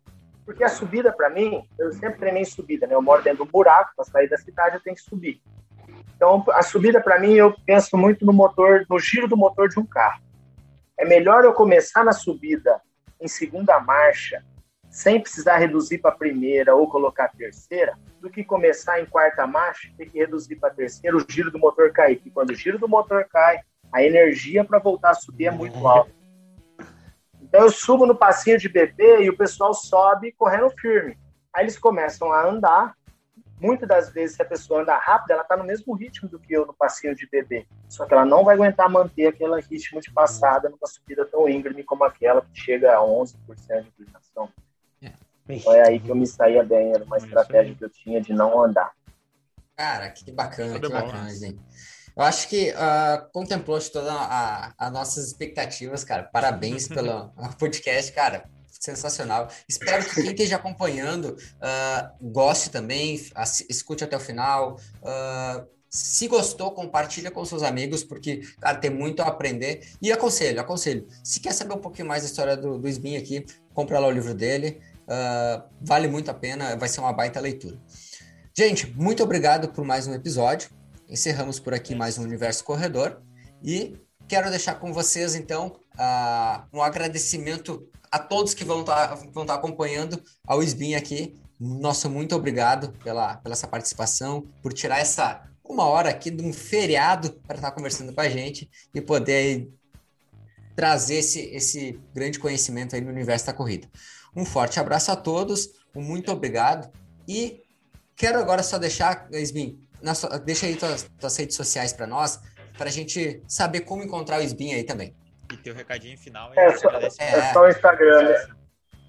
porque 0.45 0.63
a 0.63 0.69
subida 0.69 1.11
para 1.11 1.31
mim, 1.31 1.67
eu 1.79 1.91
sempre 1.93 2.19
treinei 2.19 2.45
subida, 2.45 2.87
né? 2.87 2.95
Eu 2.95 3.01
moro 3.01 3.23
dentro 3.23 3.47
do 3.47 3.51
buraco, 3.51 3.93
para 3.97 4.05
sair 4.05 4.29
da 4.29 4.37
cidade 4.37 4.77
eu 4.77 4.83
tenho 4.83 4.95
que 4.95 5.03
subir. 5.03 5.41
Então, 6.15 6.45
a 6.51 6.63
subida 6.63 7.01
para 7.01 7.19
mim, 7.19 7.33
eu 7.33 7.57
penso 7.65 7.97
muito 7.97 8.27
no 8.27 8.33
motor, 8.33 8.85
no 8.91 8.99
giro 8.99 9.27
do 9.27 9.39
motor 9.39 9.71
de 9.71 9.81
um 9.81 9.87
carro. 9.87 10.21
É 10.99 11.05
melhor 11.07 11.45
eu 11.45 11.55
começar 11.55 12.05
na 12.05 12.13
subida 12.13 12.79
em 13.19 13.27
segunda 13.27 13.81
marcha, 13.81 14.45
sem 14.91 15.21
precisar 15.21 15.59
reduzir 15.59 15.99
para 15.99 16.11
primeira 16.11 16.75
ou 16.75 16.89
colocar 16.89 17.29
terceira, 17.29 17.97
do 18.21 18.29
que 18.29 18.45
começar 18.45 19.01
em 19.01 19.07
quarta 19.07 19.47
marcha 19.47 19.89
e 19.89 19.93
ter 19.93 20.11
que 20.11 20.19
reduzir 20.19 20.57
para 20.57 20.71
terceira, 20.71 21.17
o 21.17 21.25
giro 21.27 21.51
do 21.51 21.59
motor 21.59 21.93
cair. 21.93 22.17
Porque 22.17 22.31
quando 22.31 22.51
o 22.51 22.55
giro 22.55 22.79
do 22.79 22.89
motor 22.89 23.25
cai, 23.31 23.61
a 23.93 24.03
energia 24.03 24.65
para 24.65 24.79
voltar 24.79 25.11
a 25.11 25.15
subir 25.15 25.47
é 25.47 25.51
muito 25.51 25.87
alta. 25.87 26.11
Então 27.41 27.63
eu 27.63 27.71
subo 27.71 28.05
no 28.05 28.15
passinho 28.15 28.59
de 28.59 28.69
bebê 28.69 29.23
e 29.23 29.31
o 29.31 29.37
pessoal 29.37 29.73
sobe 29.73 30.33
correndo 30.33 30.71
firme. 30.71 31.19
Aí 31.55 31.65
eles 31.65 31.79
começam 31.79 32.33
a 32.33 32.47
andar 32.47 32.95
muitas 33.61 33.89
das 33.89 34.11
vezes, 34.11 34.37
se 34.37 34.43
a 34.43 34.45
pessoa 34.45 34.83
anda 34.83 34.97
rápido, 34.97 35.33
ela 35.33 35.43
está 35.43 35.57
no 35.57 35.65
mesmo 35.65 35.95
ritmo 35.95 36.29
do 36.29 36.39
que 36.39 36.53
eu 36.53 36.67
no 36.67 36.73
passeio 36.73 37.15
de 37.15 37.29
bebê. 37.29 37.67
Só 37.89 38.07
que 38.07 38.15
ela 38.15 38.25
não 38.25 38.43
vai 38.43 38.55
aguentar 38.55 38.89
manter 38.89 39.27
aquele 39.27 39.61
ritmo 39.61 40.01
de 40.01 40.11
passada 40.13 40.69
numa 40.69 40.87
subida 40.87 41.25
tão 41.27 41.49
íngreme 41.49 41.85
como 41.85 42.05
aquela 42.05 42.41
que 42.41 42.61
chega 42.61 42.97
a 42.97 43.01
11% 43.01 43.37
de 43.83 43.89
inclinação. 43.89 44.49
É 45.69 45.89
aí 45.89 46.01
que 46.01 46.09
eu 46.09 46.15
me 46.15 46.27
saía 46.27 46.63
bem, 46.63 46.93
era 46.93 47.05
uma 47.05 47.17
estratégia 47.17 47.75
que 47.75 47.85
eu 47.85 47.91
tinha 47.91 48.21
de 48.21 48.33
não 48.33 48.63
andar. 48.63 48.93
Cara, 49.77 50.11
que 50.11 50.31
bacana, 50.31 50.79
que 50.79 50.89
bacana, 50.89 51.31
gente. 51.31 51.59
Eu 52.17 52.23
acho 52.23 52.49
que 52.49 52.71
uh, 52.71 53.31
contemplou 53.33 53.79
todas 53.81 54.13
as 54.79 54.93
nossas 54.93 55.27
expectativas, 55.29 56.05
cara. 56.05 56.25
Parabéns 56.25 56.87
pelo 56.89 57.31
podcast, 57.59 58.13
cara 58.13 58.45
sensacional. 58.81 59.49
Espero 59.69 60.05
que 60.05 60.15
quem 60.15 60.31
esteja 60.31 60.57
acompanhando 60.57 61.37
uh, 61.37 62.33
goste 62.33 62.71
também, 62.71 63.21
escute 63.69 64.05
até 64.05 64.17
o 64.17 64.21
final. 64.21 64.79
Uh, 65.03 65.67
se 65.89 66.29
gostou, 66.29 66.71
compartilha 66.71 67.31
com 67.31 67.45
seus 67.45 67.65
amigos, 67.65 68.05
porque, 68.05 68.43
cara, 68.61 68.79
tem 68.79 68.91
muito 68.91 69.21
a 69.21 69.27
aprender. 69.27 69.89
E 70.01 70.11
aconselho, 70.13 70.61
aconselho. 70.61 71.07
Se 71.23 71.41
quer 71.41 71.53
saber 71.53 71.75
um 71.75 71.81
pouquinho 71.81 72.07
mais 72.07 72.23
da 72.23 72.29
história 72.29 72.57
do, 72.57 72.79
do 72.79 72.89
Sbin 72.89 73.17
aqui, 73.17 73.45
compra 73.75 73.99
lá 73.99 74.07
o 74.07 74.11
livro 74.11 74.33
dele. 74.33 74.81
Uh, 75.11 75.69
vale 75.81 76.07
muito 76.07 76.31
a 76.31 76.35
pena, 76.35 76.77
vai 76.77 76.89
ser 76.89 77.01
uma 77.01 77.13
baita 77.13 77.41
leitura. 77.41 77.77
Gente, 78.57 78.87
muito 78.93 79.25
obrigado 79.25 79.69
por 79.69 79.85
mais 79.85 80.07
um 80.07 80.15
episódio. 80.15 80.71
Encerramos 81.09 81.59
por 81.59 81.75
aqui 81.75 81.97
mais 81.97 82.17
um 82.17 82.23
Universo 82.23 82.63
Corredor. 82.63 83.21
E 83.61 83.99
quero 84.29 84.49
deixar 84.51 84.77
com 84.77 84.93
vocês, 84.93 85.35
então, 85.35 85.77
uh, 85.95 86.63
um 86.73 86.81
agradecimento 86.81 87.89
a 88.13 88.21
todos 88.21 88.55
que 88.55 88.65
vão 88.65 88.81
estar 88.83 89.09
tá, 89.09 89.15
vão 89.33 89.45
tá 89.45 89.55
acompanhando 89.55 90.23
ao 90.47 90.63
SBIM 90.63 90.95
aqui. 90.95 91.35
Nossa, 91.59 92.09
muito 92.09 92.37
obrigado 92.37 92.93
pela, 93.03 93.37
pela 93.39 93.55
essa 93.55 93.67
participação, 93.67 94.43
por 94.63 94.73
tirar 94.73 95.01
essa 95.01 95.43
uma 95.65 95.85
hora 95.85 96.11
aqui 96.11 96.31
de 96.31 96.45
um 96.45 96.53
feriado 96.53 97.33
para 97.47 97.57
estar 97.57 97.71
tá 97.71 97.75
conversando 97.75 98.13
com 98.13 98.21
a 98.21 98.29
gente 98.29 98.71
e 98.95 99.01
poder 99.01 99.69
trazer 100.75 101.17
esse, 101.17 101.41
esse 101.55 102.01
grande 102.15 102.39
conhecimento 102.39 102.95
aí 102.95 103.01
no 103.01 103.11
universo 103.11 103.47
da 103.47 103.53
corrida. 103.53 103.89
Um 104.35 104.45
forte 104.45 104.79
abraço 104.79 105.11
a 105.11 105.17
todos, 105.17 105.71
um 105.95 106.03
muito 106.03 106.31
obrigado 106.31 106.91
e 107.27 107.63
quero 108.17 108.39
agora 108.39 108.63
só 108.63 108.79
deixar, 108.79 109.29
Esbin, 109.33 109.81
deixa 110.45 110.67
aí 110.67 110.77
tuas, 110.77 111.09
tuas 111.19 111.37
redes 111.37 111.57
sociais 111.57 111.93
para 111.93 112.07
nós, 112.07 112.41
para 112.77 112.89
a 112.89 112.93
gente 112.93 113.43
saber 113.47 113.81
como 113.81 114.03
encontrar 114.03 114.39
o 114.39 114.43
Esbin 114.43 114.75
aí 114.75 114.85
também. 114.85 115.15
E 115.53 115.57
teu 115.57 115.75
recadinho 115.75 116.17
final. 116.17 116.53
É, 116.55 116.77
só, 116.77 116.89
é 116.91 117.53
só 117.53 117.63
o 117.63 117.69
Instagram, 117.69 118.23
né? 118.23 118.61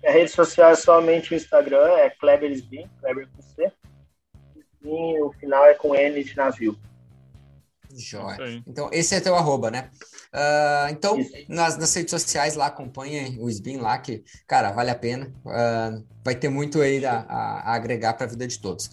A 0.03 0.11
rede 0.11 0.31
social 0.31 0.71
é 0.71 0.75
somente 0.75 1.33
o 1.33 1.37
Instagram, 1.37 1.87
é 1.97 2.09
Kleber 2.09 2.51
Sbin, 2.51 2.89
Kleber 2.99 3.29
com 3.29 3.41
C. 3.41 3.71
E 4.83 5.21
o 5.21 5.31
final 5.33 5.63
é 5.65 5.75
com 5.75 5.95
N 5.95 6.23
de 6.23 6.35
navio. 6.35 6.75
Jóia. 7.95 8.63
Então, 8.65 8.89
esse 8.91 9.13
é 9.13 9.19
teu 9.19 9.35
arroba, 9.35 9.69
né? 9.69 9.91
Uh, 10.33 10.89
então, 10.91 11.17
nas, 11.49 11.77
nas, 11.77 11.93
redes 11.93 12.11
sociais 12.11 12.55
lá, 12.55 12.67
acompanhem 12.67 13.37
o 13.41 13.49
Sbin 13.49 13.77
lá, 13.77 13.97
que, 13.97 14.23
cara, 14.47 14.71
vale 14.71 14.89
a 14.89 14.95
pena. 14.95 15.27
Uh, 15.45 16.05
vai 16.23 16.35
ter 16.35 16.47
muito 16.47 16.79
aí 16.79 17.05
a, 17.05 17.19
a, 17.19 17.71
a 17.71 17.73
agregar 17.73 18.13
para 18.13 18.25
a 18.25 18.29
vida 18.29 18.47
de 18.47 18.59
todos. 18.59 18.89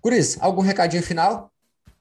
Curis, 0.00 0.36
algum 0.40 0.60
recadinho 0.60 1.02
final? 1.02 1.52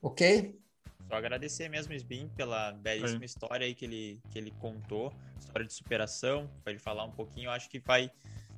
Ok? 0.02 0.60
Só 1.08 1.16
agradecer 1.16 1.70
mesmo 1.70 1.94
o 1.94 1.96
Sbin 1.96 2.28
pela 2.36 2.72
belíssima 2.72 3.20
Sim. 3.20 3.26
história 3.26 3.68
aí 3.68 3.76
que 3.76 3.86
ele, 3.86 4.20
que 4.32 4.40
ele 4.40 4.52
contou, 4.60 5.14
história 5.40 5.66
de 5.66 5.74
superação, 5.74 6.50
para 6.64 6.74
ele 6.74 6.80
falar 6.80 7.04
um 7.04 7.12
pouquinho, 7.12 7.46
eu 7.46 7.52
acho 7.52 7.70
que 7.70 7.80
vai 7.80 8.10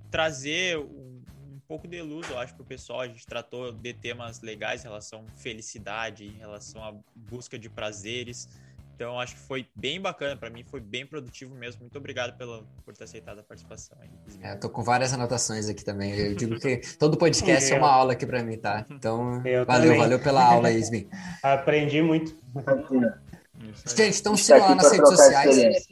trazer 0.09 0.77
um, 0.77 1.21
um 1.51 1.59
pouco 1.67 1.87
de 1.87 2.01
luz, 2.01 2.29
eu 2.29 2.39
acho, 2.39 2.55
para 2.55 2.63
o 2.63 2.65
pessoal. 2.65 3.01
A 3.01 3.07
gente 3.07 3.25
tratou 3.27 3.73
de 3.73 3.93
temas 3.93 4.41
legais 4.41 4.81
em 4.81 4.87
relação 4.87 5.25
à 5.27 5.37
felicidade, 5.37 6.25
em 6.25 6.37
relação 6.37 6.81
à 6.81 6.95
busca 7.13 7.59
de 7.59 7.69
prazeres. 7.69 8.47
Então, 8.95 9.19
acho 9.19 9.35
que 9.35 9.41
foi 9.41 9.67
bem 9.75 9.99
bacana 9.99 10.37
para 10.37 10.49
mim, 10.49 10.63
foi 10.63 10.79
bem 10.79 11.05
produtivo 11.05 11.53
mesmo. 11.53 11.81
Muito 11.81 11.97
obrigado 11.97 12.37
pela, 12.37 12.63
por 12.85 12.95
ter 12.95 13.03
aceitado 13.03 13.39
a 13.39 13.43
participação. 13.43 13.97
Aí, 13.99 14.09
é, 14.41 14.55
tô 14.55 14.69
com 14.69 14.81
várias 14.81 15.11
anotações 15.11 15.67
aqui 15.67 15.83
também. 15.83 16.15
Eu 16.15 16.33
digo 16.33 16.57
que 16.57 16.77
todo 16.97 17.17
podcast 17.17 17.73
é 17.73 17.77
uma 17.77 17.91
aula 17.91 18.13
aqui 18.13 18.25
para 18.25 18.41
mim, 18.41 18.57
tá? 18.57 18.85
Então, 18.89 19.45
eu 19.45 19.65
valeu, 19.65 19.83
também. 19.83 19.99
valeu 19.99 20.19
pela 20.19 20.45
aula, 20.45 20.71
Ismin. 20.71 21.09
Aprendi 21.43 22.01
muito. 22.01 22.37
Gente, 23.85 24.19
então 24.19 24.37
siga 24.37 24.59
lá 24.59 24.75
nas 24.75 24.89
redes 24.89 25.09
sociais. 25.09 25.87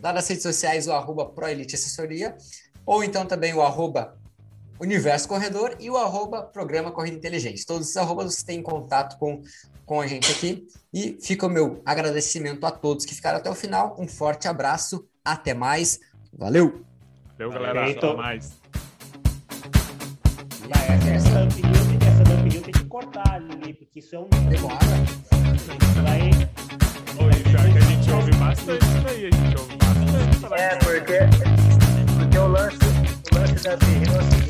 lá 0.00 0.12
nas 0.12 0.28
redes 0.28 0.42
sociais, 0.44 0.86
o 0.86 0.92
arroba 0.92 1.26
ProElite 1.26 1.74
Assessoria, 1.74 2.36
ou 2.86 3.02
então 3.02 3.26
também 3.26 3.52
o 3.52 3.62
arroba 3.62 4.16
Universo 4.80 5.28
Corredor 5.28 5.76
e 5.78 5.88
o 5.90 5.96
arroba 5.96 6.42
Programa 6.42 6.90
Corrida 6.90 7.16
Inteligente. 7.16 7.64
Todos 7.64 7.86
esses 7.86 7.96
arrobas 7.96 8.34
você 8.34 8.44
tem 8.44 8.60
contato 8.60 9.16
com, 9.18 9.40
com 9.92 10.00
a 10.00 10.06
gente 10.06 10.32
aqui. 10.32 10.66
E 10.92 11.18
fica 11.20 11.46
o 11.46 11.50
meu 11.50 11.82
agradecimento 11.84 12.64
a 12.64 12.70
todos 12.70 13.04
que 13.04 13.14
ficaram 13.14 13.36
até 13.36 13.50
o 13.50 13.54
final. 13.54 13.94
Um 13.98 14.08
forte 14.08 14.48
abraço, 14.48 15.06
até 15.22 15.52
mais. 15.52 16.00
Valeu! 16.32 16.82
Valeu, 17.38 17.52
galera. 17.52 17.90
Até 17.90 18.14
mais. 18.14 18.58
Essa 21.14 21.44
opinião, 21.44 21.72
essa 22.08 22.22
opinião 22.22 22.62
tem 22.62 22.72
que 22.72 22.84
cortar 22.86 23.34
ali, 23.34 23.74
porque 23.74 23.98
isso 23.98 24.16
é 24.16 24.18
um. 24.18 24.28
Demora. 24.48 24.78
Vai. 26.02 26.30
Oi, 27.26 27.42
pior 27.42 27.70
que 27.70 27.78
a 27.78 27.80
gente 27.80 28.10
ouve 28.10 28.30
bastante 28.36 28.84
isso 28.86 29.08
aí, 29.08 29.26
a 29.26 29.30
gente 29.30 29.56
ouve 29.58 29.76
bastante. 29.76 30.62
É, 30.62 30.76
porque, 30.76 31.18
porque 32.18 32.38
o 32.38 32.46
lance, 32.46 32.76
o 33.30 33.34
lance 33.34 33.62
da 33.62 33.74
opinião 33.74 34.42